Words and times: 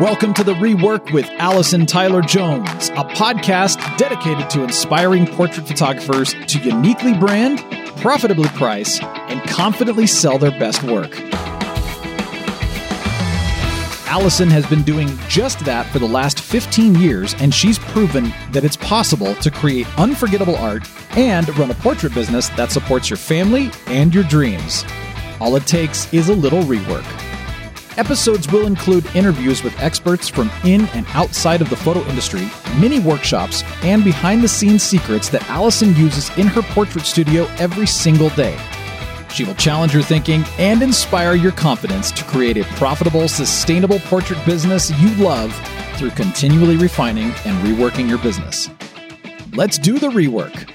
Welcome 0.00 0.34
to 0.34 0.44
the 0.44 0.52
Rework 0.52 1.10
with 1.14 1.24
Allison 1.38 1.86
Tyler 1.86 2.20
Jones, 2.20 2.90
a 2.90 3.02
podcast 3.02 3.78
dedicated 3.96 4.50
to 4.50 4.62
inspiring 4.62 5.26
portrait 5.26 5.66
photographers 5.66 6.34
to 6.48 6.58
uniquely 6.58 7.14
brand, 7.14 7.60
profitably 8.02 8.48
price, 8.48 9.00
and 9.02 9.40
confidently 9.48 10.06
sell 10.06 10.36
their 10.36 10.50
best 10.50 10.82
work. 10.82 11.18
Allison 14.06 14.50
has 14.50 14.66
been 14.66 14.82
doing 14.82 15.08
just 15.30 15.60
that 15.60 15.90
for 15.90 15.98
the 15.98 16.06
last 16.06 16.40
15 16.40 16.96
years, 16.96 17.34
and 17.38 17.54
she's 17.54 17.78
proven 17.78 18.34
that 18.52 18.64
it's 18.64 18.76
possible 18.76 19.34
to 19.36 19.50
create 19.50 19.86
unforgettable 19.98 20.56
art 20.56 20.86
and 21.16 21.48
run 21.58 21.70
a 21.70 21.74
portrait 21.76 22.12
business 22.12 22.50
that 22.50 22.70
supports 22.70 23.08
your 23.08 23.16
family 23.16 23.70
and 23.86 24.14
your 24.14 24.24
dreams. 24.24 24.84
All 25.40 25.56
it 25.56 25.66
takes 25.66 26.12
is 26.12 26.28
a 26.28 26.34
little 26.34 26.64
rework. 26.64 27.25
Episodes 27.96 28.52
will 28.52 28.66
include 28.66 29.06
interviews 29.16 29.62
with 29.62 29.78
experts 29.80 30.28
from 30.28 30.50
in 30.64 30.82
and 30.88 31.06
outside 31.14 31.62
of 31.62 31.70
the 31.70 31.76
photo 31.76 32.00
industry, 32.08 32.46
mini 32.78 32.98
workshops, 33.00 33.62
and 33.82 34.04
behind 34.04 34.44
the 34.44 34.48
scenes 34.48 34.82
secrets 34.82 35.30
that 35.30 35.48
Allison 35.48 35.96
uses 35.96 36.28
in 36.36 36.46
her 36.46 36.60
portrait 36.60 37.06
studio 37.06 37.44
every 37.58 37.86
single 37.86 38.28
day. 38.30 38.58
She 39.30 39.44
will 39.44 39.54
challenge 39.54 39.94
your 39.94 40.02
thinking 40.02 40.44
and 40.58 40.82
inspire 40.82 41.34
your 41.36 41.52
confidence 41.52 42.10
to 42.12 42.24
create 42.24 42.58
a 42.58 42.64
profitable, 42.74 43.28
sustainable 43.28 44.00
portrait 44.00 44.44
business 44.44 44.90
you 45.00 45.14
love 45.14 45.54
through 45.94 46.10
continually 46.10 46.76
refining 46.76 47.32
and 47.46 47.66
reworking 47.66 48.10
your 48.10 48.18
business. 48.18 48.68
Let's 49.54 49.78
do 49.78 49.98
the 49.98 50.08
rework. 50.08 50.70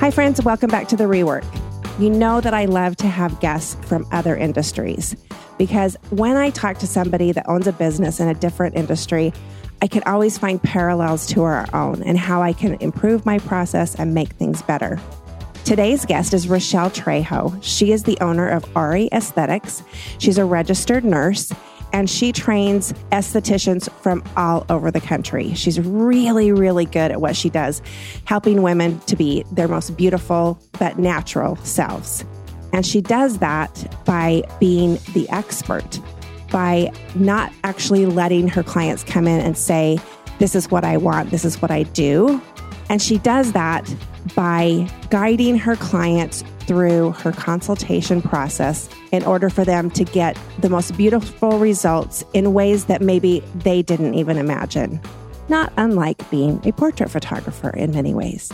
Hi, 0.00 0.10
friends. 0.10 0.42
Welcome 0.42 0.68
back 0.68 0.88
to 0.88 0.96
The 0.96 1.04
Rework. 1.04 1.61
You 1.98 2.08
know 2.08 2.40
that 2.40 2.54
I 2.54 2.64
love 2.64 2.96
to 2.96 3.06
have 3.06 3.38
guests 3.40 3.76
from 3.86 4.06
other 4.12 4.34
industries 4.34 5.14
because 5.58 5.96
when 6.08 6.36
I 6.36 6.48
talk 6.48 6.78
to 6.78 6.86
somebody 6.86 7.32
that 7.32 7.46
owns 7.48 7.66
a 7.66 7.72
business 7.72 8.18
in 8.18 8.28
a 8.28 8.34
different 8.34 8.76
industry, 8.76 9.32
I 9.82 9.88
can 9.88 10.02
always 10.04 10.38
find 10.38 10.62
parallels 10.62 11.26
to 11.28 11.42
our 11.42 11.66
own 11.74 12.02
and 12.02 12.18
how 12.18 12.42
I 12.42 12.54
can 12.54 12.74
improve 12.80 13.26
my 13.26 13.38
process 13.40 13.94
and 13.94 14.14
make 14.14 14.32
things 14.32 14.62
better. 14.62 14.98
Today's 15.64 16.06
guest 16.06 16.32
is 16.32 16.46
Rechelle 16.46 16.90
Trejo. 16.90 17.62
She 17.62 17.92
is 17.92 18.04
the 18.04 18.18
owner 18.20 18.48
of 18.48 18.64
Auri 18.74 19.08
Aesthetics. 19.12 19.82
She's 20.18 20.38
a 20.38 20.44
registered 20.44 21.04
nurse 21.04 21.52
and 21.92 22.08
she 22.08 22.32
trains 22.32 22.92
estheticians 23.10 23.90
from 24.00 24.22
all 24.36 24.64
over 24.68 24.90
the 24.90 25.00
country. 25.00 25.54
She's 25.54 25.78
really, 25.80 26.52
really 26.52 26.84
good 26.84 27.10
at 27.10 27.20
what 27.20 27.36
she 27.36 27.50
does, 27.50 27.82
helping 28.24 28.62
women 28.62 28.98
to 29.00 29.16
be 29.16 29.44
their 29.52 29.68
most 29.68 29.96
beautiful 29.96 30.58
but 30.78 30.98
natural 30.98 31.56
selves. 31.56 32.24
And 32.72 32.86
she 32.86 33.00
does 33.00 33.38
that 33.38 33.94
by 34.04 34.42
being 34.58 34.98
the 35.12 35.28
expert, 35.28 36.00
by 36.50 36.90
not 37.14 37.52
actually 37.64 38.06
letting 38.06 38.48
her 38.48 38.62
clients 38.62 39.04
come 39.04 39.28
in 39.28 39.40
and 39.40 39.56
say, 39.56 39.98
This 40.38 40.54
is 40.54 40.70
what 40.70 40.84
I 40.84 40.96
want, 40.96 41.30
this 41.30 41.44
is 41.44 41.60
what 41.60 41.70
I 41.70 41.82
do. 41.82 42.40
And 42.88 43.00
she 43.00 43.18
does 43.18 43.52
that 43.52 43.94
by 44.34 44.88
guiding 45.10 45.56
her 45.58 45.76
clients 45.76 46.42
through 46.60 47.12
her 47.12 47.32
consultation 47.32 48.22
process 48.22 48.88
in 49.10 49.24
order 49.24 49.50
for 49.50 49.64
them 49.64 49.90
to 49.90 50.04
get 50.04 50.38
the 50.60 50.68
most 50.68 50.96
beautiful 50.96 51.58
results 51.58 52.24
in 52.32 52.54
ways 52.54 52.86
that 52.86 53.02
maybe 53.02 53.40
they 53.56 53.82
didn't 53.82 54.14
even 54.14 54.38
imagine. 54.38 55.00
Not 55.48 55.72
unlike 55.76 56.30
being 56.30 56.60
a 56.66 56.72
portrait 56.72 57.10
photographer 57.10 57.70
in 57.70 57.92
many 57.92 58.14
ways. 58.14 58.52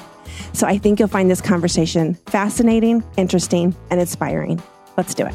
So 0.52 0.66
I 0.66 0.78
think 0.78 0.98
you'll 0.98 1.08
find 1.08 1.30
this 1.30 1.40
conversation 1.40 2.14
fascinating, 2.26 3.04
interesting, 3.16 3.74
and 3.90 4.00
inspiring. 4.00 4.62
Let's 4.96 5.14
do 5.14 5.26
it. 5.26 5.34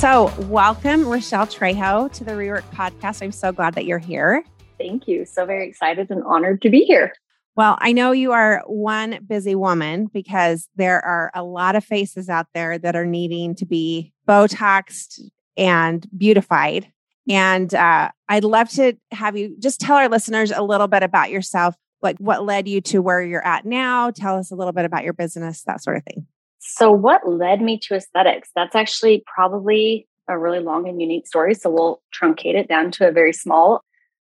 So, 0.00 0.32
welcome, 0.48 1.04
Rechelle 1.04 1.46
Trejo, 1.46 2.10
to 2.12 2.24
the 2.24 2.32
Rework 2.32 2.62
podcast. 2.74 3.22
I'm 3.22 3.32
so 3.32 3.52
glad 3.52 3.74
that 3.74 3.84
you're 3.84 3.98
here. 3.98 4.42
Thank 4.80 5.06
you. 5.06 5.26
So 5.26 5.44
very 5.44 5.68
excited 5.68 6.10
and 6.10 6.24
honored 6.24 6.62
to 6.62 6.70
be 6.70 6.84
here. 6.84 7.12
Well, 7.54 7.76
I 7.80 7.92
know 7.92 8.12
you 8.12 8.32
are 8.32 8.62
one 8.66 9.18
busy 9.26 9.54
woman 9.54 10.06
because 10.06 10.68
there 10.76 11.04
are 11.04 11.30
a 11.34 11.44
lot 11.44 11.76
of 11.76 11.84
faces 11.84 12.30
out 12.30 12.46
there 12.54 12.78
that 12.78 12.96
are 12.96 13.04
needing 13.04 13.54
to 13.56 13.66
be 13.66 14.14
Botoxed 14.26 15.20
and 15.58 16.06
beautified. 16.16 16.90
And 17.28 17.74
uh, 17.74 18.10
I'd 18.30 18.44
love 18.44 18.70
to 18.70 18.94
have 19.10 19.36
you 19.36 19.54
just 19.58 19.80
tell 19.80 19.96
our 19.96 20.08
listeners 20.08 20.50
a 20.50 20.62
little 20.62 20.88
bit 20.88 21.02
about 21.02 21.30
yourself, 21.30 21.74
like 22.00 22.16
what 22.16 22.46
led 22.46 22.66
you 22.66 22.80
to 22.82 23.02
where 23.02 23.22
you're 23.22 23.46
at 23.46 23.66
now. 23.66 24.10
Tell 24.10 24.38
us 24.38 24.50
a 24.50 24.54
little 24.54 24.72
bit 24.72 24.86
about 24.86 25.04
your 25.04 25.12
business, 25.12 25.62
that 25.64 25.82
sort 25.82 25.98
of 25.98 26.04
thing. 26.04 26.26
So, 26.60 26.90
what 26.90 27.28
led 27.28 27.60
me 27.60 27.78
to 27.82 27.94
aesthetics? 27.94 28.48
That's 28.54 28.74
actually 28.74 29.22
probably 29.26 30.08
a 30.28 30.38
really 30.38 30.60
long 30.60 30.88
and 30.88 31.00
unique 31.00 31.26
story. 31.26 31.54
So, 31.54 31.68
we'll 31.68 32.02
truncate 32.14 32.54
it 32.54 32.68
down 32.68 32.90
to 32.92 33.08
a 33.08 33.12
very 33.12 33.32
small. 33.32 33.84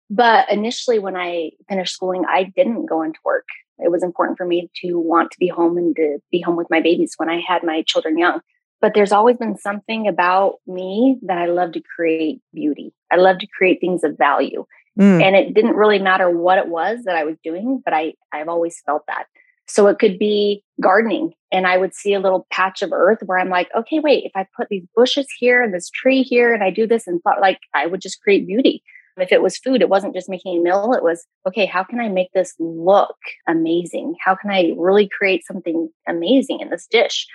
But 0.10 0.52
initially, 0.52 1.00
when 1.00 1.16
I 1.16 1.52
finished 1.68 1.94
schooling, 1.94 2.24
I 2.30 2.52
didn't 2.56 2.86
go 2.86 3.02
into 3.02 3.20
work. 3.26 3.48
It 3.80 3.92
was 3.92 4.04
important 4.04 4.38
for 4.38 4.46
me 4.46 4.70
to 4.82 5.00
want 5.00 5.32
to 5.32 5.40
be 5.40 5.48
home 5.48 5.78
and 5.78 5.96
to 5.96 6.20
be 6.32 6.42
home 6.42 6.56
with 6.56 6.70
my 6.70 6.80
babies 6.80 7.16
when 7.18 7.30
I 7.30 7.42
had 7.46 7.64
my 7.64 7.84
children 7.86 8.18
young. 8.18 8.40
But 8.82 8.94
there's 8.94 9.12
always 9.12 9.38
been 9.38 9.58
something 9.58 10.08
about 10.08 10.56
me 10.68 11.18
that 11.24 11.38
I 11.38 11.48
love 11.48 11.72
to 11.74 11.82
create 11.96 12.42
beauty. 12.54 12.94
I 13.12 13.16
love 13.16 13.40
to 13.40 13.48
create 13.48 13.80
things 13.82 14.04
of 14.04 14.18
value. 14.18 14.66
Mm. 15.00 15.22
And 15.22 15.36
it 15.36 15.54
didn't 15.54 15.76
really 15.76 16.00
matter 16.00 16.30
what 16.30 16.58
it 16.58 16.68
was 16.68 17.04
that 17.06 17.16
I 17.16 17.24
was 17.24 17.36
doing, 17.44 17.82
but 17.84 17.94
I, 17.94 18.14
I've 18.32 18.48
always 18.48 18.80
felt 18.86 19.04
that. 19.08 19.26
So 19.68 19.88
it 19.88 20.00
could 20.00 20.20
be 20.20 20.64
gardening 20.80 21.34
and 21.52 21.66
I 21.66 21.78
would 21.78 21.96
see 21.96 22.14
a 22.14 22.20
little 22.20 22.46
patch 22.52 22.82
of 22.82 22.94
earth 22.94 23.20
where 23.26 23.40
I'm 23.40 23.50
like, 23.50 23.70
okay, 23.76 24.00
wait, 24.00 24.26
if 24.26 24.32
I 24.36 24.46
put 24.56 24.70
these 24.70 24.86
bushes 24.96 25.28
here 25.40 25.62
and 25.62 25.74
this 25.74 25.90
tree 25.90 26.22
here 26.22 26.54
and 26.54 26.64
I 26.64 26.70
do 26.70 26.86
this 26.86 27.08
and 27.08 27.22
thought 27.24 27.42
like 27.42 27.60
I 27.74 27.88
would 27.88 28.02
just 28.02 28.22
create 28.22 28.46
beauty. 28.46 28.84
If 29.18 29.32
it 29.32 29.42
was 29.42 29.58
food, 29.58 29.82
it 29.82 29.90
wasn't 29.90 30.14
just 30.14 30.30
making 30.30 30.58
a 30.58 30.62
meal. 30.62 30.94
It 30.94 31.04
was, 31.04 31.26
okay, 31.48 31.66
how 31.66 31.84
can 31.84 32.00
I 32.00 32.10
make 32.10 32.32
this 32.34 32.54
look 32.60 33.16
amazing? 33.48 34.16
How 34.24 34.36
can 34.36 34.52
I 34.52 34.74
really 34.78 35.08
create 35.08 35.46
something 35.46 35.90
amazing 36.08 36.60
in 36.60 36.70
this 36.70 36.88
dish? 36.88 37.28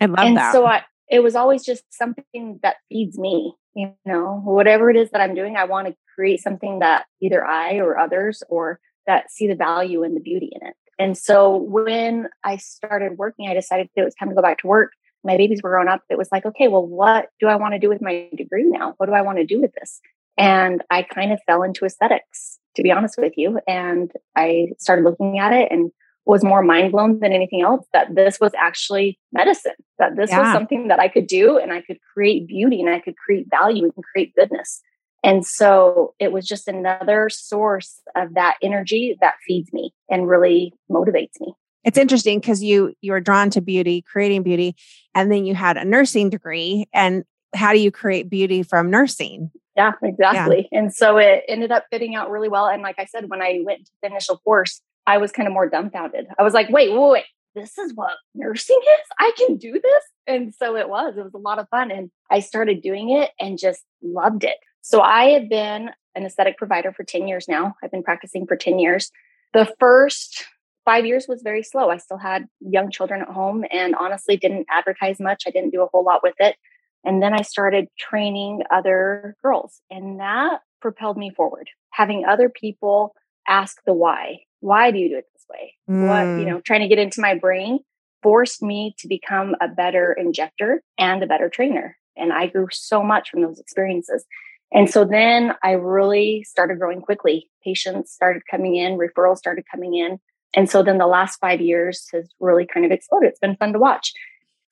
I 0.00 0.06
love 0.06 0.18
and 0.18 0.36
that. 0.36 0.52
so 0.52 0.66
I, 0.66 0.82
it 1.08 1.22
was 1.22 1.34
always 1.34 1.64
just 1.64 1.84
something 1.90 2.58
that 2.62 2.76
feeds 2.88 3.18
me, 3.18 3.54
you 3.74 3.92
know, 4.04 4.40
whatever 4.44 4.90
it 4.90 4.96
is 4.96 5.10
that 5.10 5.20
I'm 5.20 5.34
doing, 5.34 5.56
I 5.56 5.64
want 5.64 5.88
to 5.88 5.96
create 6.14 6.40
something 6.40 6.80
that 6.80 7.06
either 7.20 7.44
I 7.44 7.76
or 7.76 7.98
others 7.98 8.42
or 8.48 8.80
that 9.06 9.30
see 9.30 9.46
the 9.46 9.54
value 9.54 10.02
and 10.02 10.16
the 10.16 10.20
beauty 10.20 10.50
in 10.52 10.66
it. 10.66 10.74
And 10.98 11.16
so 11.16 11.56
when 11.56 12.28
I 12.44 12.56
started 12.58 13.18
working, 13.18 13.48
I 13.48 13.54
decided 13.54 13.88
it 13.96 14.04
was 14.04 14.14
time 14.14 14.28
to 14.28 14.34
go 14.34 14.42
back 14.42 14.58
to 14.58 14.66
work. 14.66 14.92
My 15.24 15.36
babies 15.36 15.60
were 15.62 15.70
growing 15.70 15.88
up. 15.88 16.02
It 16.10 16.18
was 16.18 16.28
like, 16.30 16.44
okay, 16.46 16.68
well, 16.68 16.86
what 16.86 17.28
do 17.40 17.46
I 17.46 17.56
want 17.56 17.74
to 17.74 17.78
do 17.78 17.88
with 17.88 18.02
my 18.02 18.28
degree 18.36 18.64
now? 18.64 18.94
What 18.98 19.06
do 19.06 19.12
I 19.12 19.22
want 19.22 19.38
to 19.38 19.46
do 19.46 19.60
with 19.60 19.72
this? 19.72 20.00
And 20.38 20.82
I 20.90 21.02
kind 21.02 21.32
of 21.32 21.40
fell 21.46 21.62
into 21.62 21.84
aesthetics, 21.84 22.58
to 22.76 22.82
be 22.82 22.90
honest 22.90 23.16
with 23.18 23.34
you. 23.36 23.60
And 23.66 24.10
I 24.36 24.68
started 24.78 25.04
looking 25.04 25.38
at 25.38 25.52
it 25.52 25.70
and 25.70 25.90
was 26.24 26.44
more 26.44 26.62
mind 26.62 26.92
blown 26.92 27.18
than 27.20 27.32
anything 27.32 27.62
else 27.62 27.84
that 27.92 28.14
this 28.14 28.38
was 28.40 28.52
actually 28.56 29.18
medicine, 29.32 29.72
that 29.98 30.16
this 30.16 30.30
yeah. 30.30 30.40
was 30.40 30.52
something 30.52 30.88
that 30.88 31.00
I 31.00 31.08
could 31.08 31.26
do 31.26 31.58
and 31.58 31.72
I 31.72 31.82
could 31.82 31.98
create 32.14 32.46
beauty 32.46 32.80
and 32.80 32.88
I 32.88 33.00
could 33.00 33.16
create 33.16 33.46
value 33.50 33.84
and 33.84 34.04
create 34.04 34.34
goodness. 34.34 34.80
And 35.24 35.46
so 35.46 36.14
it 36.18 36.32
was 36.32 36.46
just 36.46 36.68
another 36.68 37.28
source 37.28 38.00
of 38.16 38.34
that 38.34 38.56
energy 38.62 39.16
that 39.20 39.34
feeds 39.46 39.72
me 39.72 39.92
and 40.10 40.28
really 40.28 40.72
motivates 40.90 41.40
me. 41.40 41.54
It's 41.84 41.98
interesting 41.98 42.38
because 42.38 42.62
you 42.62 42.94
you 43.00 43.12
were 43.12 43.20
drawn 43.20 43.50
to 43.50 43.60
beauty, 43.60 44.02
creating 44.02 44.44
beauty, 44.44 44.76
and 45.14 45.30
then 45.32 45.44
you 45.44 45.54
had 45.54 45.76
a 45.76 45.84
nursing 45.84 46.30
degree. 46.30 46.86
And 46.92 47.24
how 47.54 47.72
do 47.72 47.80
you 47.80 47.90
create 47.90 48.30
beauty 48.30 48.62
from 48.62 48.90
nursing? 48.90 49.50
Yeah, 49.76 49.92
exactly. 50.02 50.68
Yeah. 50.70 50.78
And 50.80 50.94
so 50.94 51.16
it 51.16 51.44
ended 51.48 51.72
up 51.72 51.86
fitting 51.90 52.14
out 52.14 52.30
really 52.30 52.48
well. 52.48 52.66
And 52.66 52.82
like 52.82 52.96
I 52.98 53.06
said, 53.06 53.30
when 53.30 53.40
I 53.42 53.60
went 53.64 53.86
to 53.86 53.92
the 54.02 54.08
initial 54.08 54.38
course, 54.38 54.82
I 55.06 55.18
was 55.18 55.32
kind 55.32 55.46
of 55.46 55.52
more 55.52 55.68
dumbfounded. 55.68 56.26
I 56.38 56.42
was 56.42 56.54
like, 56.54 56.68
wait, 56.68 56.92
wait, 56.92 57.10
wait, 57.10 57.24
this 57.54 57.78
is 57.78 57.92
what 57.94 58.12
nursing 58.34 58.80
is? 58.82 59.06
I 59.18 59.32
can 59.36 59.56
do 59.56 59.72
this? 59.72 60.04
And 60.26 60.54
so 60.54 60.76
it 60.76 60.88
was. 60.88 61.14
It 61.16 61.24
was 61.24 61.34
a 61.34 61.38
lot 61.38 61.58
of 61.58 61.68
fun. 61.70 61.90
And 61.90 62.10
I 62.30 62.40
started 62.40 62.82
doing 62.82 63.10
it 63.10 63.30
and 63.40 63.58
just 63.58 63.82
loved 64.02 64.44
it. 64.44 64.56
So 64.82 65.00
I 65.00 65.30
have 65.30 65.48
been 65.48 65.90
an 66.14 66.26
aesthetic 66.26 66.58
provider 66.58 66.92
for 66.92 67.04
10 67.04 67.26
years 67.26 67.48
now. 67.48 67.74
I've 67.82 67.90
been 67.90 68.02
practicing 68.02 68.46
for 68.46 68.56
10 68.56 68.78
years. 68.78 69.10
The 69.54 69.72
first 69.78 70.44
five 70.84 71.06
years 71.06 71.26
was 71.28 71.42
very 71.42 71.62
slow. 71.62 71.90
I 71.90 71.96
still 71.98 72.18
had 72.18 72.46
young 72.60 72.90
children 72.90 73.22
at 73.22 73.28
home 73.28 73.64
and 73.70 73.94
honestly 73.94 74.36
didn't 74.36 74.66
advertise 74.70 75.20
much. 75.20 75.44
I 75.46 75.50
didn't 75.50 75.70
do 75.70 75.82
a 75.82 75.86
whole 75.86 76.04
lot 76.04 76.20
with 76.22 76.34
it. 76.38 76.56
And 77.04 77.22
then 77.22 77.34
I 77.34 77.42
started 77.42 77.88
training 77.98 78.62
other 78.70 79.36
girls, 79.42 79.80
and 79.90 80.20
that 80.20 80.60
propelled 80.80 81.16
me 81.16 81.30
forward. 81.30 81.68
Having 81.90 82.24
other 82.24 82.48
people 82.48 83.14
ask 83.48 83.78
the 83.86 83.92
why. 83.92 84.40
Why 84.60 84.90
do 84.90 84.98
you 84.98 85.08
do 85.08 85.18
it 85.18 85.26
this 85.34 85.44
way? 85.50 85.74
Mm. 85.90 86.08
What, 86.08 86.40
you 86.40 86.46
mm. 86.46 86.50
know, 86.50 86.60
trying 86.60 86.82
to 86.82 86.88
get 86.88 86.98
into 86.98 87.20
my 87.20 87.36
brain 87.36 87.80
forced 88.22 88.62
me 88.62 88.94
to 88.98 89.08
become 89.08 89.56
a 89.60 89.68
better 89.68 90.12
injector 90.12 90.82
and 90.96 91.22
a 91.22 91.26
better 91.26 91.48
trainer. 91.48 91.96
And 92.16 92.32
I 92.32 92.46
grew 92.46 92.68
so 92.70 93.02
much 93.02 93.30
from 93.30 93.42
those 93.42 93.58
experiences. 93.58 94.24
And 94.72 94.88
so 94.88 95.04
then 95.04 95.54
I 95.62 95.72
really 95.72 96.44
started 96.44 96.78
growing 96.78 97.02
quickly. 97.02 97.50
Patients 97.64 98.12
started 98.12 98.42
coming 98.50 98.76
in, 98.76 98.96
referrals 98.96 99.38
started 99.38 99.64
coming 99.70 99.94
in. 99.94 100.18
And 100.54 100.70
so 100.70 100.82
then 100.82 100.98
the 100.98 101.06
last 101.06 101.38
five 101.38 101.60
years 101.60 102.06
has 102.12 102.28
really 102.38 102.66
kind 102.66 102.86
of 102.86 102.92
exploded. 102.92 103.30
It's 103.30 103.40
been 103.40 103.56
fun 103.56 103.72
to 103.72 103.78
watch. 103.78 104.12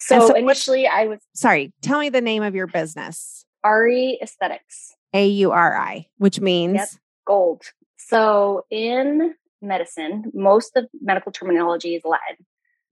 So, 0.00 0.29
so 0.29 0.35
initially, 0.35 0.87
I 0.87 1.06
was 1.06 1.19
sorry. 1.35 1.73
Tell 1.82 2.00
me 2.00 2.08
the 2.08 2.20
name 2.20 2.43
of 2.43 2.55
your 2.55 2.67
business. 2.67 3.44
Auri 3.62 4.19
Aesthetics. 4.23 4.94
A 5.12 5.26
U 5.26 5.50
R 5.50 5.76
I, 5.76 6.06
which 6.19 6.41
means 6.41 6.76
yep, 6.76 6.88
gold. 7.26 7.62
So 7.97 8.64
in 8.70 9.35
medicine, 9.61 10.31
most 10.32 10.76
of 10.76 10.87
medical 11.02 11.32
terminology 11.32 11.94
is 11.94 12.02
Latin. 12.05 12.47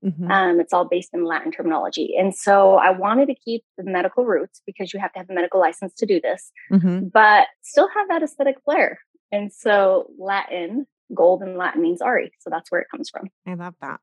Mm-hmm. 0.05 0.31
Um, 0.31 0.61
it's 0.61 0.73
all 0.73 0.85
based 0.85 1.11
in 1.13 1.25
Latin 1.25 1.51
terminology. 1.51 2.15
And 2.17 2.35
so 2.35 2.75
I 2.75 2.91
wanted 2.91 3.27
to 3.27 3.35
keep 3.35 3.65
the 3.77 3.85
medical 3.85 4.25
roots 4.25 4.63
because 4.67 4.93
you 4.93 5.01
have 5.01 5.13
to 5.13 5.19
have 5.19 5.31
a 5.31 5.35
medical 5.35 5.61
license 5.61 5.95
to 5.95 6.07
do 6.07 6.21
this, 6.21 6.53
mm-hmm. 6.71 7.09
but 7.13 7.49
still 7.63 7.89
have 7.95 8.09
that 8.09 8.23
aesthetic 8.23 8.57
flair. 8.65 9.01
And 9.33 9.53
so 9.53 10.09
Latin, 10.19 10.87
gold 11.15 11.43
in 11.43 11.57
Latin 11.57 11.83
means 11.83 12.01
Auri. 12.01 12.31
So 12.39 12.51
that's 12.51 12.71
where 12.71 12.81
it 12.81 12.87
comes 12.91 13.11
from. 13.11 13.29
I 13.47 13.55
love 13.55 13.75
that. 13.81 14.01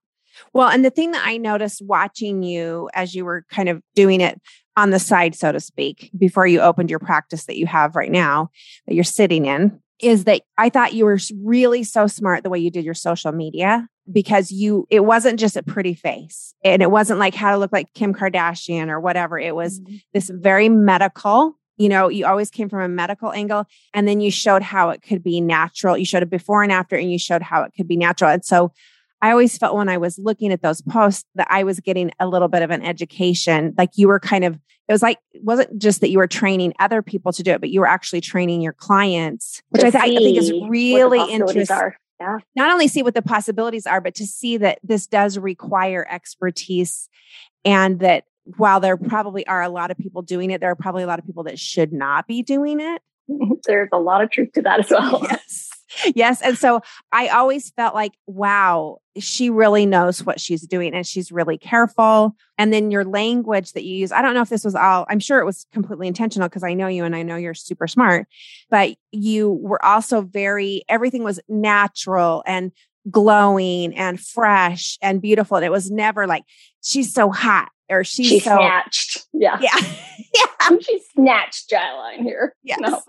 Well, 0.54 0.70
and 0.70 0.84
the 0.84 0.90
thing 0.90 1.12
that 1.12 1.26
I 1.26 1.38
noticed 1.38 1.82
watching 1.82 2.44
you 2.44 2.90
as 2.94 3.16
you 3.16 3.26
were 3.26 3.46
kind 3.50 3.70
of 3.70 3.82
doing 3.96 4.22
it 4.22 4.42
on 4.78 4.90
the 4.90 5.00
side, 5.00 5.36
so 5.36 5.52
to 5.52 5.60
speak, 5.60 6.12
before 6.18 6.48
you 6.48 6.62
opened 6.62 6.90
your 6.90 7.00
practice 7.00 7.46
that 7.46 7.58
you 7.58 7.66
have 7.68 7.96
right 7.96 8.12
now, 8.12 8.50
that 8.88 8.96
you're 8.96 9.04
sitting 9.04 9.46
in, 9.46 9.80
is 10.02 10.26
that 10.26 10.42
I 10.58 10.70
thought 10.70 10.94
you 10.94 11.06
were 11.06 11.20
really 11.42 11.84
so 11.84 12.08
smart 12.08 12.44
the 12.44 12.50
way 12.50 12.60
you 12.60 12.72
did 12.72 12.84
your 12.84 12.94
social 12.94 13.32
media 13.32 13.88
because 14.12 14.52
you, 14.52 14.86
it 14.90 15.06
wasn't 15.06 15.40
just 15.40 15.56
a 15.56 15.64
pretty 15.64 15.94
face 15.94 16.54
and 16.64 16.82
it 16.82 16.92
wasn't 16.92 17.20
like 17.20 17.34
how 17.34 17.52
to 17.52 17.58
look 17.58 17.72
like 17.72 17.94
Kim 17.94 18.14
Kardashian 18.14 18.90
or 18.90 19.00
whatever. 19.00 19.40
It 19.40 19.56
was 19.56 19.80
mm-hmm. 19.80 19.96
this 20.14 20.30
very 20.30 20.70
medical 20.70 21.58
you 21.78 21.90
know, 21.90 22.08
you 22.08 22.26
always 22.26 22.50
came 22.50 22.70
from 22.70 22.82
a 22.82 22.88
medical 22.88 23.32
angle 23.32 23.66
and 23.94 24.08
then 24.08 24.22
you 24.22 24.32
showed 24.32 24.62
how 24.62 24.90
it 24.92 25.02
could 25.02 25.24
be 25.24 25.42
natural. 25.42 25.98
You 25.98 26.06
showed 26.06 26.24
it 26.24 26.30
before 26.30 26.64
and 26.64 26.72
after 26.72 26.96
and 26.96 27.12
you 27.12 27.20
showed 27.20 27.42
how 27.42 27.64
it 27.64 27.74
could 27.76 27.88
be 27.88 27.98
natural. 27.98 28.32
And 28.32 28.46
so 28.46 28.72
I 29.26 29.32
always 29.32 29.58
felt 29.58 29.76
when 29.76 29.90
I 29.90 29.98
was 29.98 30.20
looking 30.20 30.52
at 30.52 30.62
those 30.62 30.84
posts 30.84 31.26
that 31.34 31.48
I 31.50 31.64
was 31.64 31.80
getting 31.80 32.12
a 32.20 32.28
little 32.28 32.48
bit 32.48 32.62
of 32.62 32.70
an 32.70 32.84
education. 32.84 33.74
Like 33.76 33.90
you 33.96 34.08
were 34.08 34.20
kind 34.20 34.44
of, 34.44 34.54
it 34.88 34.92
was 34.92 35.02
like, 35.02 35.18
it 35.34 35.44
wasn't 35.44 35.82
just 35.82 36.02
that 36.02 36.12
you 36.12 36.20
were 36.20 36.28
training 36.28 36.76
other 36.78 37.02
people 37.02 37.34
to 37.34 37.42
do 37.42 37.50
it, 37.50 37.60
but 37.60 37.72
you 37.72 37.80
were 37.80 37.88
actually 37.88 38.22
training 38.22 38.62
your 38.62 38.74
clients, 38.74 39.64
which 39.70 39.84
I, 39.84 39.90
th- 39.90 40.04
I, 40.04 40.08
think 40.10 40.38
is 40.38 40.54
really 40.70 41.18
interesting. 41.34 41.92
Yeah. 42.20 42.38
Not 42.56 42.72
only 42.72 42.88
see 42.88 43.02
what 43.02 43.16
the 43.16 43.24
possibilities 43.24 43.88
are, 43.88 44.00
but 44.00 44.14
to 44.14 44.28
see 44.28 44.58
that 44.58 44.78
this 44.84 45.08
does 45.08 45.40
require 45.40 46.06
expertise 46.08 47.10
and 47.66 48.02
that 48.02 48.26
while 48.58 48.80
there 48.80 48.96
probably 48.96 49.48
are 49.48 49.64
a 49.64 49.70
lot 49.70 49.90
of 49.90 49.98
people 49.98 50.22
doing 50.22 50.52
it, 50.52 50.62
there 50.62 50.70
are 50.70 50.76
probably 50.76 51.02
a 51.02 51.08
lot 51.08 51.18
of 51.18 51.26
people 51.26 51.46
that 51.46 51.58
should 51.58 51.92
not 51.92 52.28
be 52.28 52.44
doing 52.44 52.80
it. 52.80 53.02
There's 53.66 53.90
a 53.92 53.98
lot 53.98 54.24
of 54.24 54.30
truth 54.30 54.52
to 54.54 54.62
that 54.62 54.82
as 54.82 54.92
well. 54.92 55.22
Yes. 55.24 55.72
Yes. 56.16 56.42
And 56.42 56.58
so 56.58 56.82
I 57.12 57.28
always 57.30 57.72
felt 57.72 57.96
like, 57.96 58.14
wow, 58.28 58.98
she 59.18 59.50
really 59.50 59.86
knows 59.86 60.24
what 60.24 60.40
she's 60.40 60.62
doing 60.68 60.94
and 60.94 61.06
she's 61.06 61.32
really 61.32 61.58
careful. 61.58 62.36
And 62.58 62.74
then 62.74 62.92
your 62.92 63.06
language 63.06 63.74
that 63.74 63.84
you 63.84 63.96
use, 63.96 64.12
I 64.12 64.22
don't 64.22 64.34
know 64.34 64.42
if 64.42 64.50
this 64.50 64.66
was 64.66 64.76
all, 64.76 65.06
I'm 65.10 65.20
sure 65.20 65.40
it 65.40 65.46
was 65.46 65.66
completely 65.72 66.08
intentional 66.08 66.50
because 66.50 66.64
I 66.64 66.74
know 66.74 66.88
you 66.88 67.06
and 67.06 67.16
I 67.16 67.24
know 67.24 67.36
you're 67.36 67.54
super 67.54 67.88
smart, 67.88 68.28
but 68.70 68.96
you 69.12 69.52
were 69.52 69.84
also 69.84 70.22
very, 70.22 70.84
everything 70.90 71.24
was 71.24 71.40
natural 71.48 72.44
and 72.46 72.72
glowing 73.10 73.96
and 73.96 74.20
fresh 74.20 74.98
and 75.02 75.22
beautiful. 75.22 75.58
And 75.58 75.66
it 75.66 75.72
was 75.72 75.92
never 75.92 76.28
like, 76.28 76.44
she's 76.82 77.14
so 77.14 77.32
hot 77.32 77.70
or 77.90 78.04
she's 78.04 78.28
she 78.28 78.40
snatched. 78.40 79.26
Yeah. 79.34 79.58
Yeah. 79.62 79.76
yeah. 80.34 80.78
she 80.82 81.02
snatched 81.14 81.70
jawline 81.70 82.22
here. 82.22 82.56
Yes. 82.64 82.80
No. 82.80 83.02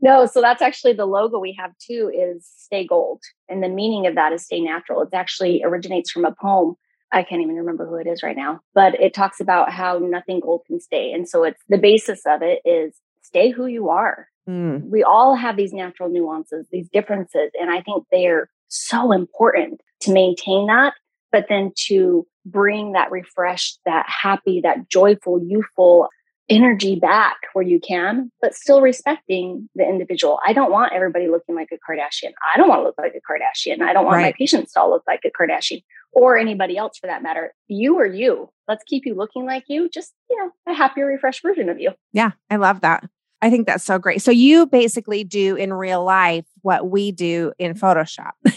No. 0.00 0.26
So 0.26 0.40
that's 0.40 0.62
actually 0.62 0.94
the 0.94 1.06
logo 1.06 1.38
we 1.38 1.56
have 1.58 1.72
too 1.78 2.10
is 2.14 2.48
stay 2.56 2.86
gold. 2.86 3.22
And 3.48 3.62
the 3.62 3.68
meaning 3.68 4.06
of 4.06 4.14
that 4.14 4.32
is 4.32 4.44
stay 4.44 4.60
natural. 4.60 5.02
It 5.02 5.08
actually 5.12 5.62
originates 5.64 6.10
from 6.10 6.24
a 6.24 6.34
poem. 6.34 6.76
I 7.12 7.22
can't 7.22 7.42
even 7.42 7.56
remember 7.56 7.86
who 7.86 7.96
it 7.96 8.08
is 8.08 8.22
right 8.22 8.36
now, 8.36 8.60
but 8.74 9.00
it 9.00 9.14
talks 9.14 9.40
about 9.40 9.70
how 9.70 9.98
nothing 9.98 10.40
gold 10.40 10.62
can 10.66 10.80
stay. 10.80 11.12
And 11.12 11.28
so 11.28 11.44
it's 11.44 11.62
the 11.68 11.78
basis 11.78 12.22
of 12.26 12.42
it 12.42 12.60
is 12.64 12.94
stay 13.22 13.50
who 13.50 13.66
you 13.66 13.88
are. 13.88 14.28
Mm. 14.48 14.90
We 14.90 15.02
all 15.04 15.36
have 15.36 15.56
these 15.56 15.72
natural 15.72 16.08
nuances, 16.08 16.66
these 16.72 16.88
differences. 16.88 17.50
And 17.60 17.70
I 17.70 17.82
think 17.82 18.04
they're 18.10 18.50
so 18.68 19.12
important 19.12 19.80
to 20.00 20.12
maintain 20.12 20.66
that, 20.66 20.94
but 21.34 21.46
then 21.48 21.72
to 21.74 22.24
bring 22.46 22.92
that 22.92 23.10
refreshed, 23.10 23.80
that 23.86 24.06
happy, 24.08 24.60
that 24.60 24.88
joyful, 24.88 25.42
youthful 25.44 26.08
energy 26.48 26.94
back 26.94 27.38
where 27.54 27.64
you 27.64 27.80
can, 27.80 28.30
but 28.40 28.54
still 28.54 28.80
respecting 28.80 29.68
the 29.74 29.82
individual. 29.82 30.38
I 30.46 30.52
don't 30.52 30.70
want 30.70 30.92
everybody 30.92 31.26
looking 31.26 31.56
like 31.56 31.70
a 31.72 31.74
Kardashian. 31.74 32.30
I 32.54 32.56
don't 32.56 32.68
want 32.68 32.82
to 32.82 32.84
look 32.84 32.94
like 32.98 33.14
a 33.16 33.32
Kardashian. 33.32 33.82
I 33.82 33.92
don't 33.92 34.04
want 34.04 34.18
right. 34.18 34.26
my 34.26 34.34
patients 34.38 34.74
to 34.74 34.80
all 34.80 34.90
look 34.90 35.02
like 35.08 35.22
a 35.24 35.30
Kardashian 35.30 35.82
or 36.12 36.38
anybody 36.38 36.76
else 36.76 36.98
for 36.98 37.08
that 37.08 37.24
matter. 37.24 37.52
You 37.66 37.98
or 37.98 38.06
you. 38.06 38.48
Let's 38.68 38.84
keep 38.86 39.04
you 39.04 39.16
looking 39.16 39.44
like 39.44 39.64
you, 39.66 39.88
just, 39.88 40.12
you 40.30 40.38
know, 40.38 40.52
a 40.68 40.74
happier, 40.76 41.06
refreshed 41.06 41.42
version 41.42 41.68
of 41.68 41.80
you. 41.80 41.90
Yeah, 42.12 42.30
I 42.48 42.56
love 42.56 42.82
that. 42.82 43.08
I 43.42 43.50
think 43.50 43.66
that's 43.66 43.82
so 43.82 43.98
great. 43.98 44.22
So 44.22 44.30
you 44.30 44.66
basically 44.66 45.24
do 45.24 45.56
in 45.56 45.72
real 45.72 46.04
life 46.04 46.46
what 46.62 46.88
we 46.88 47.10
do 47.10 47.52
in 47.58 47.74
Photoshop. 47.74 48.34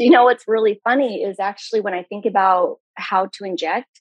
You 0.00 0.10
know 0.10 0.24
what's 0.24 0.44
really 0.48 0.80
funny 0.84 1.22
is 1.22 1.38
actually 1.38 1.80
when 1.80 1.94
I 1.94 2.02
think 2.04 2.26
about 2.26 2.78
how 2.94 3.28
to 3.34 3.44
inject, 3.44 4.00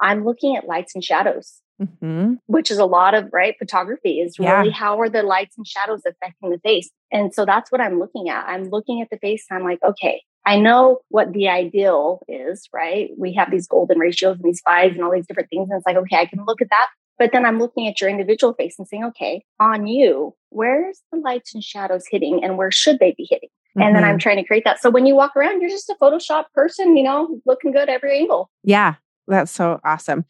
I'm 0.00 0.24
looking 0.24 0.56
at 0.56 0.66
lights 0.66 0.94
and 0.94 1.04
shadows, 1.04 1.60
mm-hmm. 1.80 2.34
which 2.46 2.70
is 2.70 2.78
a 2.78 2.86
lot 2.86 3.14
of 3.14 3.28
right 3.32 3.54
photography 3.58 4.20
is 4.20 4.38
really 4.38 4.68
yeah. 4.68 4.72
how 4.72 5.00
are 5.00 5.08
the 5.08 5.22
lights 5.22 5.56
and 5.56 5.66
shadows 5.66 6.02
affecting 6.06 6.50
the 6.50 6.58
face. 6.58 6.90
And 7.12 7.34
so 7.34 7.44
that's 7.44 7.70
what 7.70 7.80
I'm 7.80 7.98
looking 7.98 8.28
at. 8.28 8.46
I'm 8.46 8.70
looking 8.70 9.02
at 9.02 9.08
the 9.10 9.18
face 9.18 9.44
and 9.50 9.58
I'm 9.58 9.64
like, 9.64 9.80
okay, 9.82 10.22
I 10.46 10.58
know 10.58 11.00
what 11.08 11.32
the 11.32 11.48
ideal 11.48 12.20
is, 12.28 12.68
right? 12.72 13.10
We 13.18 13.34
have 13.34 13.50
these 13.50 13.66
golden 13.66 13.98
ratios 13.98 14.36
and 14.36 14.44
these 14.44 14.60
fives 14.60 14.94
and 14.94 15.04
all 15.04 15.12
these 15.12 15.26
different 15.26 15.50
things. 15.50 15.68
And 15.68 15.78
it's 15.78 15.86
like, 15.86 15.96
okay, 15.96 16.16
I 16.16 16.26
can 16.26 16.44
look 16.46 16.62
at 16.62 16.70
that. 16.70 16.88
But 17.18 17.32
then 17.32 17.44
I'm 17.44 17.58
looking 17.58 17.86
at 17.86 18.00
your 18.00 18.08
individual 18.08 18.54
face 18.54 18.76
and 18.78 18.88
saying, 18.88 19.04
okay, 19.04 19.44
on 19.58 19.86
you, 19.86 20.34
where's 20.48 21.02
the 21.12 21.18
lights 21.18 21.54
and 21.54 21.62
shadows 21.62 22.04
hitting 22.10 22.42
and 22.42 22.56
where 22.56 22.70
should 22.70 22.98
they 22.98 23.14
be 23.14 23.26
hitting? 23.28 23.50
And 23.74 23.84
mm-hmm. 23.84 23.94
then 23.94 24.04
I'm 24.04 24.10
mm-hmm. 24.10 24.18
trying 24.18 24.36
to 24.36 24.44
create 24.44 24.64
that. 24.64 24.80
So 24.80 24.90
when 24.90 25.06
you 25.06 25.14
walk 25.14 25.36
around, 25.36 25.60
you're 25.60 25.70
just 25.70 25.88
a 25.88 25.96
Photoshop 26.00 26.44
person, 26.54 26.96
you 26.96 27.02
know, 27.02 27.40
looking 27.46 27.72
good 27.72 27.88
every 27.88 28.18
angle. 28.18 28.50
Yeah, 28.62 28.94
that's 29.26 29.52
so 29.52 29.80
awesome. 29.84 30.24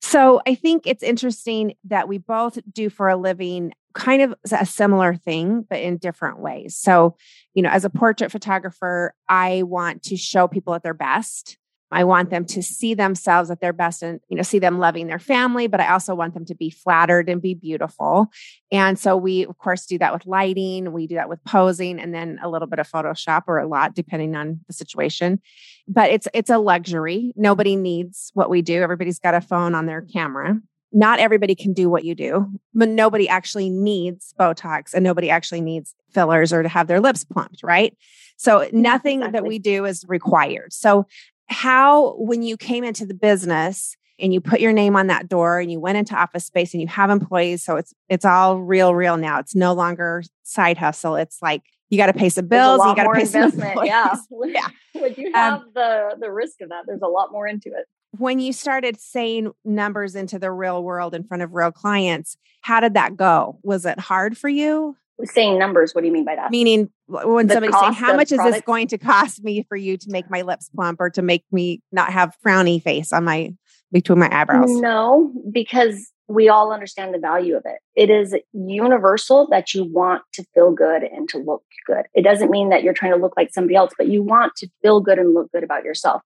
So 0.00 0.42
I 0.46 0.54
think 0.54 0.86
it's 0.86 1.02
interesting 1.02 1.74
that 1.84 2.08
we 2.08 2.18
both 2.18 2.58
do 2.72 2.90
for 2.90 3.08
a 3.08 3.16
living 3.16 3.72
kind 3.94 4.22
of 4.22 4.34
a 4.52 4.66
similar 4.66 5.14
thing, 5.14 5.64
but 5.68 5.80
in 5.80 5.96
different 5.96 6.40
ways. 6.40 6.76
So, 6.76 7.16
you 7.54 7.62
know, 7.62 7.70
as 7.70 7.84
a 7.84 7.90
portrait 7.90 8.30
photographer, 8.30 9.14
I 9.28 9.62
want 9.62 10.02
to 10.04 10.16
show 10.16 10.46
people 10.46 10.74
at 10.74 10.82
their 10.82 10.94
best. 10.94 11.56
I 11.94 12.02
want 12.02 12.30
them 12.30 12.44
to 12.46 12.62
see 12.62 12.94
themselves 12.94 13.52
at 13.52 13.60
their 13.60 13.72
best 13.72 14.02
and, 14.02 14.18
you 14.28 14.36
know, 14.36 14.42
see 14.42 14.58
them 14.58 14.80
loving 14.80 15.06
their 15.06 15.20
family, 15.20 15.68
but 15.68 15.80
I 15.80 15.92
also 15.92 16.12
want 16.12 16.34
them 16.34 16.44
to 16.46 16.54
be 16.54 16.68
flattered 16.68 17.28
and 17.28 17.40
be 17.40 17.54
beautiful. 17.54 18.32
And 18.72 18.98
so 18.98 19.16
we, 19.16 19.44
of 19.44 19.56
course, 19.58 19.86
do 19.86 19.96
that 19.98 20.12
with 20.12 20.26
lighting, 20.26 20.92
we 20.92 21.06
do 21.06 21.14
that 21.14 21.28
with 21.28 21.42
posing, 21.44 22.00
and 22.00 22.12
then 22.12 22.40
a 22.42 22.48
little 22.48 22.66
bit 22.66 22.80
of 22.80 22.90
Photoshop 22.90 23.42
or 23.46 23.58
a 23.58 23.68
lot, 23.68 23.94
depending 23.94 24.34
on 24.34 24.58
the 24.66 24.72
situation. 24.72 25.40
But 25.86 26.10
it's 26.10 26.26
it's 26.34 26.50
a 26.50 26.58
luxury. 26.58 27.32
Nobody 27.36 27.76
needs 27.76 28.32
what 28.34 28.50
we 28.50 28.60
do. 28.60 28.82
Everybody's 28.82 29.20
got 29.20 29.34
a 29.34 29.40
phone 29.40 29.76
on 29.76 29.86
their 29.86 30.02
camera. 30.02 30.58
Not 30.90 31.20
everybody 31.20 31.54
can 31.54 31.74
do 31.74 31.88
what 31.88 32.04
you 32.04 32.16
do, 32.16 32.48
but 32.72 32.88
nobody 32.88 33.28
actually 33.28 33.70
needs 33.70 34.34
Botox 34.38 34.94
and 34.94 35.04
nobody 35.04 35.30
actually 35.30 35.60
needs 35.60 35.94
fillers 36.12 36.52
or 36.52 36.62
to 36.62 36.68
have 36.68 36.86
their 36.86 37.00
lips 37.00 37.24
plumped, 37.24 37.62
right? 37.62 37.96
So 38.36 38.68
nothing 38.72 39.20
exactly. 39.20 39.40
that 39.40 39.46
we 39.46 39.58
do 39.58 39.84
is 39.84 40.04
required. 40.08 40.72
So 40.72 41.06
how, 41.48 42.14
when 42.16 42.42
you 42.42 42.56
came 42.56 42.84
into 42.84 43.06
the 43.06 43.14
business 43.14 43.96
and 44.18 44.32
you 44.32 44.40
put 44.40 44.60
your 44.60 44.72
name 44.72 44.96
on 44.96 45.08
that 45.08 45.28
door 45.28 45.58
and 45.58 45.70
you 45.70 45.80
went 45.80 45.98
into 45.98 46.14
office 46.14 46.44
space 46.44 46.72
and 46.72 46.80
you 46.80 46.88
have 46.88 47.10
employees, 47.10 47.64
so 47.64 47.76
it's 47.76 47.92
it's 48.08 48.24
all 48.24 48.60
real, 48.60 48.94
real 48.94 49.16
now. 49.16 49.38
It's 49.38 49.54
no 49.54 49.72
longer 49.72 50.22
side 50.42 50.78
hustle. 50.78 51.16
It's 51.16 51.42
like 51.42 51.62
you 51.90 51.98
got 51.98 52.06
to 52.06 52.12
pay 52.12 52.28
some 52.28 52.46
bills. 52.46 52.80
You 52.84 52.96
got 52.96 53.04
to 53.04 53.12
pay 53.12 53.24
some 53.24 53.42
employees. 53.44 53.88
Yeah, 53.88 54.16
yeah. 54.46 54.68
Would 55.00 55.18
you 55.18 55.28
um 55.28 55.32
have 55.34 55.60
um, 55.60 55.70
the 55.74 56.16
the 56.20 56.30
risk 56.30 56.60
of 56.60 56.70
that? 56.70 56.84
There's 56.86 57.02
a 57.02 57.08
lot 57.08 57.32
more 57.32 57.46
into 57.46 57.68
it. 57.68 57.86
When 58.18 58.38
you 58.38 58.52
started 58.52 59.00
saying 59.00 59.50
numbers 59.64 60.14
into 60.14 60.38
the 60.38 60.52
real 60.52 60.82
world 60.84 61.14
in 61.14 61.24
front 61.24 61.42
of 61.42 61.52
real 61.52 61.72
clients, 61.72 62.36
how 62.60 62.80
did 62.80 62.94
that 62.94 63.16
go? 63.16 63.58
Was 63.62 63.84
it 63.84 63.98
hard 63.98 64.38
for 64.38 64.48
you? 64.48 64.96
Saying 65.22 65.58
numbers 65.58 65.94
what 65.94 66.00
do 66.00 66.06
you 66.06 66.12
mean 66.12 66.24
by 66.24 66.36
that? 66.36 66.50
Meaning 66.50 66.90
when 67.06 67.46
the 67.46 67.54
somebody's 67.54 67.78
saying 67.78 67.92
how 67.92 68.16
much 68.16 68.32
is 68.32 68.38
this 68.38 68.60
going 68.62 68.88
to 68.88 68.98
cost 68.98 69.44
me 69.44 69.64
for 69.68 69.76
you 69.76 69.96
to 69.96 70.10
make 70.10 70.28
my 70.30 70.42
lips 70.42 70.68
plump 70.74 71.00
or 71.00 71.10
to 71.10 71.22
make 71.22 71.44
me 71.52 71.80
not 71.92 72.12
have 72.12 72.36
frowny 72.44 72.82
face 72.82 73.12
on 73.12 73.24
my 73.24 73.54
between 73.92 74.18
my 74.18 74.28
eyebrows? 74.34 74.70
No 74.70 75.32
because 75.52 76.10
we 76.26 76.48
all 76.48 76.72
understand 76.72 77.12
the 77.12 77.18
value 77.18 77.54
of 77.54 77.62
it. 77.66 77.78
It 77.94 78.10
is 78.10 78.34
universal 78.52 79.46
that 79.50 79.74
you 79.74 79.84
want 79.84 80.22
to 80.32 80.44
feel 80.54 80.72
good 80.72 81.02
and 81.02 81.28
to 81.28 81.38
look 81.38 81.62
good. 81.86 82.06
It 82.14 82.22
doesn't 82.22 82.50
mean 82.50 82.70
that 82.70 82.82
you're 82.82 82.94
trying 82.94 83.12
to 83.12 83.18
look 83.18 83.36
like 83.36 83.52
somebody 83.52 83.76
else 83.76 83.92
but 83.96 84.08
you 84.08 84.22
want 84.22 84.56
to 84.56 84.68
feel 84.82 85.00
good 85.00 85.18
and 85.18 85.34
look 85.34 85.52
good 85.52 85.64
about 85.64 85.84
yourself 85.84 86.22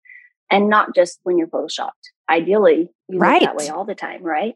and 0.50 0.70
not 0.70 0.94
just 0.94 1.20
when 1.24 1.36
you're 1.36 1.48
photoshopped. 1.48 1.90
Ideally 2.30 2.90
you 3.08 3.18
right. 3.18 3.42
look 3.42 3.50
that 3.50 3.56
way 3.56 3.68
all 3.68 3.84
the 3.84 3.94
time 3.94 4.22
right? 4.22 4.54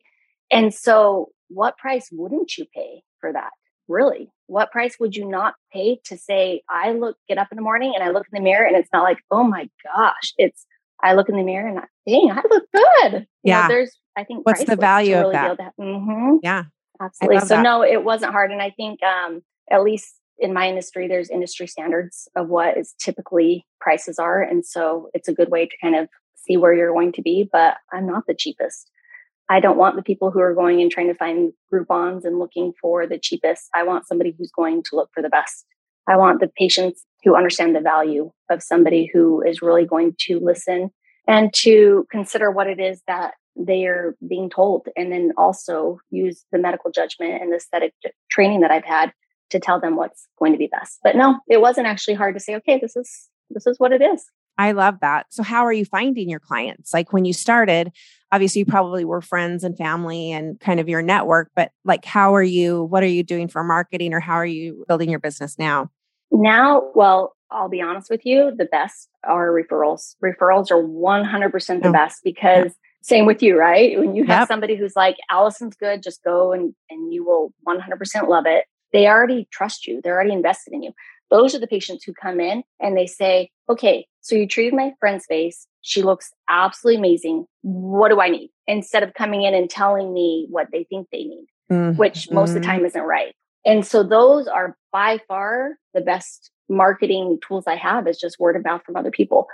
And 0.51 0.73
so 0.73 1.31
what 1.49 1.77
price 1.77 2.09
wouldn't 2.12 2.57
you 2.57 2.67
pay 2.75 3.03
for 3.21 3.33
that 3.33 3.51
really, 3.89 4.31
what 4.47 4.71
price 4.71 4.97
would 5.01 5.17
you 5.17 5.29
not 5.29 5.55
pay 5.73 5.99
to 6.05 6.17
say, 6.17 6.62
I 6.69 6.93
look, 6.93 7.17
get 7.29 7.39
up 7.39 7.49
in 7.51 7.57
the 7.57 7.62
morning 7.62 7.93
and 7.95 8.05
I 8.05 8.11
look 8.11 8.27
in 8.33 8.37
the 8.37 8.43
mirror 8.43 8.67
and 8.67 8.77
it's 8.77 8.91
not 8.93 9.03
like, 9.03 9.19
oh 9.31 9.45
my 9.45 9.69
gosh, 9.85 10.33
it's, 10.37 10.67
I 11.03 11.15
look 11.15 11.29
in 11.29 11.37
the 11.37 11.43
mirror 11.43 11.69
and 11.69 11.79
I, 11.79 11.85
dang, 12.07 12.31
I 12.31 12.43
look 12.49 12.65
good. 12.73 13.27
Yeah. 13.43 13.62
You 13.62 13.69
know, 13.69 13.75
there's, 13.75 13.99
I 14.17 14.25
think, 14.25 14.47
what's 14.47 14.65
the 14.65 14.77
value 14.77 15.17
of 15.17 15.33
that? 15.33 15.73
Mm-hmm. 15.81 16.37
Yeah. 16.43 16.65
Absolutely. 17.01 17.41
So, 17.41 17.47
that. 17.57 17.62
no, 17.62 17.83
it 17.83 18.05
wasn't 18.05 18.33
hard. 18.33 18.53
And 18.53 18.62
I 18.62 18.71
think, 18.71 19.01
um, 19.03 19.43
at 19.71 19.83
least 19.83 20.15
in 20.39 20.53
my 20.53 20.69
industry, 20.69 21.09
there's 21.09 21.31
industry 21.31 21.67
standards 21.67 22.29
of 22.37 22.49
what 22.49 22.77
is 22.77 22.95
typically 23.01 23.67
prices 23.81 24.19
are. 24.19 24.43
And 24.43 24.65
so 24.65 25.09
it's 25.15 25.29
a 25.29 25.33
good 25.33 25.51
way 25.51 25.67
to 25.67 25.77
kind 25.81 25.97
of 25.97 26.09
see 26.37 26.57
where 26.57 26.75
you're 26.75 26.93
going 26.93 27.12
to 27.12 27.23
be. 27.23 27.49
But 27.51 27.77
I'm 27.93 28.07
not 28.07 28.25
the 28.27 28.35
cheapest. 28.35 28.91
I 29.49 29.61
don't 29.61 29.79
want 29.79 29.97
the 29.97 30.03
people 30.03 30.31
who 30.31 30.41
are 30.41 30.55
going 30.55 30.81
and 30.81 30.91
trying 30.91 31.09
to 31.09 31.15
find 31.15 31.53
Groupons 31.73 32.25
and 32.25 32.39
looking 32.39 32.73
for 32.81 33.07
the 33.07 33.19
cheapest. 33.19 33.69
I 33.75 33.83
want 33.83 34.07
somebody 34.07 34.35
who's 34.37 34.51
going 34.51 34.83
to 34.85 34.97
look 34.97 35.11
for 35.13 35.23
the 35.23 35.29
best. 35.29 35.67
I 36.09 36.17
want 36.17 36.41
the 36.41 36.51
patients 36.57 37.05
who 37.23 37.37
understand 37.37 37.77
the 37.77 37.81
value 37.81 38.33
of 38.51 38.63
somebody 38.63 39.11
who 39.13 39.43
is 39.43 39.63
really 39.63 39.85
going 39.85 40.17
to 40.21 40.41
listen 40.41 40.91
and 41.29 41.53
to 41.55 42.07
consider 42.11 42.51
what 42.51 42.67
it 42.67 42.81
is 42.81 43.03
that 43.07 43.35
they 43.55 43.85
are 43.85 44.17
being 44.27 44.49
told 44.49 44.89
and 44.97 45.13
then 45.13 45.33
also 45.37 45.99
use 46.11 46.45
the 46.51 46.59
medical 46.59 46.91
judgment 46.91 47.41
and 47.41 47.53
the 47.53 47.57
aesthetic 47.57 47.93
training 48.31 48.61
that 48.61 48.71
I've 48.71 48.85
had 48.85 49.13
to 49.51 49.61
tell 49.61 49.79
them 49.79 49.97
what's 49.97 50.27
going 50.39 50.53
to 50.53 50.59
be 50.59 50.67
best. 50.67 50.99
But 51.05 51.15
no, 51.15 51.39
it 51.49 51.61
wasn't 51.61 51.87
actually 51.87 52.15
hard 52.15 52.35
to 52.35 52.41
say, 52.41 52.55
okay, 52.57 52.79
this 52.81 52.97
is 52.97 53.29
this 53.51 53.67
is 53.67 53.79
what 53.79 53.93
it 53.93 54.01
is. 54.01 54.25
I 54.59 54.73
love 54.73 55.00
that. 55.00 55.26
So 55.30 55.42
how 55.42 55.64
are 55.64 55.73
you 55.73 55.85
finding 55.85 56.28
your 56.28 56.40
clients? 56.40 56.92
Like 56.92 57.12
when 57.12 57.25
you 57.25 57.32
started, 57.32 57.92
obviously 58.30 58.61
you 58.61 58.66
probably 58.66 59.04
were 59.04 59.21
friends 59.21 59.64
and 59.64 59.76
family 59.76 60.32
and 60.32 60.59
kind 60.61 60.80
of 60.80 60.88
your 60.88 61.02
network, 61.02 61.50
but 61.54 61.73
like 61.85 62.04
how 62.04 62.35
are 62.35 62.42
you 62.42 62.85
what 62.85 63.02
are 63.02 63.09
you 63.09 63.23
doing 63.23 63.49
for 63.49 63.64
marketing 63.64 64.14
or 64.14 64.21
how 64.21 64.35
are 64.35 64.47
you 64.47 64.85
building 64.88 65.11
your 65.11 65.21
business 65.21 65.59
now? 65.59 65.90
Now, 66.30 66.90
well, 66.94 67.37
I'll 67.50 67.68
be 67.68 67.82
honest 67.82 68.11
with 68.11 68.25
you, 68.25 68.52
the 68.56 68.64
best 68.64 69.09
are 69.25 69.50
referrals. 69.50 70.16
Referrals 70.25 70.71
are 70.71 70.82
100% 70.82 71.82
the 71.82 71.88
oh. 71.88 71.92
best 71.92 72.21
because 72.25 72.64
yeah. 72.66 72.71
same 73.02 73.26
with 73.26 73.42
you, 73.42 73.59
right? 73.59 73.99
When 73.99 74.14
you 74.14 74.25
have 74.25 74.42
yep. 74.42 74.49
somebody 74.49 74.76
who's 74.76 74.97
like, 74.97 75.16
Allison's 75.30 75.76
good, 75.76 76.02
just 76.02 76.25
go 76.25 76.52
and, 76.52 76.75
and 76.88 77.12
you 77.12 77.25
will 77.25 77.52
100% 77.68 78.28
love 78.28 78.47
it. 78.47 78.64
They 78.92 79.06
already 79.06 79.47
trust 79.50 79.87
you. 79.87 80.00
They're 80.02 80.14
already 80.14 80.32
invested 80.32 80.73
in 80.73 80.82
you. 80.82 80.92
Those 81.30 81.54
are 81.54 81.59
the 81.59 81.66
patients 81.66 82.04
who 82.04 82.12
come 82.14 82.40
in 82.40 82.62
and 82.80 82.97
they 82.97 83.06
say, 83.06 83.50
okay, 83.68 84.06
so 84.23 84.37
you 84.37 84.47
treated 84.47 84.75
my 84.75 84.93
friend's 84.99 85.26
face. 85.26 85.67
She 85.83 86.02
looks 86.02 86.31
absolutely 86.49 86.99
amazing. 86.99 87.47
What 87.62 88.09
do 88.09 88.21
I 88.21 88.29
need? 88.29 88.50
Instead 88.67 89.02
of 89.02 89.14
coming 89.14 89.43
in 89.43 89.52
and 89.52 89.69
telling 89.69 90.14
me 90.14 90.47
what 90.49 90.69
they 90.73 90.85
think 90.85 91.09
they 91.11 91.25
need, 91.25 91.47
mm-hmm. 91.71 91.99
which 91.99 92.31
most 92.31 92.50
of 92.50 92.55
the 92.55 92.61
mm-hmm. 92.61 92.71
time 92.71 92.87
isn't 92.87 93.02
right. 93.02 93.35
And 93.67 93.85
so 93.87 94.02
those 94.02 94.47
are 94.47 94.76
by 94.93 95.19
far 95.29 95.76
the 95.93 96.00
best 96.00 96.50
marketing 96.69 97.38
tools 97.47 97.64
I 97.67 97.76
have 97.76 98.07
is 98.07 98.19
just 98.19 98.38
word 98.38 98.57
of 98.57 98.64
mouth 98.64 98.83
from 98.87 98.97
other 98.97 99.11
people. 99.11 99.49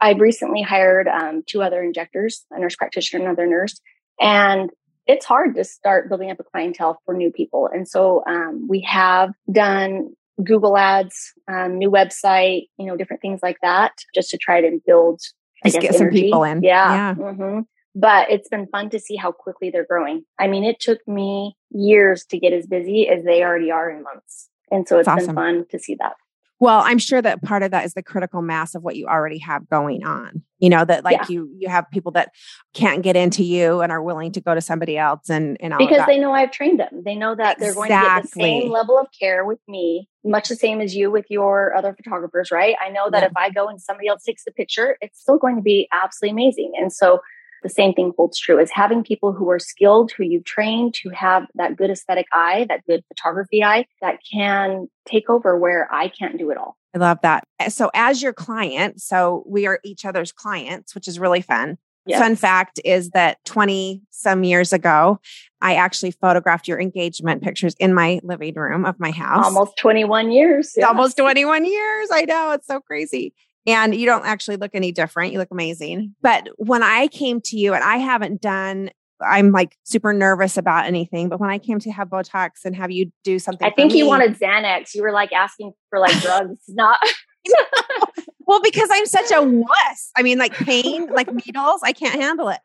I've 0.00 0.20
recently 0.20 0.62
hired 0.62 1.08
um, 1.08 1.42
two 1.46 1.62
other 1.62 1.82
injectors, 1.82 2.44
a 2.50 2.60
nurse 2.60 2.76
practitioner, 2.76 3.20
and 3.20 3.28
another 3.28 3.48
nurse, 3.48 3.80
and 4.20 4.70
it's 5.06 5.24
hard 5.24 5.54
to 5.54 5.64
start 5.64 6.08
building 6.08 6.30
up 6.30 6.38
a 6.38 6.44
clientele 6.44 7.00
for 7.04 7.14
new 7.14 7.32
people. 7.32 7.68
And 7.72 7.88
so 7.88 8.22
um, 8.28 8.66
we 8.68 8.80
have 8.82 9.32
done 9.50 10.10
Google 10.42 10.76
ads, 10.76 11.32
um, 11.48 11.78
new 11.78 11.90
website, 11.90 12.68
you 12.78 12.86
know, 12.86 12.96
different 12.96 13.22
things 13.22 13.40
like 13.42 13.58
that, 13.62 13.92
just 14.14 14.30
to 14.30 14.38
try 14.38 14.60
to 14.60 14.78
build, 14.86 15.20
just 15.64 15.74
guess, 15.80 15.82
get 15.82 16.00
energy. 16.00 16.16
some 16.16 16.24
people 16.24 16.44
in. 16.44 16.62
Yeah. 16.62 16.92
yeah. 16.92 17.14
Mm-hmm. 17.14 17.60
But 17.94 18.30
it's 18.30 18.48
been 18.48 18.66
fun 18.68 18.90
to 18.90 19.00
see 19.00 19.16
how 19.16 19.32
quickly 19.32 19.70
they're 19.70 19.86
growing. 19.88 20.24
I 20.38 20.46
mean, 20.46 20.62
it 20.62 20.78
took 20.78 21.00
me 21.08 21.56
years 21.70 22.24
to 22.26 22.38
get 22.38 22.52
as 22.52 22.66
busy 22.66 23.08
as 23.08 23.24
they 23.24 23.42
already 23.42 23.70
are 23.70 23.90
in 23.90 24.02
months. 24.02 24.48
And 24.70 24.86
so 24.86 24.98
it's 24.98 25.06
That's 25.06 25.26
been 25.26 25.36
awesome. 25.36 25.56
fun 25.56 25.66
to 25.70 25.78
see 25.78 25.96
that. 25.98 26.12
Well, 26.60 26.82
I'm 26.84 26.98
sure 26.98 27.22
that 27.22 27.42
part 27.42 27.62
of 27.62 27.70
that 27.70 27.84
is 27.84 27.94
the 27.94 28.02
critical 28.02 28.42
mass 28.42 28.74
of 28.74 28.82
what 28.82 28.96
you 28.96 29.06
already 29.06 29.38
have 29.38 29.68
going 29.68 30.04
on. 30.04 30.42
You 30.58 30.70
know, 30.70 30.84
that 30.84 31.04
like 31.04 31.12
yeah. 31.12 31.26
you 31.28 31.50
you 31.56 31.68
have 31.68 31.88
people 31.92 32.10
that 32.12 32.32
can't 32.74 33.02
get 33.02 33.14
into 33.14 33.44
you 33.44 33.80
and 33.80 33.92
are 33.92 34.02
willing 34.02 34.32
to 34.32 34.40
go 34.40 34.56
to 34.56 34.60
somebody 34.60 34.98
else 34.98 35.30
and, 35.30 35.56
and 35.60 35.72
all 35.72 35.78
because 35.78 36.04
they 36.06 36.18
know 36.18 36.32
I've 36.32 36.50
trained 36.50 36.80
them. 36.80 37.02
They 37.04 37.14
know 37.14 37.36
that 37.36 37.60
they're 37.60 37.74
going 37.74 37.90
to 37.90 37.94
get 37.94 38.22
the 38.22 38.28
same 38.28 38.70
level 38.70 38.98
of 38.98 39.06
care 39.18 39.44
with 39.44 39.60
me, 39.68 40.08
much 40.28 40.48
the 40.48 40.56
same 40.56 40.80
as 40.80 40.94
you 40.94 41.10
with 41.10 41.26
your 41.28 41.74
other 41.74 41.94
photographers, 41.94 42.50
right? 42.50 42.76
I 42.84 42.90
know 42.90 43.10
that 43.10 43.22
yeah. 43.22 43.28
if 43.28 43.36
I 43.36 43.50
go 43.50 43.68
and 43.68 43.80
somebody 43.80 44.08
else 44.08 44.24
takes 44.24 44.44
the 44.44 44.52
picture, 44.52 44.96
it's 45.00 45.20
still 45.20 45.38
going 45.38 45.56
to 45.56 45.62
be 45.62 45.88
absolutely 45.92 46.32
amazing. 46.32 46.72
And 46.78 46.92
so 46.92 47.20
the 47.62 47.68
same 47.68 47.92
thing 47.92 48.12
holds 48.16 48.38
true 48.38 48.60
is 48.60 48.70
having 48.70 49.02
people 49.02 49.32
who 49.32 49.50
are 49.50 49.58
skilled, 49.58 50.12
who 50.12 50.24
you've 50.24 50.44
trained, 50.44 50.94
who 51.02 51.10
have 51.10 51.46
that 51.54 51.76
good 51.76 51.90
aesthetic 51.90 52.26
eye, 52.32 52.66
that 52.68 52.86
good 52.86 53.02
photography 53.08 53.64
eye 53.64 53.86
that 54.00 54.18
can 54.30 54.88
take 55.06 55.28
over 55.28 55.58
where 55.58 55.88
I 55.92 56.08
can't 56.08 56.38
do 56.38 56.50
it 56.50 56.56
all. 56.56 56.76
I 56.94 56.98
love 56.98 57.18
that. 57.22 57.44
So, 57.68 57.90
as 57.94 58.22
your 58.22 58.32
client, 58.32 59.00
so 59.00 59.44
we 59.46 59.66
are 59.66 59.80
each 59.84 60.04
other's 60.04 60.32
clients, 60.32 60.94
which 60.94 61.08
is 61.08 61.18
really 61.18 61.42
fun. 61.42 61.78
Yes. 62.08 62.20
Fun 62.20 62.36
fact 62.36 62.80
is 62.84 63.10
that 63.10 63.38
20 63.44 64.02
some 64.10 64.42
years 64.42 64.72
ago, 64.72 65.20
I 65.60 65.74
actually 65.74 66.12
photographed 66.12 66.66
your 66.66 66.80
engagement 66.80 67.42
pictures 67.42 67.74
in 67.78 67.94
my 67.94 68.20
living 68.22 68.54
room 68.54 68.84
of 68.84 68.98
my 68.98 69.10
house. 69.10 69.44
Almost 69.44 69.76
21 69.76 70.32
years. 70.32 70.72
Yes. 70.76 70.86
Almost 70.88 71.16
21 71.18 71.64
years. 71.64 72.08
I 72.12 72.22
know. 72.22 72.52
It's 72.52 72.66
so 72.66 72.80
crazy 72.80 73.34
and 73.68 73.94
you 73.94 74.06
don't 74.06 74.24
actually 74.24 74.56
look 74.56 74.70
any 74.74 74.92
different. 74.92 75.32
You 75.32 75.38
look 75.38 75.50
amazing. 75.50 76.14
But 76.22 76.48
when 76.56 76.82
I 76.82 77.08
came 77.08 77.40
to 77.42 77.56
you, 77.58 77.74
and 77.74 77.84
I 77.84 77.98
haven't 77.98 78.40
done, 78.40 78.90
I'm 79.20 79.52
like 79.52 79.76
super 79.84 80.12
nervous 80.14 80.56
about 80.56 80.86
anything. 80.86 81.28
But 81.28 81.38
when 81.38 81.50
I 81.50 81.58
came 81.58 81.78
to 81.80 81.90
have 81.90 82.08
Botox 82.08 82.64
and 82.64 82.74
have 82.76 82.90
you 82.90 83.12
do 83.24 83.38
something, 83.38 83.66
I 83.66 83.70
think 83.70 83.92
me, 83.92 83.98
you 83.98 84.06
wanted 84.06 84.38
Xanax. 84.38 84.94
You 84.94 85.02
were 85.02 85.12
like 85.12 85.32
asking 85.32 85.72
for 85.90 85.98
like 85.98 86.18
drugs, 86.22 86.60
not. 86.68 86.98
well, 88.48 88.62
because 88.62 88.88
I'm 88.90 89.06
such 89.06 89.30
a 89.30 89.42
wuss. 89.42 90.10
I 90.16 90.22
mean, 90.22 90.38
like 90.38 90.54
pain, 90.54 91.08
like 91.12 91.32
needles, 91.32 91.82
I 91.84 91.92
can't 91.92 92.20
handle 92.20 92.48
it. 92.48 92.58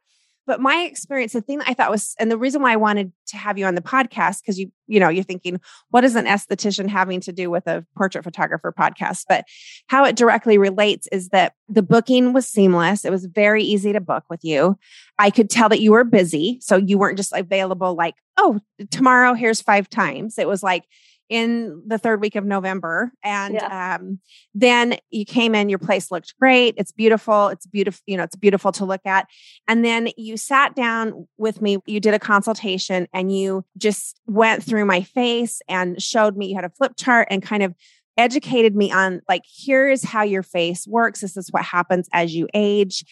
But 0.45 0.59
my 0.59 0.83
experience, 0.89 1.33
the 1.33 1.41
thing 1.41 1.59
that 1.59 1.69
I 1.69 1.73
thought 1.73 1.91
was, 1.91 2.15
and 2.19 2.29
the 2.31 2.37
reason 2.37 2.61
why 2.61 2.73
I 2.73 2.77
wanted 2.77 3.13
to 3.27 3.37
have 3.37 3.57
you 3.57 3.65
on 3.65 3.75
the 3.75 3.81
podcast, 3.81 4.41
because 4.41 4.59
you, 4.59 4.71
you 4.87 4.99
know, 4.99 5.07
you're 5.07 5.23
thinking, 5.23 5.59
what 5.89 6.03
is 6.03 6.15
an 6.15 6.25
esthetician 6.25 6.89
having 6.89 7.21
to 7.21 7.31
do 7.31 7.49
with 7.49 7.65
a 7.67 7.85
portrait 7.95 8.23
photographer 8.23 8.73
podcast? 8.77 9.25
But 9.29 9.45
how 9.87 10.03
it 10.03 10.17
directly 10.17 10.57
relates 10.57 11.07
is 11.07 11.29
that 11.29 11.53
the 11.69 11.83
booking 11.83 12.33
was 12.33 12.47
seamless. 12.47 13.05
It 13.05 13.11
was 13.11 13.25
very 13.25 13.63
easy 13.63 13.93
to 13.93 14.01
book 14.01 14.25
with 14.29 14.43
you. 14.43 14.77
I 15.17 15.29
could 15.29 15.49
tell 15.49 15.69
that 15.69 15.81
you 15.81 15.91
were 15.91 16.03
busy. 16.03 16.59
So 16.61 16.75
you 16.75 16.97
weren't 16.97 17.17
just 17.17 17.33
available 17.33 17.93
like, 17.93 18.15
oh, 18.37 18.59
tomorrow, 18.89 19.33
here's 19.33 19.61
five 19.61 19.89
times. 19.89 20.37
It 20.37 20.47
was 20.47 20.63
like, 20.63 20.83
in 21.29 21.81
the 21.87 21.97
third 21.97 22.21
week 22.21 22.35
of 22.35 22.45
November. 22.45 23.11
And 23.23 23.55
yeah. 23.55 23.95
um, 23.95 24.19
then 24.53 24.97
you 25.09 25.25
came 25.25 25.55
in, 25.55 25.69
your 25.69 25.79
place 25.79 26.11
looked 26.11 26.33
great. 26.39 26.75
It's 26.77 26.91
beautiful. 26.91 27.47
It's 27.47 27.65
beautiful, 27.65 28.01
you 28.05 28.17
know, 28.17 28.23
it's 28.23 28.35
beautiful 28.35 28.71
to 28.73 28.85
look 28.85 29.05
at. 29.05 29.27
And 29.67 29.83
then 29.83 30.09
you 30.17 30.37
sat 30.37 30.75
down 30.75 31.27
with 31.37 31.61
me, 31.61 31.77
you 31.85 31.99
did 31.99 32.13
a 32.13 32.19
consultation 32.19 33.07
and 33.13 33.35
you 33.35 33.65
just 33.77 34.19
went 34.27 34.63
through 34.63 34.85
my 34.85 35.01
face 35.01 35.61
and 35.67 36.01
showed 36.01 36.37
me 36.37 36.47
you 36.47 36.55
had 36.55 36.65
a 36.65 36.69
flip 36.69 36.93
chart 36.97 37.27
and 37.31 37.41
kind 37.41 37.63
of 37.63 37.73
educated 38.17 38.75
me 38.75 38.91
on 38.91 39.21
like 39.27 39.41
here 39.45 39.89
is 39.89 40.03
how 40.03 40.21
your 40.21 40.43
face 40.43 40.85
works 40.87 41.21
this 41.21 41.35
is 41.35 41.49
what 41.49 41.63
happens 41.63 42.07
as 42.13 42.35
you 42.35 42.47
age 42.53 43.03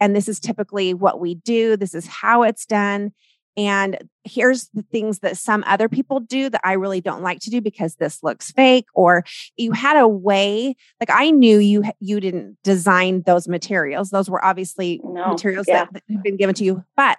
and 0.00 0.14
this 0.14 0.28
is 0.28 0.38
typically 0.38 0.92
what 0.92 1.18
we 1.18 1.34
do 1.34 1.78
this 1.78 1.94
is 1.94 2.06
how 2.06 2.42
it's 2.42 2.66
done 2.66 3.10
and 3.56 3.98
here's 4.24 4.68
the 4.74 4.82
things 4.82 5.20
that 5.20 5.36
some 5.36 5.64
other 5.66 5.88
people 5.88 6.20
do 6.20 6.48
that 6.50 6.60
I 6.62 6.74
really 6.74 7.00
don't 7.00 7.22
like 7.22 7.40
to 7.40 7.50
do 7.50 7.60
because 7.60 7.96
this 7.96 8.22
looks 8.22 8.50
fake 8.50 8.86
or 8.94 9.24
you 9.56 9.72
had 9.72 9.96
a 9.96 10.06
way 10.06 10.76
like 11.00 11.10
I 11.10 11.30
knew 11.30 11.58
you 11.58 11.84
you 12.00 12.20
didn't 12.20 12.58
design 12.62 13.22
those 13.22 13.48
materials 13.48 14.10
those 14.10 14.30
were 14.30 14.44
obviously 14.44 15.00
no, 15.02 15.28
materials 15.28 15.66
yeah. 15.68 15.84
that, 15.84 15.92
that 15.94 16.02
have 16.10 16.22
been 16.22 16.36
given 16.36 16.54
to 16.56 16.64
you 16.64 16.84
but 16.96 17.18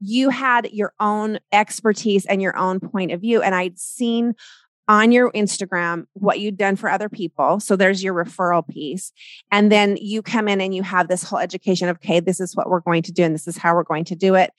you 0.00 0.30
had 0.30 0.70
your 0.72 0.92
own 1.00 1.38
expertise 1.52 2.26
and 2.26 2.42
your 2.42 2.56
own 2.56 2.80
point 2.80 3.12
of 3.12 3.20
view 3.20 3.42
and 3.42 3.54
I'd 3.54 3.78
seen 3.78 4.34
on 4.88 5.10
your 5.10 5.32
Instagram 5.32 6.06
what 6.12 6.38
you'd 6.38 6.56
done 6.56 6.76
for 6.76 6.88
other 6.88 7.08
people. 7.08 7.58
So 7.60 7.74
there's 7.74 8.04
your 8.04 8.14
referral 8.14 8.66
piece. 8.66 9.12
And 9.50 9.70
then 9.72 9.96
you 10.00 10.22
come 10.22 10.48
in 10.48 10.60
and 10.60 10.74
you 10.74 10.82
have 10.82 11.08
this 11.08 11.24
whole 11.24 11.40
education 11.40 11.88
of, 11.88 11.96
okay, 11.96 12.20
this 12.20 12.40
is 12.40 12.54
what 12.54 12.68
we're 12.68 12.80
going 12.80 13.02
to 13.02 13.12
do 13.12 13.24
and 13.24 13.34
this 13.34 13.48
is 13.48 13.56
how 13.56 13.74
we're 13.74 13.82
going 13.82 14.04
to 14.04 14.14
do 14.14 14.34
it. 14.34 14.52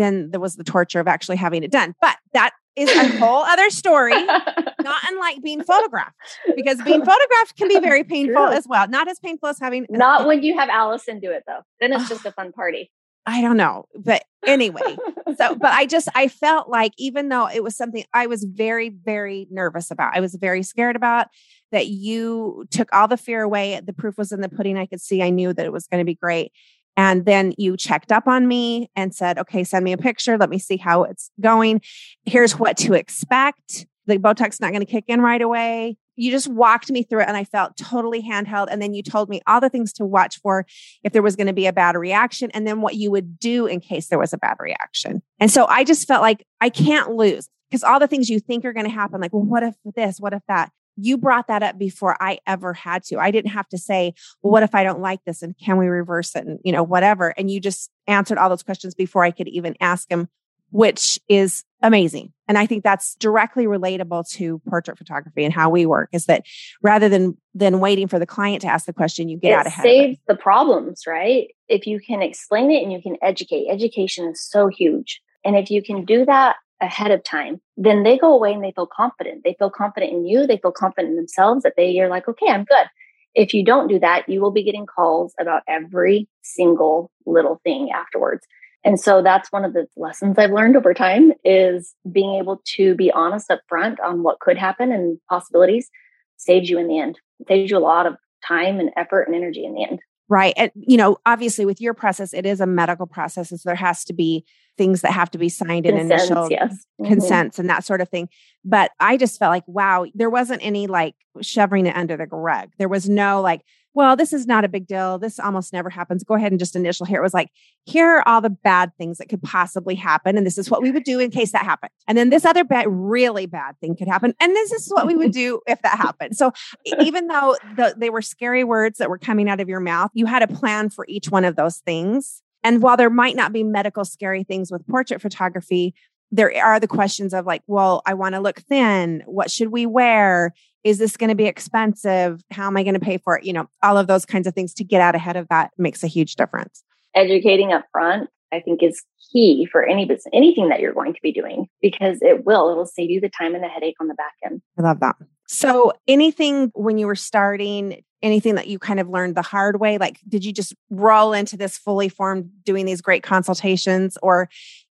Then 0.00 0.30
there 0.30 0.40
was 0.40 0.56
the 0.56 0.64
torture 0.64 0.98
of 0.98 1.06
actually 1.06 1.36
having 1.36 1.62
it 1.62 1.70
done. 1.70 1.94
But 2.00 2.16
that 2.32 2.52
is 2.74 2.90
a 2.90 3.06
whole 3.18 3.42
other 3.42 3.68
story, 3.68 4.14
not 4.14 5.02
unlike 5.08 5.42
being 5.42 5.62
photographed, 5.62 6.16
because 6.56 6.80
being 6.82 7.04
photographed 7.04 7.56
can 7.58 7.68
be 7.68 7.78
very 7.80 8.02
painful 8.02 8.46
True. 8.46 8.56
as 8.56 8.66
well. 8.66 8.88
Not 8.88 9.08
as 9.08 9.18
painful 9.18 9.50
as 9.50 9.58
having. 9.60 9.86
Not 9.90 10.26
when 10.26 10.42
you 10.42 10.58
have 10.58 10.70
Allison 10.70 11.20
do 11.20 11.30
it, 11.30 11.44
though. 11.46 11.60
Then 11.80 11.92
it's 11.92 12.08
just 12.08 12.24
a 12.24 12.32
fun 12.36 12.52
party. 12.52 12.90
I 13.26 13.42
don't 13.42 13.58
know. 13.58 13.84
But 13.94 14.24
anyway, 14.46 14.96
so, 15.36 15.54
but 15.60 15.72
I 15.72 15.84
just, 15.84 16.08
I 16.14 16.28
felt 16.28 16.70
like 16.70 16.92
even 16.96 17.28
though 17.28 17.48
it 17.48 17.62
was 17.62 17.76
something 17.76 18.04
I 18.14 18.26
was 18.26 18.44
very, 18.44 18.88
very 18.88 19.46
nervous 19.50 19.90
about, 19.90 20.16
I 20.16 20.20
was 20.20 20.34
very 20.34 20.62
scared 20.62 20.96
about 20.96 21.26
that 21.70 21.88
you 21.88 22.64
took 22.70 22.88
all 22.94 23.08
the 23.08 23.18
fear 23.18 23.42
away. 23.42 23.80
The 23.84 23.92
proof 23.92 24.16
was 24.16 24.32
in 24.32 24.40
the 24.40 24.48
pudding. 24.48 24.78
I 24.78 24.86
could 24.86 25.00
see, 25.00 25.22
I 25.22 25.30
knew 25.30 25.52
that 25.52 25.66
it 25.66 25.72
was 25.72 25.86
going 25.86 26.00
to 26.00 26.06
be 26.06 26.14
great. 26.14 26.52
And 27.00 27.24
then 27.24 27.54
you 27.56 27.78
checked 27.78 28.12
up 28.12 28.28
on 28.28 28.46
me 28.46 28.90
and 28.94 29.14
said, 29.14 29.38
okay, 29.38 29.64
send 29.64 29.86
me 29.86 29.92
a 29.92 29.96
picture. 29.96 30.36
Let 30.36 30.50
me 30.50 30.58
see 30.58 30.76
how 30.76 31.04
it's 31.04 31.30
going. 31.40 31.80
Here's 32.26 32.58
what 32.58 32.76
to 32.76 32.92
expect 32.92 33.86
the 34.04 34.18
Botox 34.18 34.50
is 34.50 34.60
not 34.60 34.72
going 34.72 34.84
to 34.84 34.90
kick 34.90 35.04
in 35.08 35.22
right 35.22 35.40
away. 35.40 35.96
You 36.16 36.30
just 36.30 36.48
walked 36.48 36.90
me 36.90 37.02
through 37.02 37.22
it 37.22 37.28
and 37.28 37.38
I 37.38 37.44
felt 37.44 37.78
totally 37.78 38.22
handheld. 38.22 38.66
And 38.70 38.82
then 38.82 38.92
you 38.92 39.02
told 39.02 39.30
me 39.30 39.40
all 39.46 39.62
the 39.62 39.70
things 39.70 39.94
to 39.94 40.04
watch 40.04 40.40
for 40.40 40.66
if 41.02 41.14
there 41.14 41.22
was 41.22 41.36
going 41.36 41.46
to 41.46 41.54
be 41.54 41.66
a 41.66 41.72
bad 41.72 41.96
reaction 41.96 42.50
and 42.52 42.66
then 42.66 42.82
what 42.82 42.96
you 42.96 43.10
would 43.10 43.38
do 43.38 43.64
in 43.64 43.80
case 43.80 44.08
there 44.08 44.18
was 44.18 44.34
a 44.34 44.38
bad 44.38 44.56
reaction. 44.60 45.22
And 45.38 45.50
so 45.50 45.64
I 45.68 45.84
just 45.84 46.06
felt 46.06 46.20
like 46.20 46.46
I 46.60 46.68
can't 46.68 47.14
lose 47.14 47.48
because 47.70 47.82
all 47.82 47.98
the 47.98 48.08
things 48.08 48.28
you 48.28 48.40
think 48.40 48.66
are 48.66 48.74
going 48.74 48.84
to 48.84 48.92
happen, 48.92 49.22
like, 49.22 49.32
well, 49.32 49.42
what 49.42 49.62
if 49.62 49.74
this? 49.94 50.18
What 50.20 50.34
if 50.34 50.42
that? 50.48 50.70
You 51.00 51.18
brought 51.18 51.48
that 51.48 51.62
up 51.62 51.78
before 51.78 52.16
I 52.20 52.38
ever 52.46 52.72
had 52.72 53.04
to. 53.04 53.18
I 53.18 53.30
didn't 53.30 53.50
have 53.52 53.68
to 53.68 53.78
say, 53.78 54.14
well, 54.42 54.52
what 54.52 54.62
if 54.62 54.74
I 54.74 54.84
don't 54.84 55.00
like 55.00 55.20
this? 55.24 55.42
And 55.42 55.56
can 55.58 55.76
we 55.78 55.86
reverse 55.86 56.34
it? 56.36 56.46
And, 56.46 56.58
you 56.64 56.72
know, 56.72 56.82
whatever. 56.82 57.30
And 57.30 57.50
you 57.50 57.60
just 57.60 57.90
answered 58.06 58.38
all 58.38 58.48
those 58.48 58.62
questions 58.62 58.94
before 58.94 59.24
I 59.24 59.30
could 59.30 59.48
even 59.48 59.76
ask 59.80 60.08
them, 60.08 60.28
which 60.70 61.18
is 61.28 61.64
amazing. 61.82 62.32
And 62.48 62.58
I 62.58 62.66
think 62.66 62.84
that's 62.84 63.14
directly 63.16 63.66
relatable 63.66 64.28
to 64.32 64.60
portrait 64.68 64.98
photography 64.98 65.44
and 65.44 65.54
how 65.54 65.70
we 65.70 65.86
work 65.86 66.10
is 66.12 66.26
that 66.26 66.44
rather 66.82 67.08
than 67.08 67.36
than 67.54 67.80
waiting 67.80 68.08
for 68.08 68.18
the 68.18 68.26
client 68.26 68.62
to 68.62 68.68
ask 68.68 68.86
the 68.86 68.92
question, 68.92 69.28
you 69.28 69.38
get 69.38 69.52
it 69.52 69.54
out 69.54 69.66
ahead. 69.66 69.82
Saves 69.84 70.18
the 70.28 70.36
problems, 70.36 71.04
right? 71.06 71.48
If 71.68 71.86
you 71.86 72.00
can 72.00 72.22
explain 72.22 72.70
it 72.70 72.82
and 72.82 72.92
you 72.92 73.00
can 73.02 73.16
educate, 73.22 73.68
education 73.68 74.28
is 74.28 74.42
so 74.42 74.68
huge. 74.68 75.20
And 75.44 75.56
if 75.56 75.70
you 75.70 75.82
can 75.82 76.04
do 76.04 76.24
that 76.26 76.56
ahead 76.80 77.10
of 77.10 77.22
time, 77.24 77.60
then 77.76 78.02
they 78.02 78.18
go 78.18 78.32
away 78.34 78.52
and 78.52 78.64
they 78.64 78.72
feel 78.72 78.86
confident. 78.86 79.42
They 79.44 79.54
feel 79.58 79.70
confident 79.70 80.12
in 80.12 80.26
you. 80.26 80.46
They 80.46 80.58
feel 80.58 80.72
confident 80.72 81.10
in 81.10 81.16
themselves 81.16 81.62
that 81.62 81.74
they, 81.76 81.90
you're 81.90 82.08
like, 82.08 82.28
okay, 82.28 82.48
I'm 82.48 82.64
good. 82.64 82.86
If 83.34 83.54
you 83.54 83.64
don't 83.64 83.88
do 83.88 83.98
that, 84.00 84.28
you 84.28 84.40
will 84.40 84.50
be 84.50 84.64
getting 84.64 84.86
calls 84.86 85.34
about 85.38 85.62
every 85.68 86.28
single 86.42 87.10
little 87.26 87.60
thing 87.64 87.90
afterwards. 87.92 88.46
And 88.84 88.98
so 88.98 89.22
that's 89.22 89.52
one 89.52 89.64
of 89.64 89.74
the 89.74 89.86
lessons 89.96 90.38
I've 90.38 90.52
learned 90.52 90.76
over 90.76 90.94
time 90.94 91.32
is 91.44 91.94
being 92.10 92.36
able 92.36 92.62
to 92.76 92.94
be 92.94 93.10
honest 93.12 93.50
up 93.50 93.60
front 93.68 94.00
on 94.00 94.22
what 94.22 94.40
could 94.40 94.56
happen 94.56 94.90
and 94.90 95.18
possibilities 95.28 95.90
saves 96.36 96.70
you 96.70 96.78
in 96.78 96.88
the 96.88 96.98
end. 96.98 97.18
It 97.40 97.48
saves 97.48 97.70
you 97.70 97.76
a 97.76 97.78
lot 97.78 98.06
of 98.06 98.16
time 98.46 98.80
and 98.80 98.90
effort 98.96 99.24
and 99.24 99.36
energy 99.36 99.64
in 99.64 99.74
the 99.74 99.84
end. 99.84 100.00
Right. 100.30 100.54
And, 100.56 100.70
you 100.76 100.96
know, 100.96 101.18
obviously 101.26 101.66
with 101.66 101.80
your 101.80 101.92
process, 101.92 102.32
it 102.32 102.46
is 102.46 102.60
a 102.60 102.66
medical 102.66 103.06
process. 103.06 103.48
So 103.48 103.56
there 103.64 103.74
has 103.74 104.04
to 104.04 104.12
be 104.12 104.44
things 104.78 105.00
that 105.00 105.10
have 105.10 105.28
to 105.32 105.38
be 105.38 105.48
signed 105.48 105.86
in 105.86 105.96
initial 105.98 106.48
yes. 106.48 106.72
Mm-hmm. 107.00 107.06
consents 107.06 107.58
and 107.58 107.68
that 107.68 107.84
sort 107.84 108.00
of 108.00 108.08
thing. 108.08 108.28
But 108.64 108.92
I 109.00 109.16
just 109.16 109.40
felt 109.40 109.50
like, 109.50 109.66
wow, 109.66 110.06
there 110.14 110.30
wasn't 110.30 110.64
any 110.64 110.86
like 110.86 111.16
shoving 111.42 111.84
it 111.84 111.96
under 111.96 112.16
the 112.16 112.26
rug. 112.26 112.70
There 112.78 112.88
was 112.88 113.08
no 113.08 113.40
like, 113.40 113.62
well, 113.92 114.14
this 114.14 114.32
is 114.32 114.46
not 114.46 114.64
a 114.64 114.68
big 114.68 114.86
deal. 114.86 115.18
This 115.18 115.40
almost 115.40 115.72
never 115.72 115.90
happens. 115.90 116.22
Go 116.22 116.34
ahead 116.34 116.52
and 116.52 116.58
just 116.58 116.76
initial 116.76 117.06
here. 117.06 117.18
It 117.18 117.22
was 117.22 117.34
like, 117.34 117.50
here 117.84 118.06
are 118.06 118.28
all 118.28 118.40
the 118.40 118.50
bad 118.50 118.92
things 118.96 119.18
that 119.18 119.28
could 119.28 119.42
possibly 119.42 119.96
happen. 119.96 120.36
And 120.36 120.46
this 120.46 120.58
is 120.58 120.70
what 120.70 120.80
we 120.80 120.92
would 120.92 121.02
do 121.02 121.18
in 121.18 121.30
case 121.30 121.52
that 121.52 121.64
happened. 121.64 121.90
And 122.06 122.16
then 122.16 122.30
this 122.30 122.44
other 122.44 122.62
bad, 122.62 122.86
really 122.88 123.46
bad 123.46 123.74
thing 123.80 123.96
could 123.96 124.06
happen. 124.06 124.34
And 124.40 124.54
this 124.54 124.70
is 124.72 124.88
what 124.90 125.06
we 125.06 125.16
would 125.16 125.32
do 125.32 125.60
if 125.66 125.82
that 125.82 125.98
happened. 125.98 126.36
So 126.36 126.52
even 127.00 127.26
though 127.26 127.56
the, 127.76 127.94
they 127.96 128.10
were 128.10 128.22
scary 128.22 128.62
words 128.62 128.98
that 128.98 129.10
were 129.10 129.18
coming 129.18 129.48
out 129.48 129.60
of 129.60 129.68
your 129.68 129.80
mouth, 129.80 130.10
you 130.14 130.26
had 130.26 130.42
a 130.42 130.48
plan 130.48 130.90
for 130.90 131.04
each 131.08 131.30
one 131.30 131.44
of 131.44 131.56
those 131.56 131.78
things. 131.78 132.42
And 132.62 132.82
while 132.82 132.96
there 132.96 133.10
might 133.10 133.36
not 133.36 133.52
be 133.52 133.64
medical 133.64 134.04
scary 134.04 134.44
things 134.44 134.70
with 134.70 134.86
portrait 134.86 135.20
photography, 135.20 135.94
there 136.30 136.52
are 136.64 136.78
the 136.78 136.86
questions 136.86 137.34
of 137.34 137.46
like, 137.46 137.62
well, 137.66 138.02
I 138.06 138.14
want 138.14 138.34
to 138.34 138.40
look 138.40 138.60
thin. 138.60 139.22
What 139.26 139.50
should 139.50 139.68
we 139.68 139.86
wear? 139.86 140.54
Is 140.84 140.98
this 140.98 141.16
going 141.16 141.28
to 141.28 141.34
be 141.34 141.46
expensive? 141.46 142.42
How 142.50 142.66
am 142.66 142.76
I 142.76 142.82
going 142.82 142.94
to 142.94 143.00
pay 143.00 143.18
for 143.18 143.36
it? 143.36 143.44
You 143.44 143.52
know, 143.52 143.68
all 143.82 143.98
of 143.98 144.06
those 144.06 144.24
kinds 144.24 144.46
of 144.46 144.54
things 144.54 144.72
to 144.74 144.84
get 144.84 145.00
out 145.00 145.14
ahead 145.14 145.36
of 145.36 145.48
that 145.48 145.70
makes 145.76 146.02
a 146.02 146.06
huge 146.06 146.36
difference. 146.36 146.82
Educating 147.14 147.72
up 147.72 147.84
front, 147.92 148.30
I 148.52 148.60
think, 148.60 148.82
is 148.82 149.02
key 149.32 149.68
for 149.70 149.84
any 149.84 150.06
business, 150.06 150.26
anything 150.32 150.68
that 150.70 150.80
you're 150.80 150.94
going 150.94 151.12
to 151.14 151.20
be 151.22 151.32
doing, 151.32 151.68
because 151.80 152.18
it 152.22 152.44
will, 152.44 152.70
it'll 152.70 152.86
save 152.86 153.10
you 153.10 153.20
the 153.20 153.28
time 153.28 153.54
and 153.54 153.62
the 153.62 153.68
headache 153.68 153.96
on 154.00 154.08
the 154.08 154.14
back 154.14 154.34
end. 154.44 154.62
I 154.78 154.82
love 154.82 155.00
that. 155.00 155.16
So, 155.46 155.92
anything 156.06 156.70
when 156.74 156.96
you 156.96 157.06
were 157.06 157.16
starting, 157.16 158.02
anything 158.22 158.54
that 158.54 158.68
you 158.68 158.78
kind 158.78 159.00
of 159.00 159.08
learned 159.08 159.34
the 159.34 159.42
hard 159.42 159.80
way? 159.80 159.98
Like, 159.98 160.20
did 160.28 160.44
you 160.44 160.52
just 160.52 160.74
roll 160.90 161.32
into 161.32 161.56
this 161.56 161.76
fully 161.76 162.08
formed 162.08 162.50
doing 162.64 162.86
these 162.86 163.00
great 163.00 163.22
consultations, 163.22 164.16
or 164.22 164.48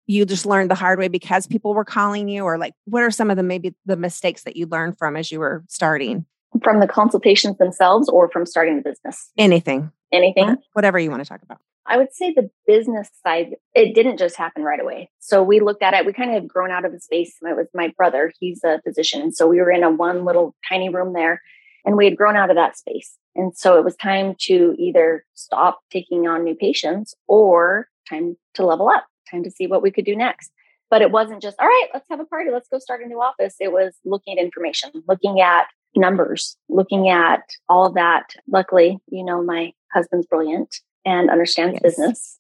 you 0.08 0.26
just 0.26 0.46
learned 0.46 0.72
the 0.72 0.76
hard 0.76 0.98
way 0.98 1.10
because 1.10 1.46
people 1.46 1.74
were 1.74 1.86
calling 1.86 2.28
you? 2.28 2.44
Or 2.44 2.58
like 2.58 2.74
what 2.86 3.04
are 3.04 3.12
some 3.12 3.30
of 3.30 3.38
the 3.38 3.44
maybe 3.44 3.76
the 3.86 3.98
mistakes 3.98 4.44
that 4.44 4.56
you 4.56 4.66
learned 4.66 4.98
from 4.98 5.16
as 5.16 5.32
you 5.32 5.40
were 5.40 5.64
starting? 5.68 6.26
From 6.64 6.80
the 6.80 6.88
consultations 6.88 7.58
themselves 7.58 8.10
or 8.10 8.32
from 8.32 8.46
starting 8.46 8.78
the 8.78 8.82
business? 8.82 9.30
Anything. 9.38 9.92
Anything? 10.12 10.56
Whatever 10.74 10.98
you 10.98 11.12
want 11.12 11.24
to 11.24 11.30
talk 11.30 11.44
about. 11.44 11.60
I 11.86 11.98
would 11.98 12.14
say 12.14 12.34
the 12.34 12.50
business 12.66 13.10
side 13.26 13.56
it 13.74 13.94
didn't 13.94 14.18
just 14.18 14.36
happen 14.36 14.64
right 14.64 14.80
away. 14.80 15.10
So 15.20 15.44
we 15.44 15.60
looked 15.60 15.84
at 15.84 15.94
it 15.94 16.06
we 16.06 16.14
kind 16.14 16.30
of 16.30 16.36
had 16.36 16.48
grown 16.48 16.72
out 16.72 16.86
of 16.86 16.92
the 16.92 17.00
space. 17.00 17.36
It 17.42 17.56
was 17.56 17.68
my 17.74 17.94
brother 17.98 18.32
he's 18.40 18.64
a 18.64 18.82
physician 18.84 19.22
and 19.22 19.36
so 19.36 19.48
we 19.48 19.60
were 19.60 19.72
in 19.72 19.84
a 19.84 19.92
one 19.92 20.26
little 20.26 20.56
tiny 20.68 20.90
room 20.90 21.14
there 21.14 21.42
and 21.86 21.96
we 21.96 22.06
had 22.06 22.18
grown 22.18 22.36
out 22.36 22.50
of 22.50 22.56
that 22.56 22.78
space. 22.78 23.18
And 23.36 23.56
so 23.56 23.78
it 23.78 23.86
was 23.86 23.96
time 23.96 24.36
to 24.42 24.76
either 24.80 25.24
stop 25.36 25.80
taking 25.92 26.28
on 26.28 26.44
new 26.44 26.56
patients 26.56 27.14
or 27.28 27.88
time 28.10 28.36
to 28.56 28.66
level 28.66 28.90
up 28.90 29.06
time 29.30 29.44
to 29.44 29.52
see 29.52 29.68
what 29.68 29.82
we 29.82 29.92
could 29.92 30.06
do 30.06 30.16
next. 30.16 30.52
But 30.90 31.02
it 31.02 31.12
wasn't 31.12 31.42
just, 31.42 31.60
all 31.60 31.68
right, 31.68 31.88
let's 31.94 32.08
have 32.10 32.20
a 32.20 32.26
party, 32.26 32.50
let's 32.52 32.70
go 32.70 32.80
start 32.80 33.04
a 33.04 33.08
new 33.08 33.22
office. 33.22 33.56
It 33.60 33.72
was 33.72 33.96
looking 34.06 34.38
at 34.38 34.44
information, 34.44 34.92
looking 35.08 35.42
at 35.42 35.68
numbers, 35.96 36.56
looking 36.70 37.10
at 37.10 37.42
all 37.68 37.86
of 37.86 37.96
that. 37.96 38.30
Luckily, 38.48 38.98
you 39.10 39.26
know, 39.26 39.44
my 39.44 39.74
husband's 39.94 40.28
brilliant 40.28 40.76
and 41.06 41.30
understands 41.30 41.74
yes. 41.74 41.82
business. 41.82 42.40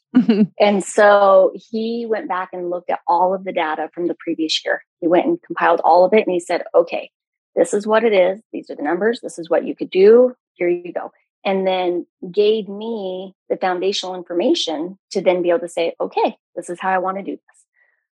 and 0.59 0.83
so 0.83 1.51
he 1.55 2.05
went 2.07 2.29
back 2.29 2.49
and 2.53 2.69
looked 2.69 2.89
at 2.89 2.99
all 3.07 3.33
of 3.33 3.43
the 3.43 3.51
data 3.51 3.89
from 3.93 4.07
the 4.07 4.15
previous 4.17 4.63
year. 4.63 4.81
He 5.01 5.07
went 5.07 5.25
and 5.25 5.41
compiled 5.41 5.81
all 5.83 6.05
of 6.05 6.13
it 6.13 6.25
and 6.25 6.31
he 6.31 6.39
said, 6.39 6.63
okay, 6.73 7.11
this 7.55 7.73
is 7.73 7.85
what 7.85 8.03
it 8.03 8.13
is. 8.13 8.41
These 8.53 8.69
are 8.69 8.75
the 8.75 8.83
numbers. 8.83 9.19
This 9.21 9.37
is 9.37 9.49
what 9.49 9.65
you 9.65 9.75
could 9.75 9.89
do. 9.89 10.33
Here 10.53 10.69
you 10.69 10.93
go 10.93 11.11
and 11.45 11.65
then 11.65 12.05
gave 12.31 12.67
me 12.67 13.33
the 13.49 13.57
foundational 13.57 14.15
information 14.15 14.97
to 15.11 15.21
then 15.21 15.41
be 15.41 15.49
able 15.49 15.59
to 15.59 15.69
say, 15.69 15.93
okay, 15.99 16.37
this 16.55 16.69
is 16.69 16.79
how 16.79 16.89
I 16.89 16.97
want 16.97 17.17
to 17.17 17.23
do 17.23 17.31
this. 17.31 17.65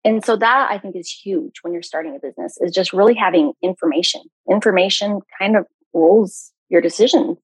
And 0.04 0.24
so 0.24 0.36
that 0.36 0.68
I 0.70 0.78
think 0.78 0.96
is 0.96 1.10
huge 1.10 1.60
when 1.62 1.72
you're 1.72 1.82
starting 1.82 2.16
a 2.16 2.18
business 2.18 2.58
is 2.60 2.72
just 2.72 2.92
really 2.92 3.14
having 3.14 3.52
information. 3.62 4.22
Information 4.50 5.20
kind 5.38 5.56
of 5.56 5.66
rules 5.94 6.52
your 6.68 6.80
decisions. 6.80 7.38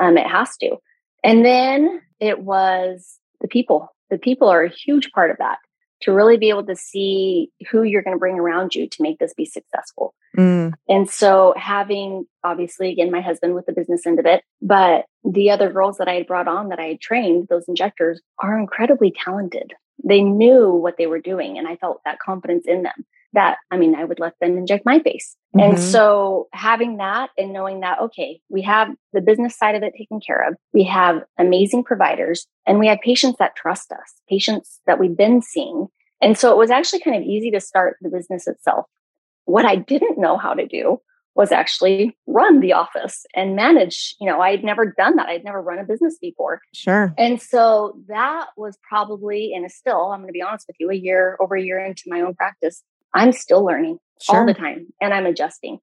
Um, 0.00 0.16
it 0.16 0.26
has 0.26 0.56
to. 0.58 0.76
And 1.24 1.44
then 1.44 2.00
it 2.20 2.40
was 2.40 3.18
the 3.40 3.48
people. 3.48 3.88
The 4.10 4.18
people 4.18 4.48
are 4.48 4.62
a 4.62 4.70
huge 4.70 5.10
part 5.10 5.30
of 5.30 5.38
that 5.38 5.58
to 6.02 6.12
really 6.12 6.36
be 6.36 6.48
able 6.48 6.64
to 6.66 6.76
see 6.76 7.50
who 7.70 7.82
you're 7.82 8.02
going 8.02 8.16
to 8.16 8.18
bring 8.18 8.38
around 8.38 8.74
you 8.74 8.88
to 8.88 9.02
make 9.02 9.18
this 9.18 9.34
be 9.34 9.44
successful. 9.44 10.14
Mm. 10.36 10.74
And 10.88 11.10
so 11.10 11.54
having 11.56 12.26
obviously 12.44 12.92
again 12.92 13.10
my 13.10 13.20
husband 13.20 13.54
with 13.54 13.66
the 13.66 13.72
business 13.72 14.06
end 14.06 14.18
of 14.18 14.26
it, 14.26 14.42
but 14.62 15.06
the 15.24 15.50
other 15.50 15.72
girls 15.72 15.98
that 15.98 16.08
I 16.08 16.14
had 16.14 16.26
brought 16.26 16.48
on 16.48 16.68
that 16.68 16.78
I 16.78 16.86
had 16.86 17.00
trained, 17.00 17.48
those 17.48 17.64
injectors 17.68 18.20
are 18.38 18.58
incredibly 18.58 19.12
talented. 19.12 19.72
They 20.04 20.22
knew 20.22 20.70
what 20.70 20.96
they 20.96 21.06
were 21.06 21.20
doing 21.20 21.58
and 21.58 21.66
I 21.66 21.76
felt 21.76 22.00
that 22.04 22.20
confidence 22.20 22.64
in 22.66 22.82
them 22.82 23.04
that 23.32 23.58
I 23.70 23.76
mean 23.76 23.94
I 23.94 24.04
would 24.04 24.20
let 24.20 24.34
them 24.40 24.56
inject 24.56 24.84
my 24.86 25.00
face. 25.00 25.36
Mm-hmm. 25.56 25.70
And 25.70 25.78
so 25.80 26.48
having 26.52 26.96
that 26.98 27.30
and 27.36 27.52
knowing 27.52 27.80
that 27.80 28.00
okay, 28.00 28.40
we 28.48 28.62
have 28.62 28.88
the 29.12 29.20
business 29.20 29.56
side 29.56 29.74
of 29.74 29.82
it 29.82 29.94
taken 29.96 30.20
care 30.20 30.48
of. 30.48 30.54
We 30.72 30.84
have 30.84 31.22
amazing 31.38 31.84
providers 31.84 32.46
and 32.66 32.78
we 32.78 32.86
have 32.88 32.98
patients 33.00 33.36
that 33.38 33.56
trust 33.56 33.92
us, 33.92 34.14
patients 34.28 34.80
that 34.86 34.98
we've 34.98 35.16
been 35.16 35.42
seeing. 35.42 35.88
And 36.20 36.36
so 36.36 36.52
it 36.52 36.58
was 36.58 36.70
actually 36.70 37.00
kind 37.00 37.16
of 37.16 37.22
easy 37.22 37.50
to 37.52 37.60
start 37.60 37.96
the 38.00 38.08
business 38.08 38.46
itself. 38.46 38.86
What 39.44 39.64
I 39.64 39.76
didn't 39.76 40.18
know 40.18 40.36
how 40.36 40.54
to 40.54 40.66
do 40.66 41.00
was 41.38 41.52
actually 41.52 42.16
run 42.26 42.58
the 42.58 42.72
office 42.72 43.24
and 43.32 43.54
manage. 43.54 44.16
You 44.20 44.28
know, 44.28 44.40
I 44.40 44.50
had 44.50 44.64
never 44.64 44.92
done 44.98 45.14
that. 45.16 45.28
I'd 45.28 45.44
never 45.44 45.62
run 45.62 45.78
a 45.78 45.84
business 45.84 46.18
before. 46.20 46.60
Sure. 46.74 47.14
And 47.16 47.40
so 47.40 47.96
that 48.08 48.48
was 48.56 48.76
probably, 48.86 49.52
and 49.54 49.64
is 49.64 49.76
still, 49.76 50.10
I'm 50.10 50.18
going 50.18 50.28
to 50.28 50.32
be 50.32 50.42
honest 50.42 50.66
with 50.66 50.74
you, 50.80 50.90
a 50.90 50.94
year, 50.94 51.36
over 51.40 51.54
a 51.54 51.62
year 51.62 51.78
into 51.78 52.02
my 52.08 52.20
own 52.22 52.34
practice, 52.34 52.82
I'm 53.14 53.32
still 53.32 53.64
learning 53.64 53.98
sure. 54.20 54.40
all 54.40 54.46
the 54.46 54.54
time 54.54 54.88
and 55.00 55.12
I'm 55.12 55.26
adjusting. 55.26 55.78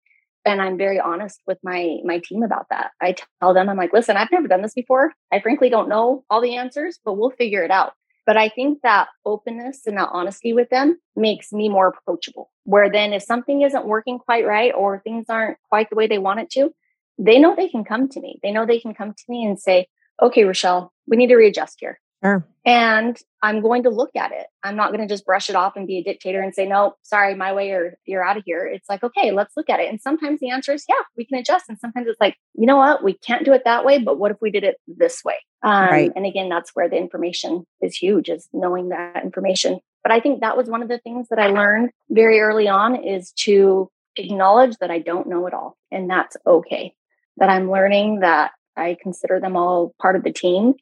And 0.48 0.62
I'm 0.62 0.78
very 0.78 1.00
honest 1.00 1.42
with 1.48 1.58
my 1.64 1.98
my 2.04 2.20
team 2.24 2.44
about 2.44 2.68
that. 2.70 2.92
I 3.02 3.16
tell 3.42 3.56
them, 3.56 3.68
I'm 3.68 3.78
like, 3.78 3.94
listen, 3.94 4.16
I've 4.16 4.32
never 4.32 4.48
done 4.48 4.62
this 4.62 4.76
before. 4.76 5.14
I 5.32 5.40
frankly 5.40 5.70
don't 5.70 5.90
know 5.90 6.24
all 6.30 6.40
the 6.40 6.56
answers, 6.56 7.00
but 7.04 7.14
we'll 7.14 7.32
figure 7.32 7.64
it 7.64 7.72
out. 7.72 7.94
But 8.28 8.38
I 8.38 8.50
think 8.50 8.82
that 8.82 9.08
openness 9.26 9.82
and 9.86 9.98
that 9.98 10.10
honesty 10.12 10.54
with 10.54 10.70
them 10.70 11.00
makes 11.16 11.52
me 11.52 11.70
more 11.70 11.88
approachable. 11.88 12.52
Where 12.64 12.92
then 12.92 13.14
if 13.14 13.24
something 13.24 13.62
isn't 13.62 13.88
working 13.88 14.20
quite 14.20 14.46
right 14.46 14.74
or 14.76 15.00
things 15.00 15.26
aren't 15.30 15.58
quite 15.70 15.90
the 15.90 15.96
way 15.96 16.08
they 16.08 16.18
want 16.18 16.40
it 16.40 16.50
to, 16.52 16.74
they 17.18 17.40
know 17.40 17.56
they 17.56 17.70
can 17.70 17.84
come 17.84 18.10
to 18.10 18.20
me. 18.20 18.40
They 18.44 18.52
know 18.52 18.66
they 18.66 18.80
can 18.80 18.94
come 18.94 19.14
to 19.14 19.24
me 19.30 19.46
and 19.46 19.60
say, 19.60 19.88
okay, 20.22 20.42
Rechelle, 20.42 20.90
we 21.08 21.18
need 21.18 21.28
to 21.28 21.36
readjust 21.36 21.78
here. 21.80 22.00
Sure. 22.26 22.48
And 22.66 23.16
I'm 23.44 23.62
going 23.62 23.84
to 23.84 23.92
look 23.92 24.16
at 24.16 24.32
it. 24.32 24.48
I'm 24.64 24.76
not 24.76 24.92
going 24.92 25.08
to 25.08 25.14
just 25.14 25.26
brush 25.26 25.52
it 25.52 25.56
off 25.56 25.76
and 25.76 25.86
be 25.86 26.00
a 26.00 26.04
dictator 26.04 26.42
and 26.42 26.56
say, 26.56 26.66
no, 26.66 26.96
sorry, 27.04 27.36
my 27.36 27.54
way 27.54 27.70
or 27.72 28.00
you're 28.06 28.26
out 28.26 28.38
of 28.38 28.44
here. 28.44 28.66
It's 28.66 28.90
like, 28.90 29.04
okay, 29.04 29.32
let's 29.32 29.56
look 29.56 29.70
at 29.70 29.80
it. 29.80 29.88
And 29.88 30.02
sometimes 30.02 30.40
the 30.40 30.50
answer 30.50 30.74
is, 30.74 30.84
yeah, 30.90 30.96
we 31.16 31.26
can 31.26 31.38
adjust. 31.38 31.66
And 31.70 31.78
sometimes 31.78 32.08
it's 32.08 32.20
like, 32.20 32.36
you 32.56 32.66
know 32.66 32.78
what? 32.78 33.04
We 33.04 33.14
can't 33.14 33.46
do 33.46 33.54
it 33.54 33.62
that 33.66 33.86
way, 33.86 34.00
but 34.00 34.18
what 34.18 34.32
if 34.32 34.38
we 34.42 34.50
did 34.50 34.64
it 34.64 34.78
this 34.88 35.24
way? 35.24 35.36
Um, 35.62 35.90
right. 35.90 36.12
And 36.16 36.26
again, 36.26 36.50
that's 36.50 36.72
where 36.74 36.90
the 36.90 36.98
information 36.98 37.68
is 37.82 37.96
huge, 37.96 38.30
is 38.30 38.50
knowing 38.52 38.90
that 38.90 39.24
information. 39.24 39.80
But 40.02 40.12
I 40.12 40.20
think 40.20 40.42
that 40.42 40.58
was 40.58 40.68
one 40.68 40.82
of 40.82 40.90
the 40.90 41.00
things 41.00 41.28
that 41.30 41.40
I 41.40 41.48
learned 41.48 41.92
very 42.10 42.40
early 42.40 42.68
on 42.68 42.96
is 42.96 43.32
to 43.44 43.90
acknowledge 44.16 44.78
that 44.78 44.90
I 44.90 45.00
don't 45.00 45.28
know 45.28 45.46
it 45.46 45.54
all, 45.54 45.78
and 45.92 46.10
that's 46.10 46.38
okay. 46.48 46.96
That 47.38 47.50
I'm 47.50 47.70
learning 47.70 48.22
that 48.22 48.52
I 48.76 48.98
consider 49.00 49.40
them 49.40 49.56
all 49.56 49.94
part 50.02 50.16
of 50.16 50.24
the 50.24 50.32
team 50.32 50.76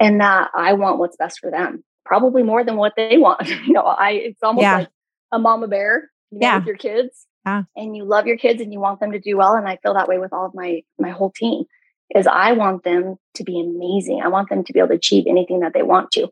and 0.00 0.20
that 0.20 0.50
I 0.54 0.74
want 0.74 0.98
what's 0.98 1.16
best 1.16 1.38
for 1.40 1.50
them, 1.50 1.84
probably 2.04 2.42
more 2.42 2.64
than 2.64 2.76
what 2.76 2.94
they 2.96 3.18
want. 3.18 3.48
you 3.66 3.72
know, 3.72 3.82
I 3.82 4.12
it's 4.12 4.42
almost 4.42 4.62
yeah. 4.62 4.78
like 4.78 4.88
a 5.32 5.38
mama 5.38 5.68
bear, 5.68 6.10
you 6.30 6.38
know, 6.38 6.46
yeah. 6.46 6.58
with 6.58 6.66
your 6.66 6.76
kids. 6.76 7.26
Yeah. 7.44 7.62
And 7.76 7.96
you 7.96 8.04
love 8.04 8.26
your 8.26 8.36
kids 8.36 8.60
and 8.60 8.72
you 8.72 8.80
want 8.80 8.98
them 8.98 9.12
to 9.12 9.20
do 9.20 9.36
well. 9.36 9.54
And 9.54 9.68
I 9.68 9.76
feel 9.76 9.94
that 9.94 10.08
way 10.08 10.18
with 10.18 10.32
all 10.32 10.46
of 10.46 10.54
my 10.54 10.82
my 10.98 11.10
whole 11.10 11.30
team. 11.30 11.64
Is 12.14 12.26
I 12.28 12.52
want 12.52 12.84
them 12.84 13.16
to 13.34 13.42
be 13.42 13.60
amazing. 13.60 14.22
I 14.22 14.28
want 14.28 14.48
them 14.48 14.62
to 14.62 14.72
be 14.72 14.78
able 14.78 14.90
to 14.90 14.94
achieve 14.94 15.24
anything 15.26 15.60
that 15.60 15.72
they 15.74 15.82
want 15.82 16.12
to. 16.12 16.28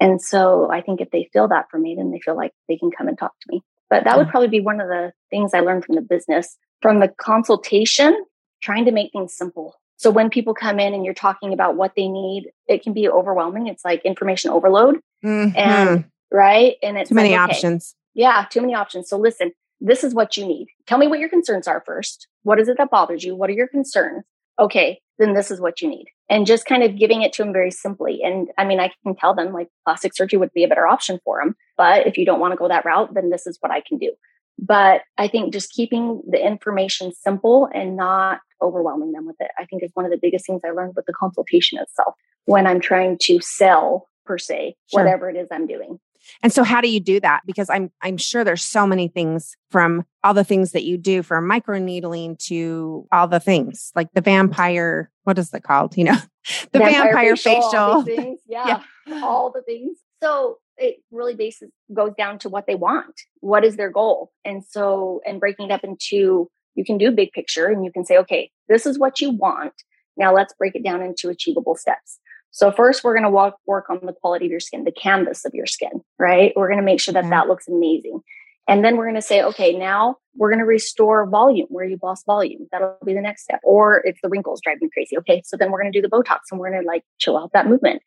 And 0.00 0.22
so 0.22 0.70
I 0.70 0.80
think 0.80 1.00
if 1.00 1.10
they 1.10 1.28
feel 1.32 1.48
that 1.48 1.66
for 1.70 1.78
me, 1.78 1.96
then 1.96 2.12
they 2.12 2.20
feel 2.20 2.36
like 2.36 2.52
they 2.68 2.76
can 2.76 2.92
come 2.92 3.08
and 3.08 3.18
talk 3.18 3.32
to 3.40 3.46
me. 3.48 3.62
But 3.90 4.04
that 4.04 4.16
would 4.16 4.28
probably 4.28 4.48
be 4.48 4.60
one 4.60 4.80
of 4.80 4.86
the 4.86 5.12
things 5.30 5.54
I 5.54 5.60
learned 5.60 5.84
from 5.84 5.96
the 5.96 6.02
business. 6.02 6.56
From 6.80 7.00
the 7.00 7.08
consultation, 7.08 8.24
trying 8.62 8.84
to 8.84 8.92
make 8.92 9.10
things 9.10 9.34
simple. 9.34 9.74
So 9.98 10.10
when 10.10 10.30
people 10.30 10.54
come 10.54 10.78
in 10.78 10.94
and 10.94 11.04
you're 11.04 11.12
talking 11.12 11.52
about 11.52 11.76
what 11.76 11.92
they 11.96 12.08
need, 12.08 12.50
it 12.68 12.82
can 12.82 12.92
be 12.92 13.08
overwhelming. 13.08 13.66
It's 13.66 13.84
like 13.84 14.00
information 14.04 14.50
overload. 14.50 15.00
Mm-hmm. 15.24 15.56
And 15.58 16.04
right. 16.32 16.76
And 16.82 16.96
it's 16.96 17.08
too 17.08 17.16
many 17.16 17.30
like, 17.30 17.40
okay, 17.40 17.52
options. 17.52 17.94
Yeah, 18.14 18.46
too 18.48 18.60
many 18.60 18.74
options. 18.74 19.08
So 19.08 19.18
listen, 19.18 19.52
this 19.80 20.04
is 20.04 20.14
what 20.14 20.36
you 20.36 20.46
need. 20.46 20.68
Tell 20.86 20.98
me 20.98 21.08
what 21.08 21.18
your 21.18 21.28
concerns 21.28 21.66
are 21.66 21.82
first. 21.84 22.28
What 22.44 22.60
is 22.60 22.68
it 22.68 22.78
that 22.78 22.90
bothers 22.90 23.24
you? 23.24 23.34
What 23.34 23.50
are 23.50 23.54
your 23.54 23.66
concerns? 23.66 24.24
Okay, 24.60 25.00
then 25.18 25.34
this 25.34 25.50
is 25.50 25.60
what 25.60 25.80
you 25.82 25.88
need. 25.88 26.06
And 26.28 26.46
just 26.46 26.64
kind 26.64 26.84
of 26.84 26.96
giving 26.96 27.22
it 27.22 27.32
to 27.34 27.42
them 27.42 27.52
very 27.52 27.72
simply. 27.72 28.20
And 28.22 28.48
I 28.56 28.64
mean, 28.64 28.78
I 28.78 28.92
can 29.04 29.16
tell 29.16 29.34
them 29.34 29.52
like 29.52 29.68
plastic 29.84 30.14
surgery 30.14 30.38
would 30.38 30.52
be 30.52 30.62
a 30.62 30.68
better 30.68 30.86
option 30.86 31.18
for 31.24 31.40
them. 31.40 31.56
But 31.76 32.06
if 32.06 32.16
you 32.16 32.24
don't 32.24 32.40
want 32.40 32.52
to 32.52 32.56
go 32.56 32.68
that 32.68 32.84
route, 32.84 33.14
then 33.14 33.30
this 33.30 33.48
is 33.48 33.58
what 33.60 33.72
I 33.72 33.80
can 33.80 33.98
do. 33.98 34.12
But 34.60 35.02
I 35.16 35.26
think 35.28 35.52
just 35.52 35.72
keeping 35.72 36.22
the 36.28 36.44
information 36.44 37.12
simple 37.12 37.68
and 37.72 37.96
not 37.96 38.40
overwhelming 38.62 39.12
them 39.12 39.26
with 39.26 39.36
it, 39.40 39.50
I 39.58 39.64
think 39.64 39.82
is 39.82 39.90
one 39.94 40.04
of 40.04 40.10
the 40.10 40.18
biggest 40.20 40.46
things 40.46 40.62
I 40.64 40.70
learned 40.70 40.94
with 40.96 41.06
the 41.06 41.12
consultation 41.12 41.78
itself 41.78 42.14
when 42.44 42.66
I'm 42.66 42.80
trying 42.80 43.18
to 43.22 43.40
sell 43.40 44.08
per 44.24 44.38
se, 44.38 44.76
sure. 44.90 45.02
whatever 45.02 45.28
it 45.30 45.36
is 45.36 45.48
I'm 45.50 45.66
doing. 45.66 45.98
And 46.42 46.52
so 46.52 46.62
how 46.62 46.80
do 46.80 46.88
you 46.88 47.00
do 47.00 47.20
that? 47.20 47.42
Because 47.46 47.70
I'm 47.70 47.90
I'm 48.02 48.16
sure 48.16 48.44
there's 48.44 48.64
so 48.64 48.86
many 48.86 49.08
things 49.08 49.56
from 49.70 50.04
all 50.22 50.34
the 50.34 50.44
things 50.44 50.72
that 50.72 50.84
you 50.84 50.98
do 50.98 51.22
from 51.22 51.48
microneedling 51.48 52.38
to 52.46 53.06
all 53.12 53.28
the 53.28 53.40
things 53.40 53.92
like 53.94 54.08
the 54.12 54.20
vampire 54.20 55.10
what 55.28 55.38
is 55.38 55.52
it 55.52 55.62
called? 55.62 55.94
You 55.96 56.04
know, 56.04 56.16
the 56.72 56.78
vampire, 56.78 57.04
vampire 57.04 57.36
facial. 57.36 58.02
facial. 58.02 58.36
Yeah, 58.48 58.82
yeah, 59.06 59.22
all 59.22 59.52
the 59.52 59.60
things. 59.60 59.98
So 60.22 60.58
it 60.78 60.96
really 61.10 61.34
bases 61.34 61.70
goes 61.92 62.12
down 62.16 62.38
to 62.40 62.48
what 62.48 62.66
they 62.66 62.74
want. 62.74 63.20
What 63.40 63.62
is 63.62 63.76
their 63.76 63.90
goal? 63.90 64.32
And 64.44 64.64
so, 64.64 65.20
and 65.26 65.38
breaking 65.38 65.66
it 65.66 65.72
up 65.72 65.84
into, 65.84 66.50
you 66.74 66.84
can 66.84 66.98
do 66.98 67.10
big 67.10 67.32
picture 67.32 67.66
and 67.66 67.84
you 67.84 67.92
can 67.92 68.04
say, 68.04 68.16
okay, 68.18 68.50
this 68.68 68.86
is 68.86 68.98
what 68.98 69.20
you 69.20 69.30
want. 69.30 69.72
Now 70.16 70.34
let's 70.34 70.54
break 70.54 70.74
it 70.74 70.84
down 70.84 71.02
into 71.02 71.28
achievable 71.28 71.76
steps. 71.76 72.18
So 72.50 72.72
first, 72.72 73.04
we're 73.04 73.14
going 73.14 73.24
to 73.24 73.30
walk, 73.30 73.56
work 73.66 73.90
on 73.90 74.00
the 74.02 74.12
quality 74.12 74.46
of 74.46 74.50
your 74.50 74.60
skin, 74.60 74.84
the 74.84 74.92
canvas 74.92 75.44
of 75.44 75.52
your 75.54 75.66
skin, 75.66 76.00
right? 76.18 76.52
We're 76.56 76.68
going 76.68 76.80
to 76.80 76.84
make 76.84 77.00
sure 77.00 77.12
that 77.12 77.24
mm-hmm. 77.24 77.30
that 77.30 77.48
looks 77.48 77.68
amazing. 77.68 78.20
And 78.66 78.84
then 78.84 78.96
we're 78.96 79.04
going 79.04 79.14
to 79.14 79.22
say, 79.22 79.42
okay, 79.42 79.76
now 79.76 80.16
we're 80.34 80.50
going 80.50 80.58
to 80.58 80.66
restore 80.66 81.26
volume 81.28 81.68
where 81.70 81.84
you've 81.84 82.02
lost 82.02 82.26
volume. 82.26 82.68
That'll 82.70 82.96
be 83.04 83.14
the 83.14 83.20
next 83.20 83.42
step. 83.42 83.60
Or 83.62 84.02
if 84.04 84.18
the 84.22 84.28
wrinkles 84.28 84.60
drive 84.62 84.78
me 84.80 84.88
crazy. 84.92 85.16
Okay. 85.18 85.42
So 85.44 85.56
then 85.56 85.70
we're 85.70 85.80
going 85.80 85.92
to 85.92 85.98
do 85.98 86.06
the 86.06 86.14
Botox 86.14 86.38
and 86.50 86.60
we're 86.60 86.70
going 86.70 86.82
to 86.82 86.86
like 86.86 87.04
chill 87.18 87.38
out 87.38 87.52
that 87.52 87.66
movement 87.66 88.02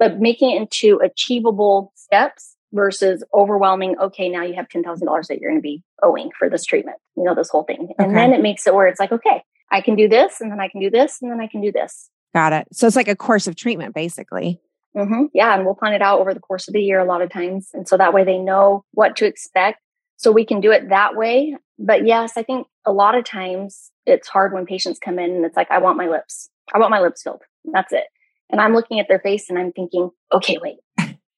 but 0.00 0.18
making 0.18 0.50
it 0.50 0.56
into 0.56 0.98
achievable 1.04 1.92
steps 1.94 2.56
versus 2.72 3.24
overwhelming, 3.34 3.98
okay, 3.98 4.28
now 4.28 4.42
you 4.42 4.54
have 4.54 4.68
$10,000 4.68 5.26
that 5.26 5.40
you're 5.40 5.50
going 5.50 5.60
to 5.60 5.62
be 5.62 5.82
owing 6.02 6.30
for 6.38 6.48
this 6.48 6.64
treatment, 6.64 6.98
you 7.16 7.24
know, 7.24 7.34
this 7.34 7.50
whole 7.50 7.64
thing. 7.64 7.92
And 7.98 8.08
okay. 8.08 8.14
then 8.14 8.32
it 8.32 8.42
makes 8.42 8.66
it 8.66 8.74
where 8.74 8.86
it's 8.86 9.00
like, 9.00 9.12
okay, 9.12 9.42
I 9.70 9.80
can 9.80 9.96
do 9.96 10.08
this 10.08 10.40
and 10.40 10.50
then 10.50 10.60
I 10.60 10.68
can 10.68 10.80
do 10.80 10.90
this 10.90 11.18
and 11.20 11.30
then 11.30 11.40
I 11.40 11.46
can 11.46 11.60
do 11.60 11.72
this. 11.72 12.10
Got 12.34 12.52
it. 12.52 12.68
So 12.72 12.86
it's 12.86 12.96
like 12.96 13.08
a 13.08 13.16
course 13.16 13.46
of 13.46 13.56
treatment, 13.56 13.94
basically. 13.94 14.60
Mm-hmm. 14.96 15.26
Yeah. 15.34 15.54
And 15.54 15.64
we'll 15.64 15.74
plan 15.74 15.94
it 15.94 16.02
out 16.02 16.20
over 16.20 16.34
the 16.34 16.40
course 16.40 16.68
of 16.68 16.74
the 16.74 16.80
year 16.80 16.98
a 16.98 17.04
lot 17.04 17.22
of 17.22 17.30
times. 17.30 17.70
And 17.72 17.88
so 17.88 17.96
that 17.96 18.12
way 18.12 18.24
they 18.24 18.38
know 18.38 18.84
what 18.92 19.16
to 19.16 19.26
expect. 19.26 19.80
So 20.16 20.32
we 20.32 20.44
can 20.44 20.60
do 20.60 20.70
it 20.70 20.90
that 20.90 21.16
way. 21.16 21.56
But 21.78 22.06
yes, 22.06 22.32
I 22.36 22.42
think 22.42 22.66
a 22.84 22.92
lot 22.92 23.16
of 23.16 23.24
times 23.24 23.90
it's 24.06 24.28
hard 24.28 24.52
when 24.52 24.66
patients 24.66 24.98
come 24.98 25.18
in 25.18 25.30
and 25.30 25.44
it's 25.44 25.56
like, 25.56 25.70
I 25.70 25.78
want 25.78 25.96
my 25.96 26.08
lips. 26.08 26.50
I 26.74 26.78
want 26.78 26.90
my 26.90 27.00
lips 27.00 27.22
filled. 27.22 27.42
That's 27.64 27.92
it. 27.92 28.04
And 28.50 28.60
I'm 28.60 28.74
looking 28.74 28.98
at 29.00 29.06
their 29.08 29.20
face 29.20 29.48
and 29.48 29.58
I'm 29.58 29.72
thinking, 29.72 30.10
okay, 30.32 30.58
wait, 30.60 30.78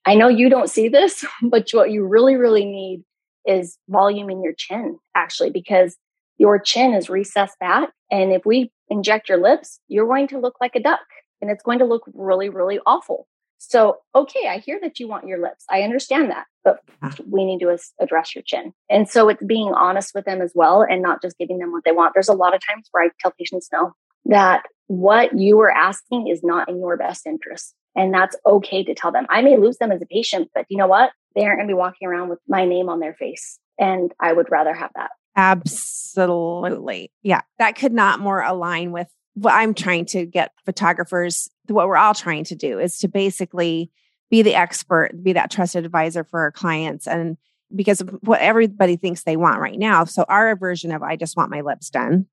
I 0.04 0.14
know 0.14 0.28
you 0.28 0.48
don't 0.48 0.70
see 0.70 0.88
this, 0.88 1.24
but 1.42 1.68
what 1.72 1.90
you 1.90 2.04
really, 2.04 2.36
really 2.36 2.64
need 2.64 3.04
is 3.46 3.78
volume 3.88 4.30
in 4.30 4.42
your 4.42 4.54
chin, 4.56 4.98
actually, 5.14 5.50
because 5.50 5.96
your 6.38 6.58
chin 6.58 6.94
is 6.94 7.08
recessed 7.08 7.58
back. 7.58 7.90
And 8.10 8.32
if 8.32 8.44
we 8.44 8.72
inject 8.88 9.28
your 9.28 9.38
lips, 9.38 9.80
you're 9.88 10.06
going 10.06 10.28
to 10.28 10.38
look 10.38 10.56
like 10.60 10.74
a 10.74 10.80
duck 10.80 11.00
and 11.40 11.50
it's 11.50 11.62
going 11.62 11.80
to 11.80 11.84
look 11.84 12.04
really, 12.14 12.48
really 12.48 12.78
awful. 12.86 13.26
So, 13.58 13.98
okay, 14.14 14.48
I 14.48 14.58
hear 14.58 14.80
that 14.82 14.98
you 14.98 15.06
want 15.06 15.28
your 15.28 15.40
lips. 15.40 15.64
I 15.70 15.82
understand 15.82 16.30
that, 16.30 16.46
but 16.64 16.80
ah. 17.00 17.14
we 17.30 17.44
need 17.44 17.60
to 17.60 17.78
address 18.00 18.34
your 18.34 18.42
chin. 18.42 18.72
And 18.90 19.08
so 19.08 19.28
it's 19.28 19.42
being 19.44 19.72
honest 19.72 20.12
with 20.16 20.24
them 20.24 20.42
as 20.42 20.50
well 20.54 20.82
and 20.82 21.00
not 21.00 21.22
just 21.22 21.38
giving 21.38 21.58
them 21.58 21.70
what 21.70 21.84
they 21.84 21.92
want. 21.92 22.12
There's 22.12 22.28
a 22.28 22.34
lot 22.34 22.54
of 22.54 22.60
times 22.66 22.88
where 22.90 23.04
I 23.04 23.10
tell 23.20 23.32
patients 23.38 23.68
no, 23.72 23.92
that 24.24 24.64
what 24.92 25.30
you 25.38 25.58
are 25.60 25.70
asking 25.70 26.28
is 26.28 26.42
not 26.42 26.68
in 26.68 26.78
your 26.78 26.98
best 26.98 27.26
interest. 27.26 27.74
And 27.96 28.12
that's 28.12 28.36
okay 28.44 28.84
to 28.84 28.94
tell 28.94 29.10
them. 29.10 29.26
I 29.30 29.40
may 29.40 29.56
lose 29.56 29.78
them 29.78 29.90
as 29.90 30.02
a 30.02 30.06
patient, 30.06 30.50
but 30.54 30.66
you 30.68 30.76
know 30.76 30.86
what? 30.86 31.12
They 31.34 31.46
aren't 31.46 31.60
going 31.60 31.68
to 31.68 31.72
be 31.72 31.78
walking 31.78 32.08
around 32.08 32.28
with 32.28 32.40
my 32.46 32.66
name 32.66 32.90
on 32.90 33.00
their 33.00 33.14
face. 33.14 33.58
And 33.78 34.12
I 34.20 34.34
would 34.34 34.50
rather 34.50 34.74
have 34.74 34.90
that. 34.94 35.10
Absolutely. 35.34 37.10
Yeah. 37.22 37.40
That 37.58 37.74
could 37.74 37.94
not 37.94 38.20
more 38.20 38.42
align 38.42 38.92
with 38.92 39.08
what 39.32 39.54
I'm 39.54 39.72
trying 39.72 40.04
to 40.06 40.26
get 40.26 40.52
photographers, 40.66 41.48
what 41.68 41.88
we're 41.88 41.96
all 41.96 42.12
trying 42.12 42.44
to 42.44 42.54
do 42.54 42.78
is 42.78 42.98
to 42.98 43.08
basically 43.08 43.90
be 44.30 44.42
the 44.42 44.54
expert, 44.54 45.12
be 45.22 45.32
that 45.32 45.50
trusted 45.50 45.86
advisor 45.86 46.22
for 46.22 46.40
our 46.40 46.52
clients. 46.52 47.06
And 47.06 47.38
because 47.74 48.02
of 48.02 48.10
what 48.20 48.42
everybody 48.42 48.96
thinks 48.96 49.22
they 49.22 49.38
want 49.38 49.58
right 49.58 49.78
now. 49.78 50.04
So, 50.04 50.26
our 50.28 50.54
version 50.54 50.92
of 50.92 51.02
I 51.02 51.16
just 51.16 51.34
want 51.34 51.50
my 51.50 51.62
lips 51.62 51.88
done 51.88 52.26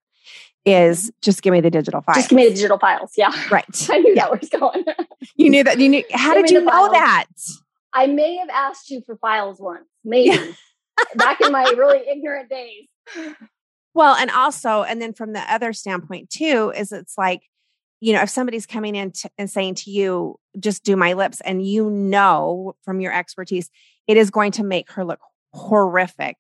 is 0.65 1.11
just 1.21 1.41
give 1.41 1.51
me 1.51 1.61
the 1.61 1.71
digital 1.71 2.01
files. 2.01 2.17
Just 2.17 2.29
give 2.29 2.37
me 2.37 2.47
the 2.47 2.53
digital 2.53 2.77
files. 2.77 3.13
Yeah. 3.17 3.31
Right. 3.49 3.65
I 3.89 3.99
knew 3.99 4.13
yeah. 4.15 4.27
that 4.27 4.39
was 4.39 4.49
going. 4.49 4.83
you 5.35 5.49
knew 5.49 5.63
that. 5.63 5.79
You 5.79 5.89
knew. 5.89 6.03
How 6.13 6.33
give 6.33 6.45
did 6.45 6.53
you 6.53 6.61
know 6.61 6.71
files. 6.71 6.91
that? 6.91 7.25
I 7.93 8.07
may 8.07 8.37
have 8.37 8.49
asked 8.49 8.89
you 8.91 9.01
for 9.05 9.17
files 9.17 9.59
once, 9.59 9.85
maybe 10.03 10.55
back 11.15 11.41
in 11.41 11.51
my 11.51 11.63
really 11.75 12.07
ignorant 12.07 12.49
days. 12.49 12.87
Well, 13.93 14.15
and 14.15 14.29
also, 14.29 14.83
and 14.83 15.01
then 15.01 15.13
from 15.13 15.33
the 15.33 15.41
other 15.51 15.73
standpoint 15.73 16.29
too, 16.29 16.71
is 16.75 16.91
it's 16.91 17.17
like, 17.17 17.41
you 17.99 18.13
know, 18.13 18.21
if 18.21 18.29
somebody's 18.29 18.65
coming 18.65 18.95
in 18.95 19.11
t- 19.11 19.29
and 19.37 19.49
saying 19.49 19.75
to 19.75 19.91
you, 19.91 20.39
just 20.59 20.83
do 20.83 20.95
my 20.95 21.13
lips, 21.13 21.41
and 21.41 21.65
you 21.65 21.89
know 21.89 22.75
from 22.83 23.01
your 23.01 23.13
expertise, 23.13 23.69
it 24.07 24.17
is 24.17 24.29
going 24.29 24.51
to 24.53 24.63
make 24.63 24.91
her 24.91 25.03
look 25.03 25.19
horrific 25.53 26.37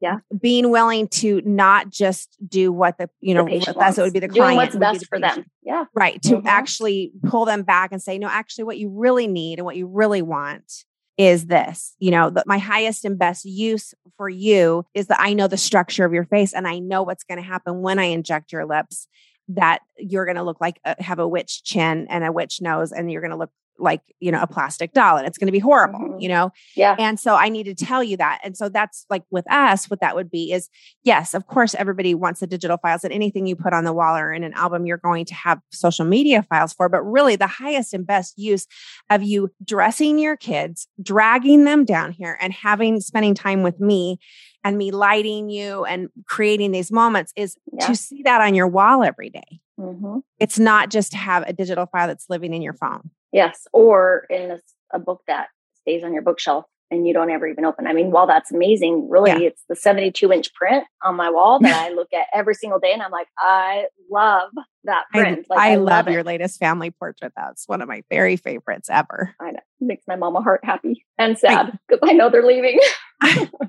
yeah. 0.00 0.18
Being 0.40 0.70
willing 0.70 1.08
to 1.08 1.42
not 1.44 1.90
just 1.90 2.36
do 2.46 2.72
what 2.72 2.98
the 2.98 3.10
you 3.20 3.34
know 3.34 3.44
the 3.44 3.74
that's 3.78 3.96
what 3.96 4.04
would 4.04 4.12
be 4.12 4.20
the 4.20 4.28
Doing 4.28 4.56
client 4.56 4.56
what's 4.56 4.76
best 4.76 5.00
the 5.00 5.06
for 5.06 5.20
them. 5.20 5.44
Yeah. 5.62 5.84
Right 5.94 6.20
to 6.22 6.36
mm-hmm. 6.36 6.46
actually 6.46 7.12
pull 7.24 7.44
them 7.44 7.62
back 7.62 7.92
and 7.92 8.02
say 8.02 8.18
no 8.18 8.28
actually 8.28 8.64
what 8.64 8.78
you 8.78 8.90
really 8.90 9.26
need 9.26 9.58
and 9.58 9.66
what 9.66 9.76
you 9.76 9.86
really 9.86 10.22
want 10.22 10.84
is 11.18 11.46
this. 11.46 11.94
You 11.98 12.10
know 12.10 12.30
that 12.30 12.46
my 12.46 12.58
highest 12.58 13.04
and 13.04 13.18
best 13.18 13.44
use 13.44 13.94
for 14.20 14.28
you 14.28 14.84
is 14.92 15.06
that 15.06 15.18
i 15.18 15.32
know 15.32 15.48
the 15.48 15.56
structure 15.56 16.04
of 16.04 16.12
your 16.12 16.26
face 16.26 16.52
and 16.52 16.68
i 16.68 16.78
know 16.78 17.02
what's 17.02 17.24
going 17.24 17.38
to 17.38 17.46
happen 17.46 17.80
when 17.80 17.98
i 17.98 18.04
inject 18.04 18.52
your 18.52 18.66
lips 18.66 19.08
that 19.48 19.80
you're 19.96 20.26
going 20.26 20.36
to 20.36 20.42
look 20.42 20.60
like 20.60 20.78
a, 20.84 21.02
have 21.02 21.18
a 21.18 21.26
witch 21.26 21.64
chin 21.64 22.06
and 22.10 22.22
a 22.22 22.30
witch 22.30 22.60
nose 22.60 22.92
and 22.92 23.10
you're 23.10 23.22
going 23.22 23.30
to 23.30 23.36
look 23.38 23.50
like 23.80 24.02
you 24.20 24.30
know 24.30 24.40
a 24.40 24.46
plastic 24.46 24.92
doll 24.92 25.16
and 25.16 25.26
it's 25.26 25.38
going 25.38 25.46
to 25.46 25.52
be 25.52 25.58
horrible 25.58 25.98
mm-hmm. 25.98 26.20
you 26.20 26.28
know 26.28 26.50
yeah 26.76 26.96
and 26.98 27.18
so 27.18 27.34
i 27.34 27.48
need 27.48 27.64
to 27.64 27.74
tell 27.74 28.02
you 28.02 28.16
that 28.16 28.40
and 28.44 28.56
so 28.56 28.68
that's 28.68 29.06
like 29.10 29.22
with 29.30 29.50
us 29.50 29.88
what 29.88 30.00
that 30.00 30.14
would 30.14 30.30
be 30.30 30.52
is 30.52 30.68
yes 31.04 31.34
of 31.34 31.46
course 31.46 31.74
everybody 31.74 32.14
wants 32.14 32.40
the 32.40 32.46
digital 32.46 32.76
files 32.76 33.04
and 33.04 33.12
anything 33.12 33.46
you 33.46 33.56
put 33.56 33.72
on 33.72 33.84
the 33.84 33.92
wall 33.92 34.16
or 34.16 34.32
in 34.32 34.44
an 34.44 34.52
album 34.54 34.86
you're 34.86 34.98
going 34.98 35.24
to 35.24 35.34
have 35.34 35.60
social 35.70 36.04
media 36.04 36.42
files 36.42 36.72
for 36.72 36.88
but 36.88 37.02
really 37.02 37.36
the 37.36 37.46
highest 37.46 37.94
and 37.94 38.06
best 38.06 38.38
use 38.38 38.66
of 39.10 39.22
you 39.22 39.50
dressing 39.64 40.18
your 40.18 40.36
kids 40.36 40.86
dragging 41.02 41.64
them 41.64 41.84
down 41.84 42.12
here 42.12 42.38
and 42.40 42.52
having 42.52 43.00
spending 43.00 43.34
time 43.34 43.62
with 43.62 43.80
me 43.80 44.18
and 44.64 44.76
me 44.76 44.90
lighting 44.90 45.48
you 45.48 45.84
and 45.84 46.08
creating 46.26 46.72
these 46.72 46.92
moments 46.92 47.32
is 47.36 47.56
yeah. 47.72 47.86
to 47.86 47.96
see 47.96 48.22
that 48.22 48.40
on 48.40 48.54
your 48.54 48.68
wall 48.68 49.02
every 49.02 49.30
day. 49.30 49.60
Mm-hmm. 49.78 50.18
It's 50.38 50.58
not 50.58 50.90
just 50.90 51.12
to 51.12 51.18
have 51.18 51.44
a 51.46 51.52
digital 51.52 51.86
file 51.86 52.08
that's 52.08 52.26
living 52.28 52.52
in 52.52 52.62
your 52.62 52.74
phone. 52.74 53.10
Yes, 53.32 53.66
or 53.72 54.26
in 54.30 54.50
a, 54.50 54.60
a 54.92 54.98
book 54.98 55.22
that 55.26 55.48
stays 55.82 56.02
on 56.04 56.12
your 56.12 56.22
bookshelf 56.22 56.66
and 56.90 57.06
you 57.06 57.14
don't 57.14 57.30
ever 57.30 57.46
even 57.46 57.64
open. 57.64 57.86
I 57.86 57.92
mean, 57.92 58.10
while 58.10 58.26
that's 58.26 58.50
amazing, 58.50 59.08
really, 59.08 59.30
yeah. 59.30 59.48
it's 59.48 59.62
the 59.68 59.76
72 59.76 60.32
inch 60.32 60.52
print 60.54 60.84
on 61.04 61.14
my 61.14 61.30
wall 61.30 61.60
that 61.60 61.74
I 61.90 61.94
look 61.94 62.12
at 62.12 62.26
every 62.34 62.54
single 62.54 62.80
day. 62.80 62.92
And 62.92 63.02
I'm 63.02 63.12
like, 63.12 63.28
I 63.38 63.84
love 64.10 64.50
that 64.84 65.04
print. 65.12 65.46
I, 65.50 65.54
like, 65.54 65.60
I, 65.60 65.72
I 65.72 65.74
love, 65.76 66.06
love 66.06 66.08
your 66.08 66.24
latest 66.24 66.58
family 66.58 66.90
portrait. 66.90 67.32
That's 67.36 67.68
one 67.68 67.80
of 67.80 67.88
my 67.88 68.02
very 68.10 68.36
favorites 68.36 68.88
ever. 68.90 69.34
I 69.40 69.52
know. 69.52 69.60
It 69.80 69.84
makes 69.84 70.04
my 70.08 70.16
mama 70.16 70.42
heart 70.42 70.60
happy 70.64 71.04
and 71.16 71.38
sad 71.38 71.78
because 71.88 72.00
I, 72.06 72.10
I, 72.10 72.14
know 72.14 72.28
they're 72.28 72.44
leaving. 72.44 72.80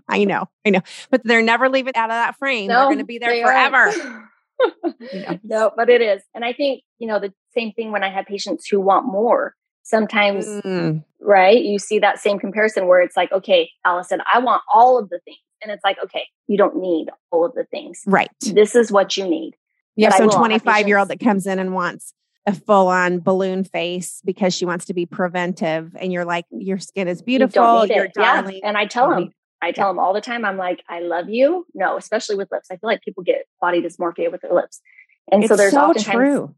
I 0.10 0.24
know. 0.24 0.50
I 0.66 0.72
know. 0.72 0.82
But 1.10 1.22
they're 1.24 1.42
never 1.42 1.70
leaving 1.70 1.96
out 1.96 2.10
of 2.10 2.16
that 2.16 2.38
frame. 2.38 2.68
No, 2.68 2.76
they're 2.76 2.86
going 2.86 2.98
to 3.00 3.06
be 3.06 3.20
there 3.20 3.44
forever. 3.44 4.30
you 5.14 5.22
know? 5.22 5.40
No, 5.44 5.72
but 5.76 5.90
it 5.90 6.02
is. 6.02 6.22
And 6.34 6.46
I 6.46 6.54
think, 6.54 6.84
you 7.00 7.08
know, 7.08 7.20
the 7.20 7.34
same 7.54 7.72
thing 7.74 7.92
when 7.92 8.04
I 8.04 8.10
have 8.10 8.26
patients 8.26 8.68
who 8.68 8.80
want 8.80 9.06
more 9.06 9.56
sometimes 9.84 10.46
mm. 10.48 11.04
right 11.20 11.64
you 11.64 11.80
see 11.80 12.00
that 12.00 12.20
same 12.20 12.40
comparison 12.40 12.88
where 12.88 13.02
it's 13.02 13.18
like 13.18 13.32
okay 13.32 13.70
allison 13.86 14.22
i 14.32 14.40
want 14.40 14.62
all 14.74 14.98
of 14.98 15.10
the 15.10 15.20
things 15.26 15.38
and 15.62 15.72
it's 15.72 15.84
like 15.84 15.98
okay 16.04 16.26
you 16.48 16.58
don't 16.58 16.78
need 16.78 17.08
all 17.32 17.46
of 17.46 17.54
the 17.54 17.66
things 17.66 18.02
right 18.06 18.30
this 18.54 18.76
is 18.76 18.92
what 18.92 19.18
you 19.18 19.28
need 19.28 19.54
you 19.96 20.06
have 20.06 20.16
some 20.16 20.30
25 20.30 20.88
year 20.88 20.98
old 20.98 21.10
that 21.10 21.20
comes 21.20 21.48
in 21.48 21.60
and 21.60 21.74
wants 21.74 22.14
a 22.48 22.54
full 22.54 22.88
on 22.88 23.20
balloon 23.20 23.64
face 23.64 24.22
because 24.26 24.54
she 24.54 24.66
wants 24.66 24.86
to 24.86 24.94
be 24.94 25.06
preventive 25.06 25.96
and 26.00 26.12
you're 26.12 26.26
like 26.26 26.46
your 26.52 26.80
skin 26.80 27.08
is 27.08 27.22
beautiful 27.22 27.86
you 27.86 28.02
are 28.02 28.10
darling 28.14 28.60
yeah. 28.62 28.68
and 28.68 28.78
i 28.78 28.86
tell 28.86 29.10
them 29.10 29.32
I 29.62 29.72
tell 29.72 29.88
yeah. 29.88 29.92
them 29.92 30.00
all 30.00 30.14
the 30.14 30.22
time, 30.22 30.46
I'm 30.46 30.58
like, 30.58 30.84
I 30.90 31.00
love 31.00 31.30
you. 31.30 31.66
No, 31.74 31.98
especially 31.98 32.36
with 32.36 32.52
lips. 32.52 32.70
I 32.72 32.78
feel 32.78 32.88
like 32.88 33.02
people 33.02 33.24
get 33.24 33.46
body 33.60 33.82
dysmorphia 33.82 34.32
with 34.32 34.42
their 34.42 34.54
lips. 34.54 34.82
And 35.32 35.44
it's 35.44 35.50
so 35.50 35.56
there's 35.56 35.74
so 35.74 35.82
oftentimes 35.82 36.16
true 36.16 36.56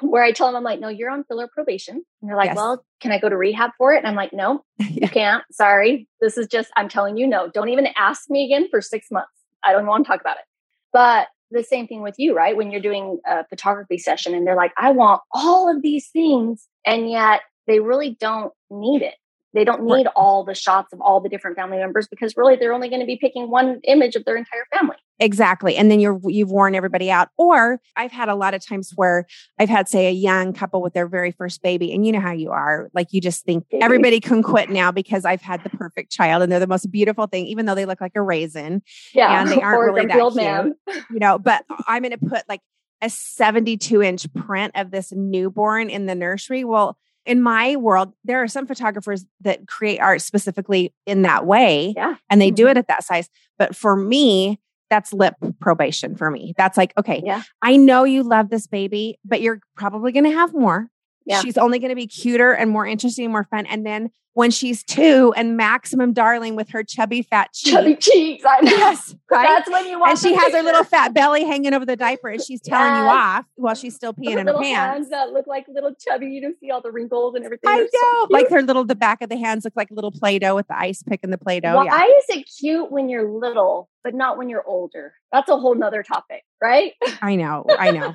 where 0.00 0.22
I 0.22 0.32
tell 0.32 0.48
them, 0.48 0.56
I'm 0.56 0.62
like, 0.62 0.80
no, 0.80 0.88
you're 0.88 1.10
on 1.10 1.24
filler 1.24 1.48
probation. 1.48 1.96
And 2.20 2.28
they're 2.28 2.36
like, 2.36 2.48
yes. 2.48 2.56
well, 2.56 2.84
can 3.00 3.12
I 3.12 3.18
go 3.18 3.28
to 3.28 3.36
rehab 3.36 3.70
for 3.78 3.92
it? 3.92 3.98
And 3.98 4.06
I'm 4.06 4.14
like, 4.14 4.32
no, 4.32 4.64
yeah. 4.78 4.88
you 4.88 5.08
can't. 5.08 5.44
Sorry. 5.52 6.08
This 6.20 6.36
is 6.36 6.46
just, 6.46 6.70
I'm 6.76 6.88
telling 6.88 7.16
you, 7.16 7.26
no, 7.26 7.48
don't 7.48 7.68
even 7.68 7.88
ask 7.96 8.28
me 8.30 8.44
again 8.44 8.68
for 8.70 8.80
six 8.80 9.10
months. 9.10 9.30
I 9.64 9.72
don't 9.72 9.86
want 9.86 10.04
to 10.04 10.10
talk 10.10 10.20
about 10.20 10.36
it. 10.36 10.44
But 10.92 11.28
the 11.50 11.62
same 11.62 11.86
thing 11.86 12.02
with 12.02 12.14
you, 12.18 12.34
right? 12.34 12.56
When 12.56 12.70
you're 12.70 12.80
doing 12.80 13.20
a 13.26 13.46
photography 13.46 13.98
session 13.98 14.34
and 14.34 14.46
they're 14.46 14.56
like, 14.56 14.72
I 14.76 14.90
want 14.90 15.22
all 15.32 15.74
of 15.74 15.82
these 15.82 16.08
things. 16.08 16.66
And 16.84 17.08
yet 17.10 17.42
they 17.66 17.80
really 17.80 18.16
don't 18.20 18.52
need 18.70 19.02
it. 19.02 19.14
They 19.54 19.64
don't 19.64 19.84
need 19.84 20.06
right. 20.06 20.06
all 20.16 20.44
the 20.44 20.54
shots 20.54 20.92
of 20.92 21.00
all 21.00 21.20
the 21.20 21.28
different 21.28 21.56
family 21.56 21.78
members 21.78 22.08
because 22.08 22.36
really 22.36 22.56
they're 22.56 22.72
only 22.72 22.88
going 22.88 23.00
to 23.00 23.06
be 23.06 23.16
picking 23.16 23.50
one 23.50 23.80
image 23.84 24.16
of 24.16 24.24
their 24.24 24.36
entire 24.36 24.66
family. 24.72 24.96
Exactly. 25.20 25.76
And 25.76 25.90
then 25.90 26.00
you're 26.00 26.20
you've 26.24 26.50
worn 26.50 26.74
everybody 26.74 27.10
out. 27.10 27.28
Or 27.38 27.80
I've 27.96 28.10
had 28.10 28.28
a 28.28 28.34
lot 28.34 28.52
of 28.52 28.66
times 28.66 28.92
where 28.96 29.26
I've 29.58 29.68
had 29.68 29.88
say 29.88 30.08
a 30.08 30.10
young 30.12 30.52
couple 30.52 30.82
with 30.82 30.92
their 30.92 31.06
very 31.06 31.30
first 31.30 31.62
baby 31.62 31.92
and 31.92 32.04
you 32.04 32.12
know 32.12 32.20
how 32.20 32.32
you 32.32 32.50
are. 32.50 32.90
Like 32.94 33.12
you 33.12 33.20
just 33.20 33.44
think 33.44 33.64
everybody 33.80 34.18
can 34.18 34.42
quit 34.42 34.70
now 34.70 34.90
because 34.90 35.24
I've 35.24 35.42
had 35.42 35.62
the 35.62 35.70
perfect 35.70 36.10
child 36.10 36.42
and 36.42 36.50
they're 36.50 36.60
the 36.60 36.66
most 36.66 36.90
beautiful 36.90 37.26
thing 37.28 37.46
even 37.46 37.66
though 37.66 37.76
they 37.76 37.86
look 37.86 38.00
like 38.00 38.16
a 38.16 38.22
raisin. 38.22 38.82
Yeah. 39.14 39.40
And 39.40 39.50
they 39.50 39.60
aren't 39.62 39.94
really 39.94 40.06
that 40.06 40.18
cute. 40.18 40.34
Man. 40.34 40.74
You 41.10 41.20
know, 41.20 41.38
but 41.38 41.64
I'm 41.86 42.02
going 42.02 42.18
to 42.18 42.26
put 42.26 42.42
like 42.48 42.60
a 43.00 43.10
72 43.10 44.02
inch 44.02 44.32
print 44.34 44.72
of 44.74 44.90
this 44.90 45.12
newborn 45.12 45.90
in 45.90 46.06
the 46.06 46.14
nursery. 46.14 46.64
Well, 46.64 46.98
in 47.26 47.42
my 47.42 47.76
world, 47.76 48.12
there 48.24 48.42
are 48.42 48.48
some 48.48 48.66
photographers 48.66 49.24
that 49.40 49.66
create 49.66 49.98
art 49.98 50.20
specifically 50.20 50.92
in 51.06 51.22
that 51.22 51.46
way. 51.46 51.94
Yeah. 51.96 52.16
And 52.30 52.40
they 52.40 52.48
mm-hmm. 52.48 52.54
do 52.54 52.68
it 52.68 52.76
at 52.76 52.88
that 52.88 53.04
size. 53.04 53.28
But 53.58 53.74
for 53.74 53.96
me, 53.96 54.60
that's 54.90 55.12
lip 55.12 55.34
probation 55.60 56.16
for 56.16 56.30
me. 56.30 56.54
That's 56.56 56.76
like, 56.76 56.92
okay, 56.98 57.22
yeah. 57.24 57.42
I 57.62 57.76
know 57.76 58.04
you 58.04 58.22
love 58.22 58.50
this 58.50 58.66
baby, 58.66 59.18
but 59.24 59.40
you're 59.40 59.60
probably 59.76 60.12
going 60.12 60.24
to 60.24 60.30
have 60.30 60.52
more. 60.52 60.88
Yeah. 61.26 61.40
She's 61.40 61.56
only 61.56 61.78
going 61.78 61.88
to 61.88 61.96
be 61.96 62.06
cuter 62.06 62.52
and 62.52 62.70
more 62.70 62.86
interesting 62.86 63.24
and 63.24 63.32
more 63.32 63.44
fun. 63.44 63.66
And 63.66 63.86
then 63.86 64.10
when 64.34 64.50
she's 64.50 64.82
two 64.82 65.32
and 65.36 65.56
maximum 65.56 66.12
darling 66.12 66.56
with 66.56 66.68
her 66.70 66.82
chubby 66.82 67.22
fat 67.22 67.52
cheeks. 67.52 67.74
Chubby 67.74 67.96
cheeks. 67.96 68.44
I 68.46 68.60
know. 68.60 68.70
Yes, 68.70 69.14
right? 69.30 69.46
That's 69.46 69.70
when 69.70 69.86
you 69.86 69.98
want 69.98 70.10
And 70.10 70.18
she 70.18 70.34
has 70.34 70.52
her 70.52 70.62
little 70.62 70.84
fat 70.94 71.14
belly 71.14 71.44
hanging 71.44 71.72
over 71.72 71.86
the 71.86 71.96
diaper 71.96 72.28
and 72.28 72.42
she's 72.42 72.60
telling 72.60 72.92
yes. 72.92 73.00
you 73.00 73.06
off 73.06 73.46
while 73.54 73.74
she's 73.74 73.94
still 73.94 74.12
peeing 74.12 74.34
her 74.34 74.40
in 74.40 74.46
her 74.48 74.54
pants. 74.54 74.74
hands 74.74 75.10
that 75.10 75.32
look 75.32 75.46
like 75.46 75.66
little 75.68 75.94
chubby. 75.94 76.26
You 76.26 76.40
don't 76.40 76.58
see 76.60 76.70
all 76.70 76.80
the 76.80 76.90
wrinkles 76.90 77.34
and 77.34 77.44
everything. 77.44 77.70
I 77.70 77.78
know. 77.78 77.88
So 77.92 78.26
like 78.30 78.50
her 78.50 78.62
little, 78.62 78.84
the 78.84 78.94
back 78.94 79.22
of 79.22 79.28
the 79.28 79.36
hands 79.36 79.64
look 79.64 79.74
like 79.76 79.90
little 79.90 80.12
Play-Doh 80.12 80.54
with 80.54 80.68
the 80.68 80.78
ice 80.78 81.02
pick 81.02 81.20
and 81.22 81.32
the 81.32 81.38
Play-Doh. 81.38 81.76
Why 81.76 81.84
yeah. 81.84 82.34
is 82.34 82.40
it 82.40 82.50
cute 82.60 82.90
when 82.90 83.08
you're 83.08 83.30
little, 83.30 83.88
but 84.02 84.14
not 84.14 84.36
when 84.36 84.48
you're 84.48 84.66
older? 84.66 85.14
That's 85.34 85.48
a 85.48 85.56
whole 85.56 85.74
nother 85.74 86.04
topic, 86.04 86.44
right? 86.62 86.92
I 87.22 87.34
know. 87.34 87.64
I 87.68 87.90
know. 87.90 88.14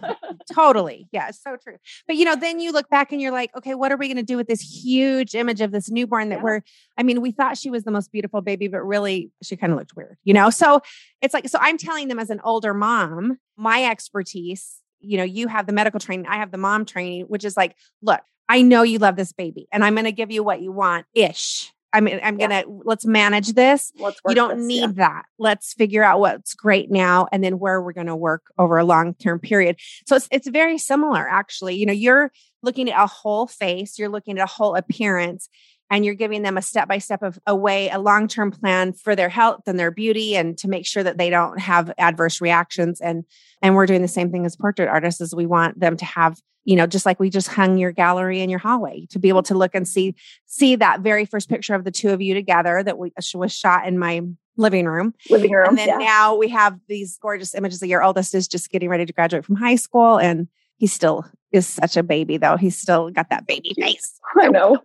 totally. 0.53 1.10
Yeah. 1.12 1.32
So 1.32 1.58
true. 1.62 1.75
But 2.08 2.15
you 2.15 2.23
know, 2.23 2.36
then 2.36 2.62
you 2.62 2.71
look 2.71 2.89
back 2.89 3.12
and 3.12 3.21
you're 3.21 3.34
like, 3.34 3.55
okay, 3.58 3.75
what 3.75 3.91
are 3.91 3.97
we 3.97 4.08
going 4.08 4.17
to 4.17 4.23
do 4.23 4.38
with 4.38 4.47
this 4.47 4.62
huge 4.62 5.36
image 5.36 5.60
of 5.60 5.71
this 5.71 5.91
newborn 6.09 6.29
that 6.29 6.39
yeah. 6.39 6.43
we're 6.43 6.61
I 6.97 7.03
mean, 7.03 7.21
we 7.21 7.31
thought 7.31 7.57
she 7.57 7.69
was 7.69 7.83
the 7.83 7.91
most 7.91 8.11
beautiful 8.11 8.41
baby, 8.41 8.67
but 8.67 8.81
really 8.81 9.31
she 9.41 9.55
kind 9.55 9.71
of 9.71 9.79
looked 9.79 9.95
weird, 9.95 10.17
you 10.23 10.33
know? 10.33 10.49
So 10.49 10.81
it's 11.21 11.33
like, 11.33 11.47
so 11.47 11.57
I'm 11.61 11.77
telling 11.77 12.07
them 12.07 12.19
as 12.19 12.29
an 12.29 12.41
older 12.43 12.73
mom, 12.73 13.37
my 13.57 13.85
expertise, 13.85 14.81
you 14.99 15.17
know, 15.17 15.23
you 15.23 15.47
have 15.47 15.65
the 15.65 15.73
medical 15.73 15.99
training, 15.99 16.27
I 16.27 16.37
have 16.37 16.51
the 16.51 16.57
mom 16.57 16.85
training, 16.85 17.25
which 17.25 17.45
is 17.45 17.55
like, 17.55 17.75
look, 18.01 18.21
I 18.49 18.61
know 18.61 18.81
you 18.81 18.97
love 18.97 19.15
this 19.15 19.31
baby 19.31 19.67
and 19.71 19.83
I'm 19.83 19.93
going 19.93 20.05
to 20.05 20.11
give 20.11 20.31
you 20.31 20.43
what 20.43 20.61
you 20.61 20.71
want 20.71 21.05
ish. 21.13 21.71
I 21.91 22.01
mean, 22.01 22.19
I'm 22.23 22.37
gonna 22.37 22.63
let's 22.67 23.05
manage 23.05 23.53
this. 23.53 23.91
Let's 23.97 24.19
you 24.27 24.35
don't 24.35 24.57
this, 24.57 24.67
need 24.67 24.81
yeah. 24.81 25.07
that. 25.07 25.25
Let's 25.39 25.73
figure 25.73 26.03
out 26.03 26.19
what's 26.19 26.53
great 26.53 26.91
now 26.91 27.27
and 27.31 27.43
then 27.43 27.57
where 27.57 27.81
we're 27.81 27.93
gonna 27.93 28.15
work 28.15 28.43
over 28.57 28.77
a 28.77 28.85
long 28.85 29.15
term 29.15 29.39
period. 29.39 29.77
So 30.05 30.15
it's 30.15 30.27
it's 30.31 30.47
very 30.47 30.77
similar, 30.77 31.27
actually. 31.27 31.77
You 31.77 31.87
know, 31.87 31.93
you're 31.93 32.31
looking 32.61 32.89
at 32.89 33.03
a 33.03 33.07
whole 33.07 33.47
face, 33.47 33.97
you're 33.97 34.09
looking 34.09 34.37
at 34.37 34.43
a 34.43 34.51
whole 34.51 34.75
appearance, 34.75 35.49
and 35.89 36.06
you're 36.06 36.15
giving 36.15 36.43
them 36.43 36.58
a 36.58 36.62
step 36.62 36.88
by 36.88 36.99
step 36.99 37.23
of 37.23 37.39
a 37.47 37.56
way, 37.56 37.89
a 37.89 37.99
long 37.99 38.28
term 38.28 38.52
plan 38.52 38.93
for 38.93 39.15
their 39.15 39.30
health 39.30 39.62
and 39.67 39.80
their 39.80 39.91
beauty, 39.91 40.36
and 40.36 40.58
to 40.60 40.67
make 40.67 40.86
sure 40.86 41.04
that 41.04 41.17
they 41.17 41.30
don't 41.30 41.60
have 41.60 41.91
adverse 41.97 42.41
reactions. 42.41 43.02
And 43.02 43.25
and 43.62 43.75
we're 43.75 43.86
doing 43.86 44.02
the 44.02 44.08
same 44.08 44.32
thing 44.32 44.45
as 44.45 44.56
portrait 44.56 44.88
artists, 44.88 45.21
as 45.21 45.34
we 45.34 45.45
want 45.45 45.80
them 45.80 45.97
to 45.97 46.06
have, 46.06 46.39
you 46.63 46.75
know, 46.75 46.88
just 46.88 47.06
like 47.06 47.19
we 47.19 47.30
just 47.30 47.47
hung 47.47 47.78
your 47.78 47.91
gallery 47.91 48.41
in 48.41 48.49
your 48.49 48.60
hallway, 48.60 49.08
to 49.10 49.19
be 49.19 49.30
able 49.30 49.43
to 49.43 49.56
look 49.56 49.73
and 49.73 49.88
see 49.88 50.15
see 50.45 50.75
that 50.75 51.02
very 51.02 51.25
first 51.25 51.49
picture 51.49 51.73
of 51.73 51.84
the 51.84 51.91
two 51.91 52.10
of 52.10 52.21
you 52.21 52.34
together 52.34 52.84
that 52.84 52.97
we, 52.97 53.12
was 53.34 53.54
shot 53.54 53.88
in 53.88 53.97
my 53.97 54.21
living 54.58 54.86
room. 54.86 55.13
Living 55.30 55.52
room. 55.52 55.69
And 55.69 55.78
then 55.78 55.88
yeah. 55.88 55.97
now 55.97 56.36
we 56.36 56.49
have 56.49 56.78
these 56.88 57.17
gorgeous 57.21 57.56
images. 57.56 57.80
That 57.80 57.88
your 57.88 58.04
oldest 58.04 58.36
is 58.36 58.47
just 58.47 58.69
getting 58.69 58.89
ready 58.89 59.06
to 59.06 59.13
graduate 59.13 59.45
from 59.45 59.56
high 59.56 59.75
school, 59.75 60.19
and 60.19 60.47
he 60.78 60.88
still 60.88 61.25
is 61.52 61.67
such 61.67 61.97
a 61.97 62.04
baby, 62.04 62.38
though. 62.38 62.58
He's 62.58 62.78
still 62.78 63.10
got 63.10 63.30
that 63.30 63.47
baby 63.47 63.73
face. 63.75 64.19
I 64.39 64.49
know. 64.49 64.78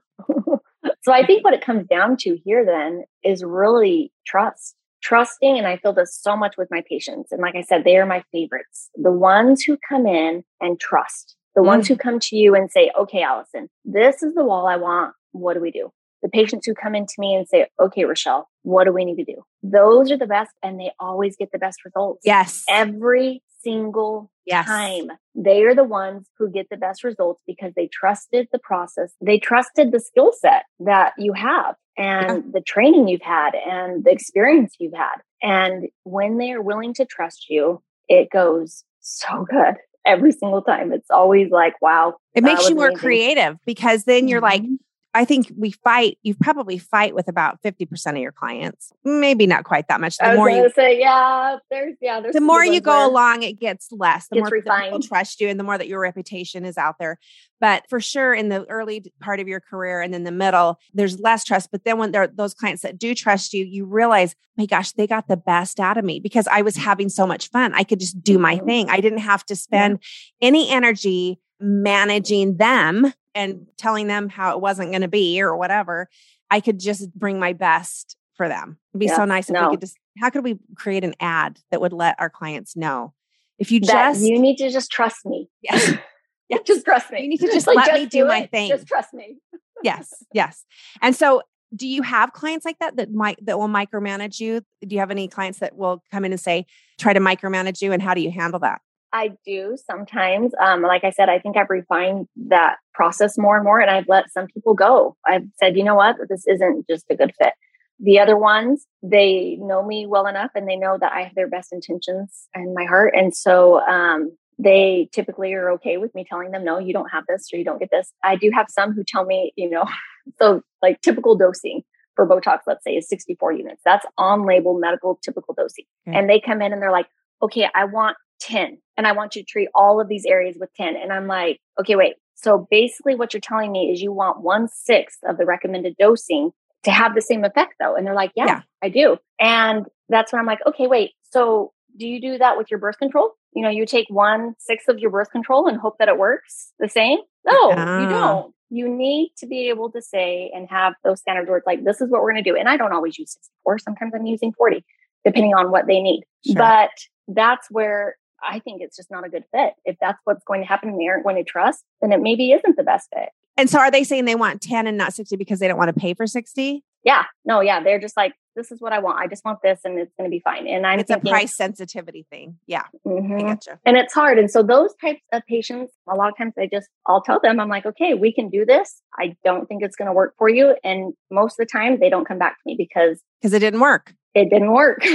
So 1.05 1.13
I 1.13 1.25
think 1.25 1.45
what 1.45 1.53
it 1.53 1.61
comes 1.61 1.87
down 1.87 2.17
to 2.21 2.39
here 2.45 2.65
then 2.65 3.05
is 3.23 3.45
really 3.45 4.11
trust. 4.27 4.75
Trusting, 5.03 5.59
and 5.59 5.67
I 5.67 5.77
feel 5.77 5.93
this 5.93 6.19
so 6.19 6.35
much 6.35 6.55
with 6.57 6.69
my 6.71 6.83
patients. 6.89 7.31
And 7.31 7.43
like 7.43 7.55
I 7.55 7.61
said, 7.61 7.85
they 7.85 7.99
are 7.99 8.07
my 8.07 8.25
favorites. 8.33 8.89
The 8.97 9.13
ones 9.13 9.63
who 9.63 9.77
come 9.87 10.07
in 10.07 10.45
and 10.63 10.81
trust, 10.81 11.37
the 11.55 11.61
mm. 11.61 11.67
ones 11.67 11.89
who 11.89 11.97
come 11.97 12.19
to 12.21 12.37
you 12.37 12.55
and 12.55 12.71
say, 12.71 12.91
okay, 12.99 13.23
Allison, 13.23 13.69
this 13.85 14.23
is 14.23 14.35
the 14.35 14.45
wall 14.45 14.67
I 14.67 14.77
want. 14.77 15.13
What 15.33 15.55
do 15.55 15.61
we 15.61 15.71
do? 15.71 15.91
The 16.23 16.31
patients 16.31 16.65
who 16.67 16.73
come 16.73 16.95
into 16.95 17.13
me 17.19 17.35
and 17.35 17.47
say, 17.47 17.67
okay, 17.79 18.05
Rechelle, 18.05 18.45
what 18.63 18.85
do 18.85 18.93
we 18.95 19.05
need 19.05 19.17
to 19.17 19.25
do? 19.25 19.43
Those 19.63 20.11
are 20.11 20.17
the 20.17 20.27
best 20.27 20.53
and 20.63 20.81
they 20.81 20.91
always 20.99 21.37
get 21.37 21.53
the 21.53 21.59
best 21.59 21.85
results. 21.85 22.23
Yes. 22.25 22.65
Every 22.67 23.43
single 23.63 24.31
yes. 24.47 24.67
time. 24.67 25.09
They 25.35 25.63
are 25.65 25.75
the 25.75 25.85
ones 25.85 26.29
who 26.39 26.51
get 26.51 26.69
the 26.71 26.77
best 26.77 27.05
results 27.05 27.43
because 27.47 27.73
they 27.75 27.89
trusted 27.89 28.49
the 28.53 28.59
process. 28.59 29.13
They 29.21 29.39
trusted 29.39 29.93
the 29.93 30.01
skill 30.01 30.33
set 30.39 30.65
that 30.81 31.13
you 31.19 31.33
have 31.33 31.77
and 31.97 32.45
yeah. 32.45 32.51
the 32.53 32.61
training 32.61 33.09
you've 33.09 33.23
had 33.23 33.55
and 33.55 34.05
the 34.05 34.11
experience 34.11 34.75
you've 34.79 34.95
had. 34.95 35.17
And 35.43 35.89
when 36.05 36.39
they 36.39 36.53
are 36.53 36.63
willing 36.63 36.95
to 36.95 37.05
trust 37.05 37.49
you, 37.49 37.83
it 38.09 38.31
goes 38.31 38.85
so 39.01 39.47
good 39.49 39.75
every 40.07 40.33
single 40.33 40.63
time. 40.63 40.93
It's 40.93 41.11
always 41.11 41.51
like, 41.51 41.81
wow. 41.81 42.15
It 42.35 42.45
makes 42.45 42.69
you 42.69 42.75
more 42.75 42.89
amazing. 42.89 43.01
creative 43.01 43.57
because 43.65 44.05
then 44.05 44.29
you're 44.29 44.41
mm-hmm. 44.41 44.65
like, 44.65 44.81
I 45.15 45.25
think 45.25 45.53
we 45.57 45.71
fight, 45.71 46.19
you 46.25 46.35
probably 46.35 46.77
fight 46.77 47.15
with 47.15 47.29
about 47.29 47.63
50% 47.63 48.11
of 48.11 48.17
your 48.17 48.33
clients. 48.33 48.93
Maybe 49.05 49.47
not 49.47 49.63
quite 49.63 49.87
that 49.87 50.01
much. 50.01 50.17
The 50.17 50.27
I 50.27 50.35
more 50.35 50.51
you 50.51 50.69
say, 50.75 50.99
yeah, 50.99 51.59
there's, 51.71 51.95
yeah, 52.01 52.21
there's 52.21 52.35
the 52.35 52.41
more 52.41 52.65
you 52.65 52.81
go 52.81 53.07
along, 53.07 53.45
it 53.45 53.61
gets 53.61 53.93
less. 53.93 54.27
The 54.27 54.37
gets 54.37 54.51
more 54.51 54.59
refined. 54.59 54.85
people 54.85 55.01
trust 55.01 55.41
you 55.41 55.49
and 55.49 55.59
the 55.59 55.63
more 55.65 55.79
that 55.79 55.87
your 55.87 56.01
reputation 56.01 56.65
is 56.65 56.77
out 56.77 56.97
there. 56.99 57.19
But 57.61 57.89
for 57.89 58.01
sure, 58.01 58.35
in 58.35 58.49
the 58.49 58.65
early 58.65 59.13
part 59.21 59.39
of 59.39 59.47
your 59.47 59.61
career 59.61 60.01
and 60.03 60.15
in 60.17 60.25
the 60.25 60.33
middle, 60.33 60.81
there's 60.93 61.21
less 61.21 61.45
trust. 61.45 61.71
But 61.71 61.85
then 61.85 61.97
when 61.97 62.11
there 62.11 62.23
are 62.23 62.27
those 62.27 62.53
clients 62.53 62.83
that 62.83 62.99
do 62.99 63.15
trust 63.15 63.55
you, 63.55 63.65
you 63.65 63.85
realize, 63.85 64.35
my 64.57 64.67
gosh, 64.67 64.93
they 64.93 65.07
got 65.07 65.29
the 65.29 65.37
best 65.37 65.79
out 65.79 65.97
of 65.97 66.05
me 66.05 66.19
because 66.19 66.49
I 66.51 66.63
was 66.63 66.77
having 66.77 67.09
so 67.09 67.25
much 67.25 67.51
fun. 67.51 67.73
I 67.73 67.85
could 67.85 68.01
just 68.01 68.23
do 68.23 68.39
my 68.39 68.57
mm-hmm. 68.57 68.67
thing. 68.67 68.91
I 68.91 69.01
didn't 69.01 69.19
have 69.19 69.47
to 69.47 69.55
spend 69.55 70.01
yeah. 70.41 70.49
any 70.49 70.71
energy 70.71 71.39
managing 71.61 72.57
them 72.57 73.13
and 73.35 73.67
telling 73.77 74.07
them 74.07 74.29
how 74.29 74.53
it 74.53 74.61
wasn't 74.61 74.91
going 74.91 75.03
to 75.03 75.09
be 75.09 75.41
or 75.41 75.57
whatever, 75.57 76.09
I 76.51 76.61
could 76.61 76.79
just 76.79 77.13
bring 77.15 77.39
my 77.39 77.53
best 77.53 78.17
for 78.35 78.49
them. 78.49 78.79
It'd 78.93 79.01
be 79.01 79.07
yeah, 79.07 79.17
so 79.17 79.25
nice 79.25 79.49
if 79.49 79.55
no. 79.55 79.69
we 79.69 79.77
could 79.77 79.81
just, 79.81 79.97
how 80.19 80.31
could 80.31 80.45
we 80.45 80.59
create 80.77 81.05
an 81.05 81.15
ad 81.21 81.59
that 81.71 81.81
would 81.81 81.93
let 81.93 82.17
our 82.19 82.31
clients 82.31 82.77
know? 82.77 83.13
If 83.59 83.71
you 83.71 83.81
that 83.81 84.13
just, 84.15 84.25
you 84.25 84.39
need 84.39 84.57
to 84.57 84.71
just 84.71 84.91
trust 84.91 85.25
me. 85.25 85.49
Yes. 85.63 85.95
yeah, 86.49 86.59
just 86.65 86.85
trust 86.85 87.11
me. 87.11 87.23
You 87.23 87.29
need 87.29 87.41
to 87.41 87.47
just 87.47 87.67
like, 87.69 87.77
let 87.77 87.87
just 87.87 87.99
me 87.99 88.05
do, 88.07 88.19
do 88.23 88.27
my 88.27 88.47
thing. 88.47 88.69
Just 88.69 88.87
trust 88.87 89.15
me. 89.15 89.37
yes. 89.83 90.13
Yes. 90.33 90.65
And 91.01 91.15
so 91.15 91.43
do 91.75 91.89
you 91.89 92.03
have 92.03 92.33
clients 92.33 92.65
like 92.65 92.79
that 92.79 92.97
that 92.97 93.13
might 93.13 93.45
that 93.45 93.59
will 93.59 93.69
micromanage 93.69 94.41
you? 94.41 94.61
Do 94.87 94.95
you 94.95 95.01
have 95.01 95.11
any 95.11 95.29
clients 95.29 95.59
that 95.59 95.77
will 95.77 96.03
come 96.11 96.25
in 96.25 96.33
and 96.33 96.41
say 96.41 96.67
try 96.99 97.13
to 97.13 97.21
micromanage 97.21 97.83
you, 97.83 97.93
and 97.93 98.03
how 98.03 98.15
do 98.15 98.21
you 98.21 98.31
handle 98.31 98.61
that? 98.61 98.81
I 99.15 99.31
do 99.47 99.77
sometimes. 99.87 100.53
Um, 100.61 100.83
like 100.83 101.05
I 101.05 101.11
said, 101.11 101.29
I 101.29 101.39
think 101.39 101.57
I've 101.57 101.71
refined 101.71 102.27
that 102.49 102.79
process 102.93 103.39
more 103.39 103.55
and 103.55 103.65
more, 103.65 103.79
and 103.79 103.89
I've 103.89 104.09
let 104.09 104.33
some 104.33 104.49
people 104.49 104.75
go. 104.75 105.17
I've 105.25 105.45
said, 105.59 105.77
you 105.77 105.85
know 105.85 105.95
what, 105.95 106.17
this 106.29 106.45
isn't 106.49 106.89
just 106.91 107.07
a 107.09 107.15
good 107.15 107.33
fit. 107.41 107.53
The 108.01 108.19
other 108.19 108.37
ones, 108.37 108.87
they 109.05 109.57
know 109.61 109.87
me 109.87 110.05
well 110.05 110.27
enough, 110.27 110.51
and 110.57 110.69
they 110.69 110.75
know 110.75 110.99
that 111.01 111.13
I 111.13 111.23
have 111.23 111.35
their 111.37 111.49
best 111.49 111.73
intentions 111.73 112.49
in 112.57 112.75
my 112.75 112.85
heart, 112.85 113.15
and 113.17 113.35
so 113.35 113.81
um, 113.87 114.37
they 114.59 115.09
typically 115.13 115.53
are 115.55 115.71
okay 115.73 115.97
with 115.97 116.13
me 116.13 116.27
telling 116.29 116.51
them, 116.51 116.65
no, 116.65 116.81
you 116.81 116.93
don't 116.93 117.11
have 117.11 117.25
this 117.29 117.49
or 117.53 117.57
you 117.57 117.65
don't 117.65 117.79
get 117.79 117.91
this. 117.93 118.13
I 118.25 118.35
do 118.35 118.51
have 118.53 118.67
some 118.69 118.93
who 118.93 119.05
tell 119.07 119.25
me, 119.25 119.53
you 119.57 119.71
know, 119.71 119.85
so 120.41 120.63
like 120.83 121.01
typical 121.03 121.37
dosing 121.37 121.83
for 122.17 122.27
Botox, 122.27 122.61
let's 122.67 122.83
say, 122.85 122.97
is 122.97 123.09
64 123.09 123.53
units. 123.53 123.83
That's 123.85 124.07
on 124.19 124.45
label 124.45 124.79
medical 124.79 125.19
typical 125.23 125.55
dosing. 125.55 125.85
Okay. 126.09 126.19
And 126.19 126.29
they 126.29 126.41
come 126.41 126.63
in 126.63 126.73
and 126.73 126.81
they're 126.81 126.93
like, 126.93 127.07
okay, 127.43 127.69
I 127.75 127.85
want 127.85 128.17
10 128.41 128.79
and 128.97 129.07
I 129.07 129.13
want 129.13 129.37
you 129.37 129.43
to 129.43 129.47
treat 129.47 129.69
all 129.75 130.01
of 130.01 130.09
these 130.09 130.25
areas 130.25 130.57
with 130.59 130.73
10. 130.75 130.97
And 130.97 131.13
I'm 131.13 131.27
like, 131.27 131.61
okay, 131.81 131.97
wait. 131.97 132.15
So 132.35 132.67
basically, 132.71 133.15
what 133.15 133.33
you're 133.33 133.41
telling 133.41 133.73
me 133.73 133.91
is 133.91 134.03
you 134.03 134.13
want 134.13 134.43
one 134.43 134.69
sixth 134.69 135.19
of 135.27 135.39
the 135.39 135.47
recommended 135.47 135.97
dosing 135.99 136.51
to 136.85 136.91
have 136.91 137.15
the 137.15 137.23
same 137.23 137.45
effect, 137.45 137.75
though. 137.81 137.95
And 137.95 138.07
they're 138.07 138.15
like, 138.15 138.33
yeah, 138.37 138.47
yeah, 138.47 138.61
I 138.83 138.89
do. 138.89 139.17
And 139.41 139.87
that's 140.09 140.33
when 140.33 140.41
I'm 140.41 140.47
like, 140.47 140.61
okay, 140.67 140.87
wait. 140.87 141.13
So 141.31 141.73
do 141.97 142.07
you 142.07 142.21
do 142.21 142.39
that 142.39 142.57
with 142.57 142.71
your 142.71 142.79
birth 142.79 142.99
control? 142.99 143.33
You 143.55 143.63
know, 143.63 143.71
you 143.71 143.87
take 143.87 144.07
one 144.09 144.55
sixth 144.59 144.89
of 144.89 144.99
your 144.99 145.11
birth 145.11 145.31
control 145.31 145.69
and 145.69 145.79
hope 145.79 145.99
that 145.99 146.09
it 146.09 146.19
works 146.19 146.73
the 146.79 146.89
same? 146.89 147.19
No, 147.47 147.73
ah. 147.73 148.03
you 148.03 148.09
don't. 148.09 148.55
You 148.71 148.89
need 148.89 149.33
to 149.39 149.47
be 149.47 149.69
able 149.69 149.91
to 149.93 150.03
say 150.03 150.51
and 150.55 150.69
have 150.69 150.95
those 151.05 151.21
standard 151.21 151.49
words 151.49 151.65
like, 151.67 151.85
this 151.85 152.01
is 152.01 152.11
what 152.11 152.23
we're 152.23 152.33
going 152.33 152.43
to 152.43 152.51
do. 152.51 152.57
And 152.57 152.69
I 152.69 152.77
don't 152.77 152.93
always 152.93 153.17
use 153.19 153.33
64. 153.33 153.79
Sometimes 153.79 154.13
I'm 154.15 154.27
using 154.27 154.53
40, 154.53 154.85
depending 155.25 155.55
on 155.55 155.71
what 155.71 155.87
they 155.87 156.01
need. 156.01 156.25
Sure. 156.45 156.57
But 156.57 156.91
that's 157.29 157.71
where 157.71 158.17
I 158.47 158.59
think 158.61 158.83
it's 158.83 158.97
just 158.97 159.11
not 159.11 159.27
a 159.27 159.29
good 159.29 159.45
fit. 159.53 159.75
If 159.85 159.97
that's 160.01 160.19
what's 160.25 160.45
going 160.45 160.61
to 160.61 160.67
happen 160.67 160.91
and 160.91 161.01
they 161.01 161.07
aren't 161.07 161.25
going 161.25 161.37
to 161.37 161.45
trust, 161.45 161.85
then 162.01 162.13
it 162.13 162.21
maybe 162.21 162.53
isn't 162.53 162.77
the 162.77 162.83
best 162.83 163.09
fit. 163.15 163.31
And 163.57 163.71
so 163.71 163.79
are 163.79 163.91
they 163.91 164.05
saying 164.05 164.25
they 164.25 164.35
want 164.35 164.61
10 164.61 164.87
and 164.87 164.99
not 164.99 165.15
60 165.15 165.37
because 165.37 165.61
they 165.61 165.69
don't 165.69 165.79
want 165.79 165.95
to 165.95 165.99
pay 165.99 166.15
for 166.15 166.27
60? 166.27 166.83
Yeah. 167.05 167.25
No, 167.45 167.61
yeah. 167.61 167.83
They're 167.83 168.01
just 168.01 168.17
like, 168.17 168.33
this 168.57 168.73
is 168.73 168.81
what 168.81 168.93
I 168.93 168.99
want. 168.99 169.19
I 169.19 169.27
just 169.27 169.45
want 169.45 169.61
this 169.63 169.81
and 169.85 169.99
it's 169.99 170.13
going 170.19 170.29
to 170.29 170.35
be 170.35 170.41
fine. 170.41 170.67
And 170.67 170.87
I'm 170.87 171.01
it's 171.01 171.09
thinking, 171.09 171.31
a 171.31 171.33
price 171.33 171.57
sensitivity 171.57 172.27
thing. 172.31 172.57
Yeah. 172.67 172.85
Mm-hmm. 173.07 173.47
I 173.47 173.55
getcha. 173.55 173.79
And 173.85 173.97
it's 173.97 174.15
hard. 174.15 174.39
And 174.39 174.51
so 174.51 174.63
those 174.63 174.95
types 175.01 175.21
of 175.33 175.43
patients, 175.47 175.93
a 176.09 176.15
lot 176.15 176.29
of 176.31 176.39
times 176.39 176.55
I 176.59 176.69
just, 176.73 176.89
I'll 177.07 177.21
tell 177.21 177.41
them, 177.41 177.61
I'm 177.61 177.69
like, 177.69 177.85
okay, 177.85 178.15
we 178.15 178.33
can 178.33 178.49
do 178.49 178.65
this. 178.65 179.03
I 179.19 179.37
don't 179.45 179.67
think 179.67 179.83
it's 179.83 179.97
going 179.97 180.07
to 180.07 180.13
work 180.13 180.35
for 180.39 180.49
you. 180.49 180.77
And 180.83 181.13
most 181.31 181.61
of 181.61 181.67
the 181.67 181.71
time 181.71 182.01
they 182.01 182.11
don't 182.11 182.27
come 182.27 182.39
back 182.39 182.55
to 182.55 182.63
me 182.65 182.75
because, 182.77 183.21
because 183.41 183.53
it 183.53 183.59
didn't 183.59 183.81
work. 183.81 184.15
It 184.35 184.51
didn't 184.51 184.73
work. 184.73 185.05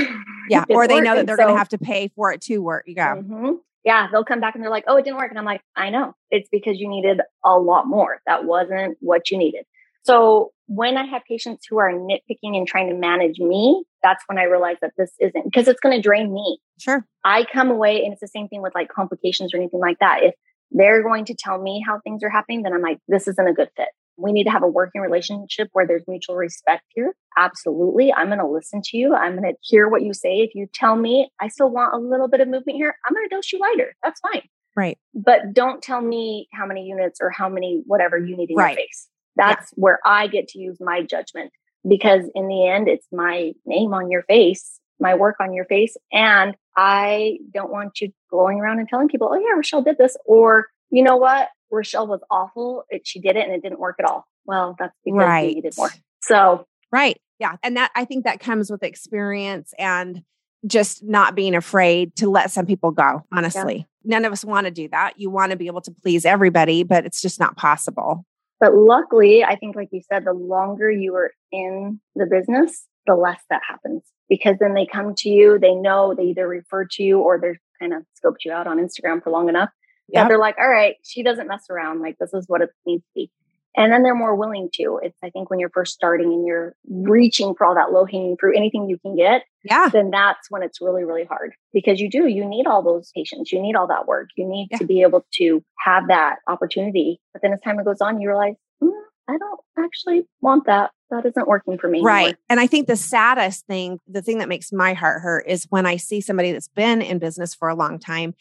Yeah. 0.49 0.65
or 0.67 0.87
they 0.87 0.95
work. 0.95 1.03
know 1.03 1.15
that 1.15 1.27
they're 1.27 1.37
so, 1.37 1.43
going 1.43 1.53
to 1.53 1.59
have 1.59 1.69
to 1.69 1.77
pay 1.77 2.07
for 2.15 2.33
it 2.33 2.41
to 2.41 2.57
work. 2.57 2.85
Yeah. 2.87 3.17
Mm-hmm. 3.17 3.51
Yeah. 3.83 4.07
They'll 4.11 4.25
come 4.25 4.39
back 4.39 4.55
and 4.55 4.63
they're 4.63 4.71
like, 4.71 4.85
oh, 4.87 4.97
it 4.97 5.05
didn't 5.05 5.17
work. 5.17 5.29
And 5.29 5.37
I'm 5.37 5.45
like, 5.45 5.61
I 5.75 5.91
know 5.91 6.15
it's 6.31 6.49
because 6.51 6.79
you 6.79 6.89
needed 6.89 7.21
a 7.45 7.51
lot 7.51 7.85
more. 7.85 8.19
That 8.25 8.45
wasn't 8.45 8.97
what 8.99 9.29
you 9.29 9.37
needed. 9.37 9.65
So 10.01 10.53
when 10.65 10.97
I 10.97 11.05
have 11.05 11.21
patients 11.27 11.67
who 11.69 11.77
are 11.77 11.91
nitpicking 11.91 12.57
and 12.57 12.67
trying 12.67 12.89
to 12.89 12.95
manage 12.95 13.37
me, 13.37 13.83
that's 14.01 14.23
when 14.25 14.39
I 14.39 14.43
realize 14.43 14.77
that 14.81 14.93
this 14.97 15.11
isn't 15.19 15.43
because 15.43 15.67
it's 15.67 15.79
going 15.79 15.95
to 15.95 16.01
drain 16.01 16.33
me. 16.33 16.59
Sure. 16.79 17.05
I 17.23 17.45
come 17.51 17.69
away 17.69 18.03
and 18.03 18.13
it's 18.13 18.21
the 18.21 18.27
same 18.27 18.47
thing 18.47 18.63
with 18.63 18.73
like 18.73 18.89
complications 18.89 19.53
or 19.53 19.57
anything 19.57 19.79
like 19.79 19.99
that. 19.99 20.23
If 20.23 20.33
they're 20.71 21.03
going 21.03 21.25
to 21.25 21.35
tell 21.35 21.61
me 21.61 21.83
how 21.85 21.99
things 21.99 22.23
are 22.23 22.29
happening, 22.29 22.63
then 22.63 22.73
I'm 22.73 22.81
like, 22.81 22.97
this 23.07 23.27
isn't 23.27 23.47
a 23.47 23.53
good 23.53 23.69
fit. 23.75 23.89
We 24.19 24.31
need 24.31 24.45
to 24.45 24.51
have 24.51 24.63
a 24.63 24.67
working 24.67 25.01
relationship 25.01 25.69
where 25.73 25.87
there's 25.87 26.03
mutual 26.07 26.35
respect 26.35 26.83
here. 26.89 27.13
Absolutely. 27.37 28.13
I'm 28.13 28.27
going 28.27 28.39
to 28.39 28.47
listen 28.47 28.81
to 28.85 28.97
you. 28.97 29.15
I'm 29.15 29.37
going 29.37 29.51
to 29.51 29.57
hear 29.61 29.87
what 29.87 30.01
you 30.01 30.13
say. 30.13 30.39
If 30.39 30.55
you 30.55 30.67
tell 30.73 30.95
me 30.95 31.29
I 31.39 31.47
still 31.47 31.69
want 31.69 31.93
a 31.93 31.97
little 31.97 32.27
bit 32.27 32.41
of 32.41 32.47
movement 32.47 32.77
here, 32.77 32.95
I'm 33.05 33.13
going 33.13 33.27
to 33.29 33.35
dose 33.35 33.51
you 33.51 33.59
lighter. 33.59 33.95
That's 34.03 34.19
fine. 34.19 34.43
Right. 34.75 34.97
But 35.13 35.53
don't 35.53 35.81
tell 35.81 36.01
me 36.01 36.47
how 36.53 36.65
many 36.65 36.85
units 36.85 37.19
or 37.21 37.29
how 37.29 37.49
many 37.49 37.81
whatever 37.85 38.17
you 38.17 38.37
need 38.37 38.49
in 38.51 38.55
right. 38.55 38.69
your 38.69 38.85
face. 38.85 39.07
That's 39.35 39.71
yeah. 39.71 39.81
where 39.81 39.99
I 40.05 40.27
get 40.27 40.47
to 40.49 40.59
use 40.59 40.77
my 40.79 41.01
judgment 41.01 41.51
because 41.87 42.29
in 42.35 42.47
the 42.47 42.67
end, 42.67 42.87
it's 42.87 43.07
my 43.11 43.53
name 43.65 43.93
on 43.93 44.11
your 44.11 44.23
face, 44.23 44.79
my 44.99 45.15
work 45.15 45.35
on 45.39 45.53
your 45.53 45.65
face. 45.65 45.95
And 46.11 46.55
I 46.75 47.39
don't 47.53 47.71
want 47.71 48.01
you 48.01 48.11
going 48.29 48.59
around 48.59 48.79
and 48.79 48.87
telling 48.87 49.07
people, 49.07 49.29
oh, 49.31 49.37
yeah, 49.37 49.59
Rechelle 49.59 49.83
did 49.83 49.97
this. 49.97 50.15
Or, 50.25 50.67
you 50.89 51.03
know 51.03 51.17
what? 51.17 51.49
Rechelle 51.71 52.07
was 52.07 52.21
awful. 52.29 52.83
It, 52.89 53.05
she 53.05 53.19
did 53.19 53.35
it 53.35 53.45
and 53.45 53.53
it 53.53 53.61
didn't 53.61 53.79
work 53.79 53.97
at 53.99 54.05
all. 54.05 54.25
Well, 54.45 54.75
that's 54.79 54.93
because 55.05 55.19
right. 55.19 55.49
you 55.49 55.55
needed 55.55 55.73
more. 55.77 55.89
So, 56.21 56.65
right. 56.91 57.19
Yeah. 57.39 57.55
And 57.63 57.77
that, 57.77 57.91
I 57.95 58.05
think 58.05 58.25
that 58.25 58.39
comes 58.39 58.69
with 58.71 58.83
experience 58.83 59.73
and 59.77 60.23
just 60.67 61.03
not 61.03 61.35
being 61.35 61.55
afraid 61.55 62.15
to 62.17 62.29
let 62.29 62.51
some 62.51 62.65
people 62.65 62.91
go, 62.91 63.23
honestly. 63.31 63.87
Yeah. 64.03 64.17
None 64.17 64.25
of 64.25 64.33
us 64.33 64.43
want 64.43 64.65
to 64.65 64.71
do 64.71 64.89
that. 64.89 65.13
You 65.17 65.29
want 65.29 65.51
to 65.51 65.57
be 65.57 65.67
able 65.67 65.81
to 65.81 65.91
please 65.91 66.25
everybody, 66.25 66.83
but 66.83 67.05
it's 67.05 67.21
just 67.21 67.39
not 67.39 67.55
possible. 67.55 68.25
But 68.59 68.75
luckily, 68.75 69.43
I 69.43 69.55
think, 69.55 69.75
like 69.75 69.89
you 69.91 70.01
said, 70.11 70.25
the 70.25 70.33
longer 70.33 70.91
you 70.91 71.15
are 71.15 71.31
in 71.51 72.01
the 72.15 72.25
business, 72.25 72.85
the 73.05 73.15
less 73.15 73.41
that 73.49 73.61
happens 73.67 74.03
because 74.27 74.57
then 74.59 74.73
they 74.73 74.85
come 74.85 75.15
to 75.15 75.29
you, 75.29 75.57
they 75.59 75.73
know 75.73 76.13
they 76.13 76.25
either 76.25 76.47
refer 76.47 76.85
to 76.85 77.03
you 77.03 77.19
or 77.19 77.39
they're 77.39 77.59
kind 77.79 77.93
of 77.93 78.03
scoped 78.23 78.45
you 78.45 78.51
out 78.51 78.67
on 78.67 78.77
Instagram 78.77 79.23
for 79.23 79.31
long 79.31 79.49
enough 79.49 79.69
yep. 80.13 80.27
they're 80.27 80.39
like, 80.39 80.57
all 80.59 80.69
right, 80.69 80.95
she 81.03 81.23
doesn't 81.23 81.47
mess 81.47 81.65
around. 81.69 82.01
Like, 82.01 82.17
this 82.19 82.33
is 82.33 82.45
what 82.47 82.61
it 82.61 82.69
needs 82.85 83.03
to 83.03 83.09
be 83.15 83.31
and 83.75 83.93
then 83.93 84.03
they're 84.03 84.15
more 84.15 84.35
willing 84.35 84.69
to 84.73 84.99
it's 85.01 85.17
i 85.23 85.29
think 85.29 85.49
when 85.49 85.59
you're 85.59 85.69
first 85.69 85.93
starting 85.93 86.31
and 86.33 86.45
you're 86.45 86.75
reaching 86.89 87.53
for 87.55 87.65
all 87.65 87.75
that 87.75 87.91
low 87.91 88.05
hanging 88.05 88.35
fruit 88.39 88.55
anything 88.55 88.89
you 88.89 88.97
can 88.99 89.15
get 89.15 89.43
yeah 89.63 89.89
then 89.91 90.09
that's 90.09 90.49
when 90.49 90.63
it's 90.63 90.81
really 90.81 91.03
really 91.03 91.25
hard 91.25 91.53
because 91.73 91.99
you 91.99 92.09
do 92.09 92.27
you 92.27 92.45
need 92.45 92.67
all 92.67 92.83
those 92.83 93.11
patients 93.15 93.51
you 93.51 93.61
need 93.61 93.75
all 93.75 93.87
that 93.87 94.07
work 94.07 94.29
you 94.35 94.47
need 94.47 94.67
yeah. 94.71 94.77
to 94.77 94.85
be 94.85 95.01
able 95.01 95.25
to 95.31 95.63
have 95.79 96.07
that 96.07 96.37
opportunity 96.47 97.19
but 97.33 97.41
then 97.41 97.53
as 97.53 97.61
time 97.61 97.81
goes 97.83 98.01
on 98.01 98.19
you 98.19 98.27
realize 98.27 98.55
mm, 98.83 98.91
i 99.27 99.37
don't 99.37 99.59
actually 99.77 100.27
want 100.41 100.65
that 100.65 100.91
that 101.09 101.25
isn't 101.25 101.47
working 101.47 101.77
for 101.77 101.87
me 101.87 102.01
right 102.01 102.19
anymore. 102.21 102.39
and 102.49 102.59
i 102.59 102.67
think 102.67 102.87
the 102.87 102.95
saddest 102.95 103.65
thing 103.65 103.99
the 104.07 104.21
thing 104.21 104.39
that 104.39 104.49
makes 104.49 104.71
my 104.71 104.93
heart 104.93 105.21
hurt 105.21 105.45
is 105.47 105.65
when 105.69 105.85
i 105.85 105.95
see 105.95 106.21
somebody 106.21 106.51
that's 106.51 106.67
been 106.67 107.01
in 107.01 107.19
business 107.19 107.53
for 107.53 107.69
a 107.69 107.75
long 107.75 107.99
time 107.99 108.33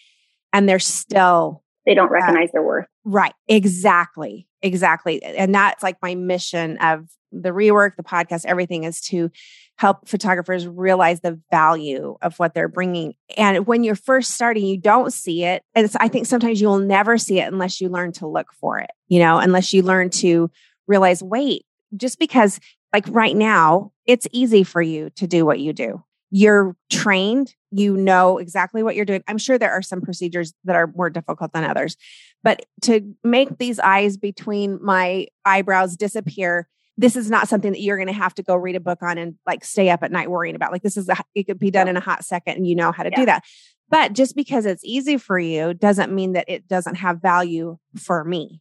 and 0.52 0.68
they're 0.68 0.78
still 0.78 1.62
they 1.86 1.94
don't 1.94 2.10
recognize 2.10 2.48
uh, 2.50 2.52
their 2.54 2.62
worth 2.62 2.86
right 3.04 3.34
exactly 3.46 4.48
Exactly. 4.62 5.22
And 5.22 5.54
that's 5.54 5.82
like 5.82 5.96
my 6.02 6.14
mission 6.14 6.78
of 6.78 7.08
the 7.30 7.50
rework, 7.50 7.96
the 7.96 8.02
podcast, 8.02 8.44
everything 8.46 8.84
is 8.84 9.00
to 9.02 9.30
help 9.76 10.08
photographers 10.08 10.66
realize 10.66 11.20
the 11.20 11.38
value 11.50 12.16
of 12.22 12.38
what 12.38 12.54
they're 12.54 12.68
bringing. 12.68 13.14
And 13.36 13.66
when 13.66 13.84
you're 13.84 13.94
first 13.94 14.32
starting, 14.32 14.66
you 14.66 14.78
don't 14.78 15.12
see 15.12 15.44
it. 15.44 15.62
And 15.74 15.88
I 16.00 16.08
think 16.08 16.26
sometimes 16.26 16.60
you'll 16.60 16.80
never 16.80 17.18
see 17.18 17.38
it 17.38 17.52
unless 17.52 17.80
you 17.80 17.88
learn 17.88 18.12
to 18.12 18.26
look 18.26 18.52
for 18.54 18.78
it, 18.78 18.90
you 19.06 19.20
know, 19.20 19.38
unless 19.38 19.72
you 19.72 19.82
learn 19.82 20.10
to 20.10 20.50
realize, 20.88 21.22
wait, 21.22 21.64
just 21.96 22.18
because 22.18 22.58
like 22.92 23.04
right 23.08 23.36
now, 23.36 23.92
it's 24.06 24.26
easy 24.32 24.64
for 24.64 24.82
you 24.82 25.10
to 25.16 25.26
do 25.26 25.44
what 25.44 25.60
you 25.60 25.72
do. 25.72 26.02
You're 26.30 26.76
trained, 26.90 27.54
you 27.70 27.96
know 27.96 28.38
exactly 28.38 28.82
what 28.82 28.96
you're 28.96 29.04
doing. 29.04 29.22
I'm 29.28 29.38
sure 29.38 29.58
there 29.58 29.72
are 29.72 29.82
some 29.82 30.00
procedures 30.00 30.54
that 30.64 30.76
are 30.76 30.86
more 30.94 31.10
difficult 31.10 31.52
than 31.52 31.64
others, 31.64 31.96
but 32.42 32.64
to 32.82 33.14
make 33.24 33.58
these 33.58 33.78
eyes 33.78 34.16
between 34.16 34.78
my 34.82 35.26
eyebrows 35.44 35.96
disappear, 35.96 36.68
this 36.96 37.14
is 37.14 37.30
not 37.30 37.48
something 37.48 37.72
that 37.72 37.80
you're 37.80 37.96
going 37.96 38.08
to 38.08 38.12
have 38.12 38.34
to 38.34 38.42
go 38.42 38.56
read 38.56 38.74
a 38.74 38.80
book 38.80 39.02
on 39.02 39.18
and 39.18 39.36
like 39.46 39.64
stay 39.64 39.88
up 39.88 40.02
at 40.02 40.10
night 40.10 40.30
worrying 40.30 40.56
about. 40.56 40.72
Like 40.72 40.82
this 40.82 40.96
is 40.96 41.08
a, 41.08 41.16
it 41.34 41.44
could 41.44 41.58
be 41.58 41.70
done 41.70 41.88
in 41.88 41.96
a 41.96 42.00
hot 42.00 42.24
second 42.24 42.56
and 42.56 42.66
you 42.66 42.74
know 42.74 42.90
how 42.90 43.04
to 43.04 43.10
yeah. 43.10 43.16
do 43.16 43.26
that. 43.26 43.44
But 43.88 44.12
just 44.12 44.36
because 44.36 44.66
it's 44.66 44.84
easy 44.84 45.16
for 45.16 45.38
you 45.38 45.74
doesn't 45.74 46.12
mean 46.12 46.32
that 46.32 46.44
it 46.48 46.68
doesn't 46.68 46.96
have 46.96 47.22
value 47.22 47.78
for 47.96 48.24
me. 48.24 48.60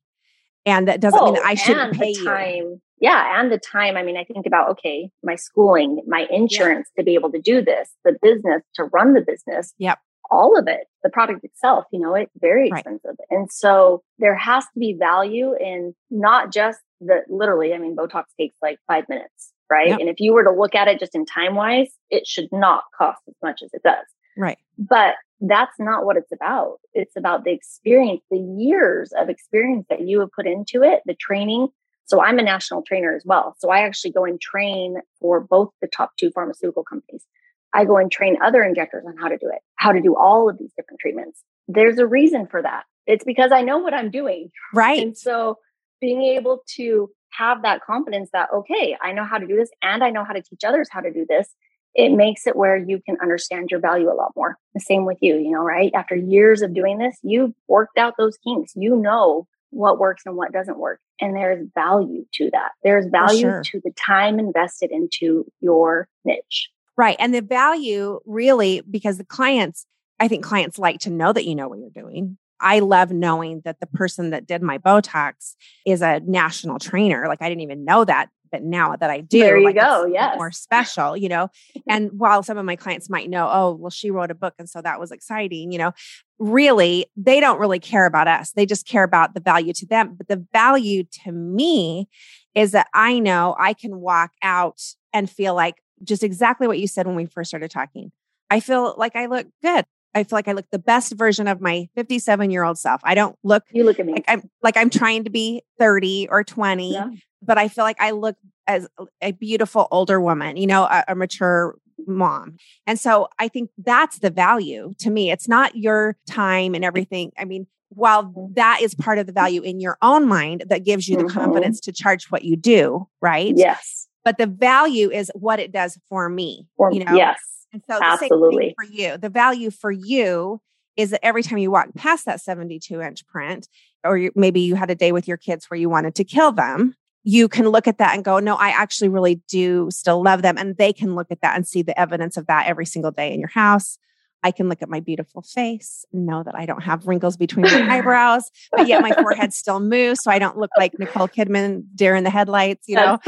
And 0.66 0.88
that 0.88 1.02
doesn't 1.02 1.20
oh, 1.20 1.26
mean 1.26 1.34
that 1.36 1.44
oh, 1.44 1.48
I 1.48 1.56
shouldn't 1.56 1.94
pay 1.94 2.14
time, 2.14 2.56
you. 2.56 2.82
Yeah. 3.00 3.40
And 3.40 3.52
the 3.52 3.60
time. 3.60 3.96
I 3.98 4.04
mean, 4.04 4.18
I 4.18 4.24
think 4.24 4.46
about, 4.46 4.70
okay, 4.72 5.10
my 5.24 5.36
schooling, 5.36 6.02
my 6.08 6.28
insurance 6.32 6.90
yeah. 6.96 7.02
to 7.02 7.06
be 7.06 7.14
able 7.14 7.32
to 7.32 7.42
do 7.42 7.62
this, 7.62 7.90
the 8.04 8.18
business 8.22 8.64
to 8.76 8.86
run 8.86 9.14
the 9.14 9.22
business. 9.22 9.74
Yep 9.78 10.00
all 10.32 10.58
of 10.58 10.68
it, 10.68 10.88
the 11.04 11.10
product 11.10 11.44
itself, 11.44 11.86
you 11.92 12.00
know, 12.00 12.14
it's 12.16 12.32
very 12.40 12.68
expensive. 12.68 13.16
Right. 13.18 13.28
And 13.30 13.52
so 13.52 14.04
there 14.20 14.36
has 14.36 14.64
to 14.66 14.80
be 14.80 14.94
value 14.98 15.54
in 15.60 15.94
not 16.10 16.52
just 16.52 16.80
the 17.00 17.22
literally, 17.30 17.74
I 17.74 17.78
mean, 17.78 17.96
Botox 17.96 18.24
takes 18.40 18.56
like 18.62 18.80
five 18.88 19.08
minutes, 19.10 19.54
right? 19.70 19.90
Yep. 19.90 20.00
And 20.00 20.10
if 20.10 20.20
you 20.20 20.34
were 20.34 20.44
to 20.44 20.52
look 20.52 20.76
at 20.76 20.88
it 20.88 21.00
just 21.00 21.16
in 21.16 21.26
time 21.26 21.56
wise, 21.56 21.90
it 22.10 22.28
should 22.28 22.50
not 22.52 22.84
cost 22.98 23.22
as 23.28 23.36
much 23.44 23.62
as 23.64 23.70
it 23.74 23.84
does. 23.84 24.06
Right. 24.38 24.58
But 24.78 25.16
that's 25.42 25.80
not 25.80 26.06
what 26.06 26.18
it's 26.18 26.32
about. 26.32 26.78
It's 26.94 27.16
about 27.16 27.44
the 27.44 27.52
experience, 27.52 28.22
the 28.32 28.40
years 28.40 29.12
of 29.18 29.30
experience 29.30 29.86
that 29.90 30.02
you 30.02 30.20
have 30.20 30.32
put 30.32 30.48
into 30.48 30.84
it, 30.84 31.02
the 31.06 31.16
training. 31.16 31.68
So 32.08 32.22
I'm 32.22 32.40
a 32.40 32.44
national 32.44 32.84
trainer 32.84 33.14
as 33.14 33.24
well. 33.26 33.56
So 33.60 33.70
I 33.70 33.82
actually 33.82 34.12
go 34.12 34.24
and 34.26 34.40
train 34.40 34.98
for 35.20 35.42
both 35.42 35.70
the 35.82 35.88
top 35.88 36.12
two 36.18 36.32
pharmaceutical 36.32 36.84
companies. 36.84 37.26
I 37.74 37.84
go 37.84 37.98
and 37.98 38.10
train 38.10 38.38
other 38.42 38.64
injectors 38.64 39.04
on 39.06 39.18
how 39.18 39.28
to 39.28 39.38
do 39.38 39.50
it, 39.50 39.60
how 39.76 39.92
to 39.92 40.02
do 40.02 40.16
all 40.16 40.50
of 40.50 40.58
these 40.58 40.72
different 40.78 41.00
treatments. 41.02 41.44
There's 41.68 42.00
a 42.00 42.08
reason 42.08 42.48
for 42.48 42.62
that. 42.62 42.86
It's 43.06 43.26
because 43.26 43.52
I 43.52 43.62
know 43.62 43.78
what 43.78 43.94
I'm 43.94 44.10
doing. 44.10 44.52
Right. 44.74 45.02
And 45.04 45.18
so 45.18 45.58
being 46.00 46.24
able 46.24 46.64
to 46.76 47.10
have 47.32 47.62
that 47.64 47.82
confidence 47.86 48.30
that, 48.32 48.50
okay, 48.54 48.96
I 49.02 49.12
know 49.12 49.26
how 49.26 49.38
to 49.38 49.46
do 49.46 49.58
this 49.58 49.70
and 49.82 50.02
I 50.02 50.10
know 50.10 50.24
how 50.24 50.34
to 50.34 50.42
teach 50.42 50.64
others 50.66 50.88
how 50.90 51.02
to 51.02 51.12
do 51.12 51.26
this, 51.28 51.50
it 51.94 52.10
makes 52.10 52.48
it 52.48 52.56
where 52.56 52.78
you 52.78 53.02
can 53.06 53.18
understand 53.22 53.70
your 53.70 53.82
value 53.82 54.10
a 54.10 54.16
lot 54.16 54.32
more. 54.36 54.58
The 54.74 54.80
same 54.80 55.06
with 55.06 55.18
you, 55.20 55.36
you 55.36 55.52
know, 55.52 55.64
right? 55.64 55.92
After 55.94 56.16
years 56.16 56.62
of 56.62 56.74
doing 56.74 57.00
this, 57.00 57.18
you've 57.22 57.54
worked 57.68 57.98
out 57.98 58.14
those 58.18 58.38
kinks. 58.38 58.74
You 58.76 58.96
know 58.96 59.48
what 59.78 60.00
works 60.00 60.24
and 60.26 60.36
what 60.36 60.52
doesn't 60.52 60.80
work. 60.80 61.00
And 61.22 61.36
there's 61.36 61.66
value 61.76 62.26
to 62.34 62.50
that. 62.52 62.72
There's 62.84 63.06
value 63.06 63.42
sure. 63.42 63.62
to 63.64 63.82
the 63.84 63.92
time 63.92 64.40
invested 64.40 64.92
into 64.92 65.46
your 65.62 66.08
niche. 66.26 66.70
Right. 66.98 67.16
And 67.20 67.34
the 67.34 67.42
value 67.42 68.20
really, 68.26 68.82
because 68.90 69.20
the 69.20 69.24
clients, 69.24 69.86
I 70.20 70.28
think 70.28 70.44
clients 70.44 70.80
like 70.80 71.00
to 71.02 71.12
know 71.12 71.32
that 71.32 71.46
you 71.46 71.54
know 71.54 71.68
what 71.68 71.80
you're 71.80 71.90
doing. 71.92 72.38
I 72.60 72.80
love 72.80 73.12
knowing 73.12 73.62
that 73.66 73.80
the 73.80 73.86
person 73.86 74.32
that 74.32 74.48
did 74.48 74.64
my 74.64 74.80
Botox 74.80 75.54
is 75.86 76.02
a 76.02 76.22
national 76.22 76.80
trainer. 76.80 77.28
Like 77.28 77.44
I 77.44 77.50
didn't 77.50 77.62
even 77.62 77.86
know 77.86 78.04
that, 78.04 78.30
but 78.52 78.64
now 78.64 78.96
that 78.96 79.10
I 79.10 79.22
do, 79.22 79.40
there 79.40 79.58
you 79.58 79.66
like 79.66 79.76
go. 79.76 80.06
Yes, 80.06 80.38
more 80.38 80.52
special, 80.52 81.16
you 81.16 81.30
know. 81.30 81.50
and 81.88 82.10
while 82.14 82.44
some 82.44 82.58
of 82.58 82.66
my 82.66 82.76
clients 82.76 83.10
might 83.10 83.30
know, 83.30 83.50
oh, 83.52 83.76
well, 83.76 83.90
she 83.90 84.12
wrote 84.12 84.32
a 84.32 84.36
book, 84.36 84.54
and 84.58 84.70
so 84.70 84.82
that 84.82 85.00
was 85.00 85.12
exciting, 85.12 85.72
you 85.72 85.78
know. 85.78 85.92
Really, 86.40 87.08
they 87.16 87.40
don't 87.40 87.60
really 87.60 87.80
care 87.80 88.06
about 88.06 88.28
us. 88.28 88.52
They 88.52 88.66
just 88.66 88.88
care 88.88 89.04
about 89.04 89.34
the 89.34 89.40
value 89.40 89.74
to 89.74 89.86
them. 89.86 90.16
But 90.16 90.28
the 90.28 90.46
value 90.54 91.04
to 91.24 91.32
me 91.32 92.08
is 92.54 92.72
that 92.72 92.88
I 92.94 93.20
know 93.20 93.56
I 93.60 93.74
can 93.74 94.00
walk 94.00 94.32
out 94.42 94.82
and 95.14 95.30
feel 95.30 95.56
like 95.56 95.82
just 96.04 96.24
exactly 96.24 96.68
what 96.68 96.80
you 96.80 96.88
said 96.88 97.08
when 97.08 97.16
we 97.16 97.26
first 97.26 97.50
started 97.50 97.72
talking. 97.72 98.12
I 98.50 98.60
feel 98.60 98.96
like 98.98 99.16
I 99.16 99.26
look 99.26 99.48
good. 99.64 99.86
I 100.14 100.24
feel 100.24 100.38
like 100.38 100.48
I 100.48 100.54
look 100.54 100.66
the 100.72 100.80
best 100.80 101.14
version 101.14 101.48
of 101.48 101.62
my 101.62 101.90
57 101.96 102.50
year 102.50 102.64
old 102.64 102.78
self. 102.78 103.02
I 103.04 103.14
don't 103.14 103.38
look 103.44 103.64
you 103.72 103.84
look 103.84 104.00
at 104.00 104.06
me 104.06 104.14
like 104.14 104.26
I'm 104.28 104.50
like 104.64 104.78
I'm 104.78 104.90
trying 104.90 105.26
to 105.26 105.30
be 105.30 105.62
30 105.80 106.30
or 106.30 106.44
20, 106.44 106.94
yeah. 106.94 107.10
but 107.42 107.58
I 107.58 107.68
feel 107.68 107.84
like 107.84 108.02
I 108.02 108.12
look 108.12 108.36
as 108.66 108.88
a 109.22 109.32
beautiful 109.32 109.88
older 109.92 110.20
woman, 110.20 110.58
you 110.58 110.68
know, 110.68 110.84
a, 110.84 111.06
a 111.10 111.16
mature 111.16 111.76
mom. 112.08 112.58
And 112.86 113.00
so 113.00 113.28
I 113.40 113.48
think 113.48 113.70
that's 113.78 114.20
the 114.20 114.30
value 114.30 114.96
to 115.00 115.10
me. 115.10 115.32
It's 115.32 115.48
not 115.48 115.76
your 115.76 116.18
time 116.26 116.74
and 116.74 116.86
everything. 116.86 117.32
I 117.38 117.46
mean, 117.46 117.68
while 117.90 118.26
mm-hmm. 118.26 118.54
that 118.54 118.80
is 118.82 118.96
part 118.96 119.18
of 119.18 119.28
the 119.28 119.34
value 119.34 119.62
in 119.62 119.80
your 119.80 119.98
own 120.02 120.28
mind 120.28 120.64
that 120.70 120.84
gives 120.84 121.08
you 121.08 121.18
the 121.18 121.24
mm-hmm. 121.24 121.40
confidence 121.40 121.80
to 121.82 121.92
charge 121.92 122.30
what 122.32 122.44
you 122.44 122.56
do, 122.56 123.08
right? 123.22 123.54
Yes 123.56 124.08
but 124.28 124.38
the 124.38 124.46
value 124.46 125.10
is 125.10 125.32
what 125.36 125.58
it 125.58 125.72
does 125.72 125.98
for 126.10 126.28
me. 126.28 126.68
For, 126.76 126.92
you 126.92 127.06
know, 127.06 127.16
yes, 127.16 127.40
and 127.72 127.82
so 127.90 127.98
absolutely 128.02 128.76
for 128.78 128.84
you, 128.84 129.18
the 129.18 129.30
value 129.30 129.72
for 129.72 129.90
you 129.90 130.60
is 130.98 131.12
that 131.12 131.26
every 131.26 131.44
time 131.44 131.60
you 131.60 131.72
walk 131.72 131.88
past 131.96 132.26
that 132.26 132.42
72 132.42 133.00
inch 133.00 133.26
print, 133.28 133.70
or 134.04 134.18
you, 134.18 134.34
maybe 134.36 134.60
you 134.60 134.76
had 134.76 134.90
a 134.90 134.96
day 134.96 135.14
with 135.14 135.30
your 135.30 135.38
kids 135.38 135.70
where 135.70 135.80
you 135.80 135.90
wanted 135.90 136.14
to 136.16 136.26
kill 136.26 136.52
them, 136.52 136.94
you 137.28 137.50
can 137.50 137.68
look 137.68 137.90
at 137.90 137.98
that 137.98 138.16
and 138.16 138.24
go, 138.24 138.40
no, 138.40 138.56
I 138.56 138.70
actually 138.70 139.10
really 139.10 139.42
do 139.50 139.90
still 139.92 140.24
love 140.24 140.44
them. 140.44 140.58
And 140.58 140.78
they 140.78 140.94
can 140.94 141.14
look 141.14 141.28
at 141.30 141.42
that 141.42 141.58
and 141.58 141.68
see 141.68 141.82
the 141.82 142.00
evidence 142.00 142.38
of 142.38 142.48
that 142.48 142.68
every 142.68 142.86
single 142.86 143.12
day 143.12 143.34
in 143.34 143.42
your 143.42 143.50
house. 143.50 143.98
I 144.44 144.52
can 144.52 144.70
look 144.70 144.82
at 144.82 144.88
my 144.88 145.02
beautiful 145.02 145.42
face 145.42 146.06
and 146.14 146.26
know 146.26 146.42
that 146.44 146.56
I 146.56 146.66
don't 146.66 146.84
have 146.84 147.06
wrinkles 147.06 147.36
between 147.36 147.64
my 147.64 147.86
eyebrows, 147.98 148.50
but 148.72 148.88
yet 148.88 149.02
my 149.02 149.12
forehead 149.12 149.54
still 149.54 149.82
moves. 149.82 150.22
So 150.24 150.32
I 150.32 150.40
don't 150.40 150.58
look 150.58 150.70
like 150.78 150.98
Nicole 151.00 151.28
Kidman 151.28 151.84
deer 151.96 152.16
in 152.16 152.24
the 152.24 152.30
headlights, 152.30 152.88
you 152.88 152.96
know? 152.96 153.20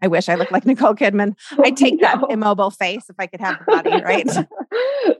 I 0.00 0.06
wish 0.06 0.30
I 0.30 0.36
looked 0.36 0.52
like 0.52 0.64
Nicole 0.64 0.94
Kidman. 0.94 1.36
I'd 1.62 1.76
take 1.78 2.00
that 2.00 2.22
immobile 2.30 2.70
face 2.70 3.04
if 3.10 3.16
I 3.18 3.26
could 3.26 3.40
have 3.40 3.58
the 3.58 3.64
body, 3.66 4.02
right? 4.02 4.26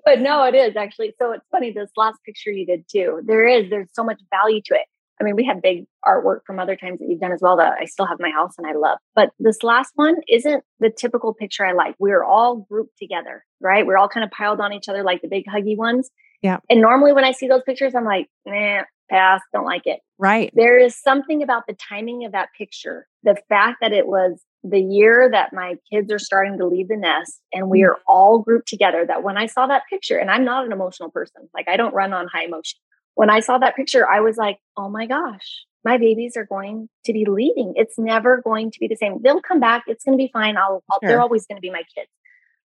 but 0.07 0.21
no, 0.21 0.45
it 0.45 0.55
is 0.55 0.75
actually. 0.75 1.13
So 1.19 1.33
it's 1.33 1.45
funny, 1.51 1.71
this 1.71 1.91
last 1.99 2.19
picture 2.25 2.51
you 2.51 2.65
did 2.65 2.87
too. 2.91 3.21
There 3.27 3.47
is, 3.47 3.69
there's 3.69 3.91
so 3.93 4.05
much 4.05 4.23
value 4.31 4.63
to 4.65 4.75
it. 4.75 4.87
I 5.21 5.25
mean, 5.25 5.37
we 5.37 5.45
have 5.45 5.63
big 5.63 5.85
artwork 6.07 6.41
from 6.47 6.59
other 6.59 6.77
times 6.77 6.99
that 6.99 7.09
you've 7.09 7.21
done 7.21 7.33
as 7.33 7.41
well 7.41 7.57
that 7.57 7.75
I 7.81 7.85
still 7.85 8.07
have 8.07 8.19
my 8.21 8.31
house 8.31 8.55
and 8.59 8.67
I 8.67 8.73
love. 8.73 8.99
But 9.15 9.31
this 9.39 9.63
last 9.63 9.93
one 9.95 10.17
isn't 10.29 10.65
the 10.81 10.91
typical 10.91 11.33
picture 11.33 11.65
I 11.65 11.73
like. 11.73 11.95
We're 11.99 12.25
all 12.25 12.67
grouped 12.69 12.99
together, 12.99 13.45
right? 13.61 13.87
We're 13.87 13.97
all 13.97 14.09
kind 14.09 14.25
of 14.25 14.31
piled 14.31 14.61
on 14.61 14.73
each 14.73 14.89
other 14.89 15.05
like 15.05 15.23
the 15.23 15.29
big 15.29 15.45
huggy 15.47 15.77
ones. 15.77 16.11
Yeah. 16.43 16.59
And 16.69 16.81
normally 16.81 17.13
when 17.13 17.25
I 17.25 17.33
see 17.33 17.47
those 17.47 17.63
pictures, 17.65 17.95
I'm 17.95 18.05
like, 18.05 18.29
nah, 18.45 18.83
pass, 19.11 19.41
don't 19.53 19.65
like 19.65 19.87
it. 19.87 20.01
Right. 20.19 20.51
There 20.55 20.79
is 20.79 21.01
something 21.01 21.43
about 21.43 21.67
the 21.67 21.77
timing 21.89 22.25
of 22.25 22.33
that 22.33 22.49
picture, 22.57 23.07
the 23.23 23.37
fact 23.49 23.79
that 23.81 23.93
it 23.93 24.07
was 24.07 24.43
the 24.63 24.81
year 24.81 25.29
that 25.31 25.53
my 25.53 25.75
kids 25.93 26.11
are 26.13 26.19
starting 26.19 26.59
to 26.59 26.67
leave 26.67 26.89
the 26.89 26.97
nest 26.97 27.41
and 27.53 27.69
we 27.69 27.81
mm. 27.81 27.89
are 27.89 27.99
all 28.09 28.41
grouped 28.41 28.69
together 28.69 29.05
that 29.07 29.23
when 29.23 29.37
I 29.37 29.47
saw 29.47 29.67
that 29.67 29.83
picture, 29.91 30.17
and 30.17 30.31
I'm 30.31 30.45
not 30.45 30.65
an 30.65 30.73
emotional 30.73 31.11
person, 31.11 31.49
like 31.55 31.69
I 31.69 31.77
don't 31.77 31.95
run 31.95 32.13
on 32.13 32.29
high 32.33 32.45
emotion 32.45 32.81
when 33.15 33.31
I 33.31 33.41
saw 33.41 33.59
that 33.59 33.77
picture, 33.77 34.09
I 34.09 34.21
was 34.21 34.37
like, 34.37 34.59
oh 34.77 34.89
my 34.89 35.07
gosh, 35.07 35.65
my 35.85 35.99
babies 35.99 36.37
are 36.37 36.47
going 36.47 36.89
to 37.05 37.13
be 37.13 37.25
leaving. 37.29 37.75
It's 37.77 37.99
never 37.99 38.41
going 38.43 38.71
to 38.71 38.81
be 38.81 38.89
the 38.89 38.97
same. 38.97 39.21
They'll 39.23 39.43
come 39.43 39.61
back. 39.61 39.85
It's 39.87 40.05
going 40.05 40.17
to 40.17 40.23
be 40.23 40.31
fine. 40.33 40.57
I'll, 40.57 40.83
I'll 40.91 40.99
sure. 41.01 41.09
they're 41.09 41.21
always 41.21 41.47
going 41.47 41.57
to 41.57 41.63
be 41.63 41.71
my 41.71 41.83
kids. 41.95 42.11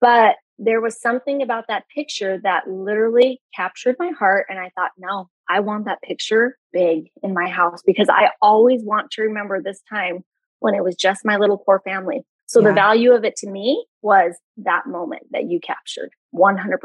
But 0.01 0.37
there 0.59 0.81
was 0.81 1.01
something 1.01 1.43
about 1.43 1.67
that 1.69 1.85
picture 1.95 2.39
that 2.43 2.69
literally 2.69 3.41
captured 3.55 3.97
my 3.99 4.11
heart. 4.11 4.47
And 4.49 4.59
I 4.59 4.71
thought, 4.75 4.91
no, 4.99 5.29
I 5.49 5.61
want 5.61 5.87
that 5.87 6.03
picture 6.03 6.57
big 6.73 7.11
in 7.23 7.35
my 7.35 7.49
house 7.49 7.83
because 7.85 8.09
I 8.11 8.31
always 8.43 8.83
want 8.83 9.11
to 9.13 9.23
remember 9.23 9.63
this 9.63 9.81
time 9.89 10.25
when 10.61 10.75
it 10.75 10.83
was 10.83 10.97
just 10.97 11.25
my 11.25 11.37
little 11.37 11.59
poor 11.59 11.81
family. 11.85 12.23
So 12.47 12.61
yeah. 12.61 12.69
the 12.69 12.75
value 12.75 13.13
of 13.13 13.25
it 13.25 13.37
to 13.37 13.51
me 13.51 13.85
was 14.03 14.37
that 14.59 14.87
moment 14.87 15.25
that 15.33 15.45
you 15.51 15.61
captured 15.61 16.11
100%. 16.35 16.79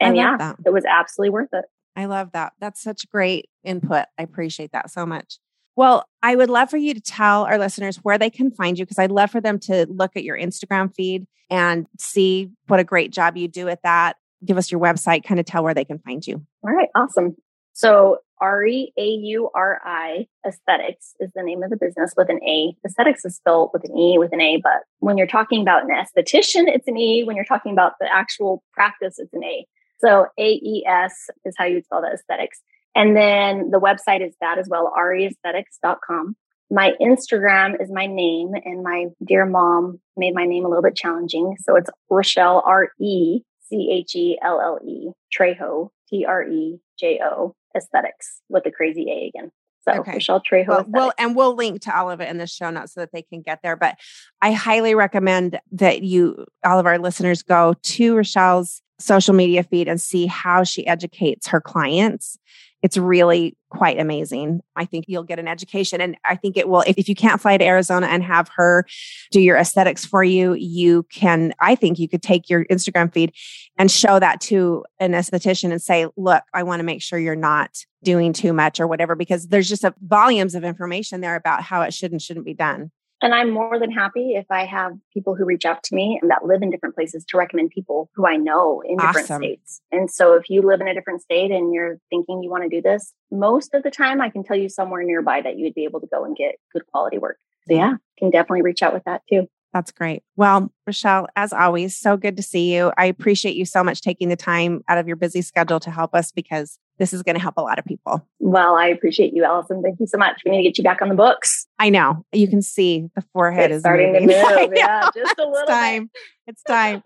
And 0.00 0.16
yeah, 0.16 0.36
that. 0.36 0.56
it 0.64 0.72
was 0.72 0.84
absolutely 0.84 1.30
worth 1.30 1.48
it. 1.52 1.64
I 1.96 2.06
love 2.06 2.32
that. 2.32 2.52
That's 2.60 2.82
such 2.82 3.08
great 3.10 3.48
input. 3.64 4.06
I 4.18 4.22
appreciate 4.22 4.72
that 4.72 4.90
so 4.90 5.04
much. 5.04 5.38
Well, 5.76 6.04
I 6.22 6.36
would 6.36 6.50
love 6.50 6.70
for 6.70 6.76
you 6.76 6.94
to 6.94 7.00
tell 7.00 7.44
our 7.44 7.58
listeners 7.58 7.98
where 7.98 8.18
they 8.18 8.30
can 8.30 8.50
find 8.50 8.78
you 8.78 8.84
because 8.84 8.98
I'd 8.98 9.10
love 9.10 9.30
for 9.30 9.40
them 9.40 9.58
to 9.60 9.86
look 9.88 10.16
at 10.16 10.24
your 10.24 10.38
Instagram 10.38 10.94
feed 10.94 11.26
and 11.48 11.86
see 11.98 12.50
what 12.66 12.80
a 12.80 12.84
great 12.84 13.12
job 13.12 13.36
you 13.36 13.48
do 13.48 13.68
at 13.68 13.82
that. 13.82 14.16
Give 14.44 14.58
us 14.58 14.70
your 14.70 14.80
website, 14.80 15.24
kind 15.24 15.40
of 15.40 15.46
tell 15.46 15.62
where 15.62 15.74
they 15.74 15.84
can 15.84 15.98
find 15.98 16.26
you. 16.26 16.44
All 16.62 16.74
right, 16.74 16.88
awesome. 16.94 17.36
So, 17.72 18.18
Auri, 18.40 18.92
A 18.98 19.04
U 19.04 19.50
R 19.54 19.80
I 19.84 20.26
Aesthetics 20.46 21.14
is 21.20 21.30
the 21.34 21.42
name 21.42 21.62
of 21.62 21.70
the 21.70 21.76
business 21.76 22.14
with 22.16 22.30
an 22.30 22.42
A. 22.42 22.74
Aesthetics 22.86 23.24
is 23.24 23.36
spelled 23.36 23.70
with 23.72 23.84
an 23.84 23.96
E 23.96 24.18
with 24.18 24.32
an 24.32 24.40
A, 24.40 24.60
but 24.62 24.82
when 24.98 25.18
you're 25.18 25.26
talking 25.26 25.62
about 25.62 25.84
an 25.84 25.90
esthetician, 25.90 26.64
it's 26.66 26.88
an 26.88 26.96
E. 26.96 27.22
When 27.24 27.36
you're 27.36 27.44
talking 27.44 27.72
about 27.72 27.92
the 28.00 28.12
actual 28.12 28.62
practice, 28.72 29.18
it's 29.18 29.32
an 29.32 29.44
A. 29.44 29.66
So 30.02 30.26
AES 30.38 31.12
is 31.44 31.54
how 31.56 31.64
you 31.66 31.82
spell 31.82 32.02
the 32.02 32.12
aesthetics. 32.14 32.60
And 32.94 33.16
then 33.16 33.70
the 33.70 33.78
website 33.80 34.26
is 34.26 34.34
that 34.40 34.58
as 34.58 34.68
well, 34.68 34.92
auriaesthetics.com. 34.96 36.36
My 36.72 36.92
Instagram 37.00 37.80
is 37.80 37.90
my 37.90 38.06
name, 38.06 38.52
and 38.64 38.82
my 38.82 39.06
dear 39.24 39.44
mom 39.44 40.00
made 40.16 40.34
my 40.34 40.46
name 40.46 40.64
a 40.64 40.68
little 40.68 40.82
bit 40.82 40.96
challenging. 40.96 41.56
So 41.60 41.74
it's 41.76 41.90
Rechelle, 42.10 42.62
R 42.64 42.90
E 43.00 43.40
C 43.68 43.90
H 43.92 44.14
E 44.14 44.38
L 44.42 44.60
L 44.60 44.78
E, 44.86 45.10
Trejo, 45.36 45.90
T 46.08 46.24
R 46.24 46.44
E 46.48 46.78
J 46.98 47.20
O, 47.24 47.54
aesthetics 47.76 48.40
with 48.48 48.64
the 48.64 48.70
crazy 48.70 49.06
A 49.10 49.28
again. 49.28 49.50
So 49.82 50.00
okay. 50.00 50.18
Rechelle 50.18 50.42
Trejo. 50.48 50.68
Well, 50.68 50.84
we'll, 50.88 51.12
and 51.18 51.34
we'll 51.34 51.54
link 51.56 51.80
to 51.82 51.96
all 51.96 52.10
of 52.10 52.20
it 52.20 52.28
in 52.28 52.38
the 52.38 52.46
show 52.46 52.70
notes 52.70 52.94
so 52.94 53.00
that 53.00 53.12
they 53.12 53.22
can 53.22 53.40
get 53.40 53.60
there. 53.62 53.76
But 53.76 53.98
I 54.40 54.52
highly 54.52 54.94
recommend 54.94 55.58
that 55.72 56.02
you, 56.02 56.46
all 56.64 56.78
of 56.78 56.86
our 56.86 56.98
listeners, 56.98 57.42
go 57.42 57.74
to 57.74 58.14
Rechelle's 58.14 58.82
social 59.00 59.34
media 59.34 59.62
feed 59.62 59.88
and 59.88 60.00
see 60.00 60.26
how 60.26 60.64
she 60.64 60.86
educates 60.86 61.48
her 61.48 61.60
clients. 61.60 62.38
It's 62.82 62.96
really 62.96 63.56
quite 63.68 64.00
amazing. 64.00 64.62
I 64.74 64.86
think 64.86 65.04
you'll 65.06 65.22
get 65.22 65.38
an 65.38 65.46
education. 65.46 66.00
And 66.00 66.16
I 66.24 66.34
think 66.34 66.56
it 66.56 66.66
will, 66.66 66.80
if, 66.86 66.96
if 66.96 67.08
you 67.10 67.14
can't 67.14 67.40
fly 67.40 67.58
to 67.58 67.64
Arizona 67.64 68.06
and 68.06 68.22
have 68.24 68.48
her 68.56 68.86
do 69.30 69.40
your 69.40 69.58
aesthetics 69.58 70.06
for 70.06 70.24
you, 70.24 70.54
you 70.54 71.02
can, 71.12 71.52
I 71.60 71.74
think 71.74 71.98
you 71.98 72.08
could 72.08 72.22
take 72.22 72.48
your 72.48 72.64
Instagram 72.66 73.12
feed 73.12 73.34
and 73.76 73.90
show 73.90 74.18
that 74.18 74.40
to 74.42 74.84
an 74.98 75.12
esthetician 75.12 75.72
and 75.72 75.82
say, 75.82 76.06
look, 76.16 76.42
I 76.54 76.62
want 76.62 76.80
to 76.80 76.84
make 76.84 77.02
sure 77.02 77.18
you're 77.18 77.36
not 77.36 77.84
doing 78.02 78.32
too 78.32 78.54
much 78.54 78.80
or 78.80 78.86
whatever, 78.86 79.14
because 79.14 79.48
there's 79.48 79.68
just 79.68 79.84
a, 79.84 79.94
volumes 80.00 80.54
of 80.54 80.64
information 80.64 81.20
there 81.20 81.36
about 81.36 81.62
how 81.62 81.82
it 81.82 81.92
should 81.92 82.12
and 82.12 82.22
shouldn't 82.22 82.46
be 82.46 82.54
done. 82.54 82.90
And 83.22 83.34
I'm 83.34 83.50
more 83.50 83.78
than 83.78 83.90
happy 83.90 84.34
if 84.34 84.46
I 84.50 84.64
have 84.64 84.92
people 85.12 85.34
who 85.34 85.44
reach 85.44 85.64
out 85.66 85.82
to 85.84 85.94
me 85.94 86.18
and 86.20 86.30
that 86.30 86.44
live 86.44 86.62
in 86.62 86.70
different 86.70 86.94
places 86.94 87.24
to 87.26 87.36
recommend 87.36 87.70
people 87.70 88.08
who 88.14 88.26
I 88.26 88.36
know 88.36 88.82
in 88.86 88.96
different 88.96 89.30
awesome. 89.30 89.42
states. 89.42 89.82
And 89.92 90.10
so 90.10 90.34
if 90.34 90.48
you 90.48 90.62
live 90.62 90.80
in 90.80 90.88
a 90.88 90.94
different 90.94 91.20
state 91.20 91.50
and 91.50 91.74
you're 91.74 91.98
thinking 92.08 92.42
you 92.42 92.50
want 92.50 92.62
to 92.62 92.68
do 92.68 92.80
this, 92.80 93.12
most 93.30 93.74
of 93.74 93.82
the 93.82 93.90
time 93.90 94.20
I 94.20 94.30
can 94.30 94.42
tell 94.42 94.56
you 94.56 94.68
somewhere 94.68 95.02
nearby 95.02 95.42
that 95.42 95.58
you 95.58 95.64
would 95.64 95.74
be 95.74 95.84
able 95.84 96.00
to 96.00 96.06
go 96.06 96.24
and 96.24 96.34
get 96.34 96.56
good 96.72 96.86
quality 96.86 97.18
work. 97.18 97.38
So 97.68 97.74
yeah, 97.74 97.96
can 98.18 98.30
definitely 98.30 98.62
reach 98.62 98.82
out 98.82 98.94
with 98.94 99.04
that 99.04 99.22
too. 99.28 99.48
That's 99.72 99.92
great. 99.92 100.22
Well, 100.36 100.72
Rechelle, 100.88 101.26
as 101.36 101.52
always, 101.52 101.96
so 101.96 102.16
good 102.16 102.36
to 102.36 102.42
see 102.42 102.74
you. 102.74 102.92
I 102.98 103.06
appreciate 103.06 103.54
you 103.54 103.64
so 103.64 103.84
much 103.84 104.00
taking 104.00 104.28
the 104.28 104.34
time 104.36 104.82
out 104.88 104.98
of 104.98 105.06
your 105.06 105.16
busy 105.16 105.42
schedule 105.42 105.78
to 105.80 105.90
help 105.92 106.12
us 106.14 106.32
because 106.32 106.78
this 106.98 107.12
is 107.12 107.22
going 107.22 107.36
to 107.36 107.40
help 107.40 107.54
a 107.56 107.62
lot 107.62 107.78
of 107.78 107.84
people. 107.84 108.26
Well, 108.40 108.74
I 108.74 108.86
appreciate 108.88 109.32
you, 109.32 109.44
Allison. 109.44 109.80
Thank 109.82 110.00
you 110.00 110.06
so 110.08 110.18
much. 110.18 110.42
We 110.44 110.50
need 110.50 110.58
to 110.58 110.62
get 110.64 110.78
you 110.78 110.84
back 110.84 111.00
on 111.00 111.08
the 111.08 111.14
books. 111.14 111.68
I 111.78 111.88
know. 111.88 112.24
You 112.32 112.48
can 112.48 112.62
see 112.62 113.08
the 113.14 113.22
forehead 113.32 113.70
it's 113.70 113.76
is 113.76 113.82
starting 113.82 114.12
moving. 114.12 114.28
to 114.28 114.56
move. 114.60 114.72
yeah, 114.74 115.08
just 115.14 115.38
a 115.38 115.42
little. 115.42 115.54
it's 115.60 115.70
time. 115.70 116.02
Bit. 116.02 116.20
It's 116.48 116.62
time. 116.64 117.02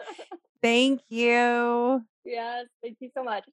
Thank 0.62 1.02
you. 1.10 2.02
Yes, 2.24 2.64
thank 2.82 2.96
you 3.00 3.10
so 3.14 3.22
much. 3.22 3.44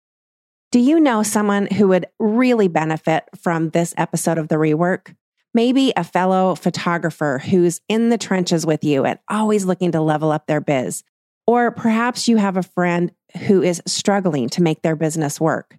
Do 0.71 0.79
you 0.79 1.01
know 1.01 1.21
someone 1.21 1.67
who 1.67 1.89
would 1.89 2.05
really 2.17 2.69
benefit 2.69 3.25
from 3.41 3.71
this 3.71 3.93
episode 3.97 4.37
of 4.37 4.47
The 4.47 4.55
Rework? 4.55 5.13
Maybe 5.53 5.91
a 5.95 6.03
fellow 6.03 6.55
photographer 6.55 7.39
who's 7.39 7.81
in 7.89 8.09
the 8.09 8.17
trenches 8.17 8.65
with 8.65 8.83
you 8.83 9.03
and 9.05 9.19
always 9.27 9.65
looking 9.65 9.91
to 9.91 10.01
level 10.01 10.31
up 10.31 10.47
their 10.47 10.61
biz. 10.61 11.03
Or 11.45 11.71
perhaps 11.71 12.27
you 12.27 12.37
have 12.37 12.55
a 12.55 12.63
friend 12.63 13.11
who 13.47 13.61
is 13.61 13.81
struggling 13.85 14.49
to 14.49 14.61
make 14.61 14.81
their 14.81 14.95
business 14.95 15.41
work. 15.41 15.77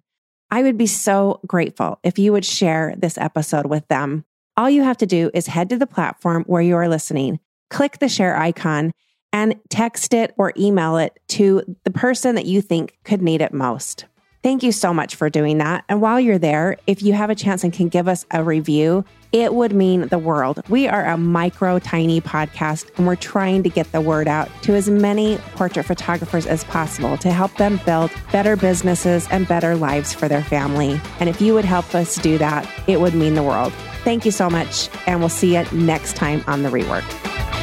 I 0.51 0.61
would 0.61 0.77
be 0.77 0.85
so 0.85 1.39
grateful 1.47 1.99
if 2.03 2.19
you 2.19 2.31
would 2.31 2.45
share 2.45 2.93
this 2.95 3.17
episode 3.17 3.65
with 3.65 3.87
them. 3.87 4.25
All 4.55 4.69
you 4.69 4.83
have 4.83 4.97
to 4.97 5.07
do 5.07 5.31
is 5.33 5.47
head 5.47 5.69
to 5.69 5.77
the 5.77 5.87
platform 5.87 6.43
where 6.45 6.61
you 6.61 6.75
are 6.75 6.87
listening, 6.87 7.39
click 7.71 7.97
the 7.97 8.07
share 8.07 8.37
icon, 8.37 8.91
and 9.31 9.59
text 9.69 10.13
it 10.13 10.35
or 10.37 10.53
email 10.55 10.97
it 10.97 11.19
to 11.29 11.75
the 11.83 11.91
person 11.91 12.35
that 12.35 12.45
you 12.45 12.61
think 12.61 12.99
could 13.03 13.23
need 13.23 13.41
it 13.41 13.51
most. 13.51 14.05
Thank 14.43 14.61
you 14.61 14.73
so 14.73 14.93
much 14.93 15.15
for 15.15 15.29
doing 15.29 15.59
that. 15.59 15.85
And 15.87 16.01
while 16.01 16.19
you're 16.19 16.37
there, 16.37 16.75
if 16.85 17.01
you 17.01 17.13
have 17.13 17.29
a 17.29 17.35
chance 17.35 17.63
and 17.63 17.71
can 17.71 17.87
give 17.87 18.09
us 18.09 18.25
a 18.29 18.43
review, 18.43 19.05
it 19.31 19.53
would 19.53 19.73
mean 19.73 20.09
the 20.09 20.19
world. 20.19 20.61
We 20.67 20.85
are 20.85 21.05
a 21.05 21.17
micro, 21.17 21.79
tiny 21.79 22.19
podcast, 22.19 22.91
and 22.97 23.07
we're 23.07 23.15
trying 23.15 23.63
to 23.63 23.69
get 23.69 23.89
the 23.93 24.01
word 24.01 24.27
out 24.27 24.49
to 24.63 24.73
as 24.73 24.89
many 24.89 25.37
portrait 25.55 25.85
photographers 25.85 26.45
as 26.45 26.65
possible 26.65 27.15
to 27.19 27.31
help 27.31 27.55
them 27.55 27.79
build 27.85 28.11
better 28.33 28.57
businesses 28.57 29.29
and 29.31 29.47
better 29.47 29.75
lives 29.75 30.13
for 30.13 30.27
their 30.27 30.43
family. 30.43 30.99
And 31.21 31.29
if 31.29 31.39
you 31.39 31.53
would 31.53 31.65
help 31.65 31.95
us 31.95 32.17
do 32.17 32.37
that, 32.37 32.69
it 32.85 32.99
would 32.99 33.15
mean 33.15 33.35
the 33.35 33.43
world. 33.43 33.71
Thank 34.03 34.25
you 34.25 34.31
so 34.31 34.49
much, 34.49 34.89
and 35.07 35.21
we'll 35.21 35.29
see 35.29 35.55
you 35.55 35.63
next 35.71 36.17
time 36.17 36.43
on 36.47 36.63
The 36.63 36.69
Rework. 36.69 37.62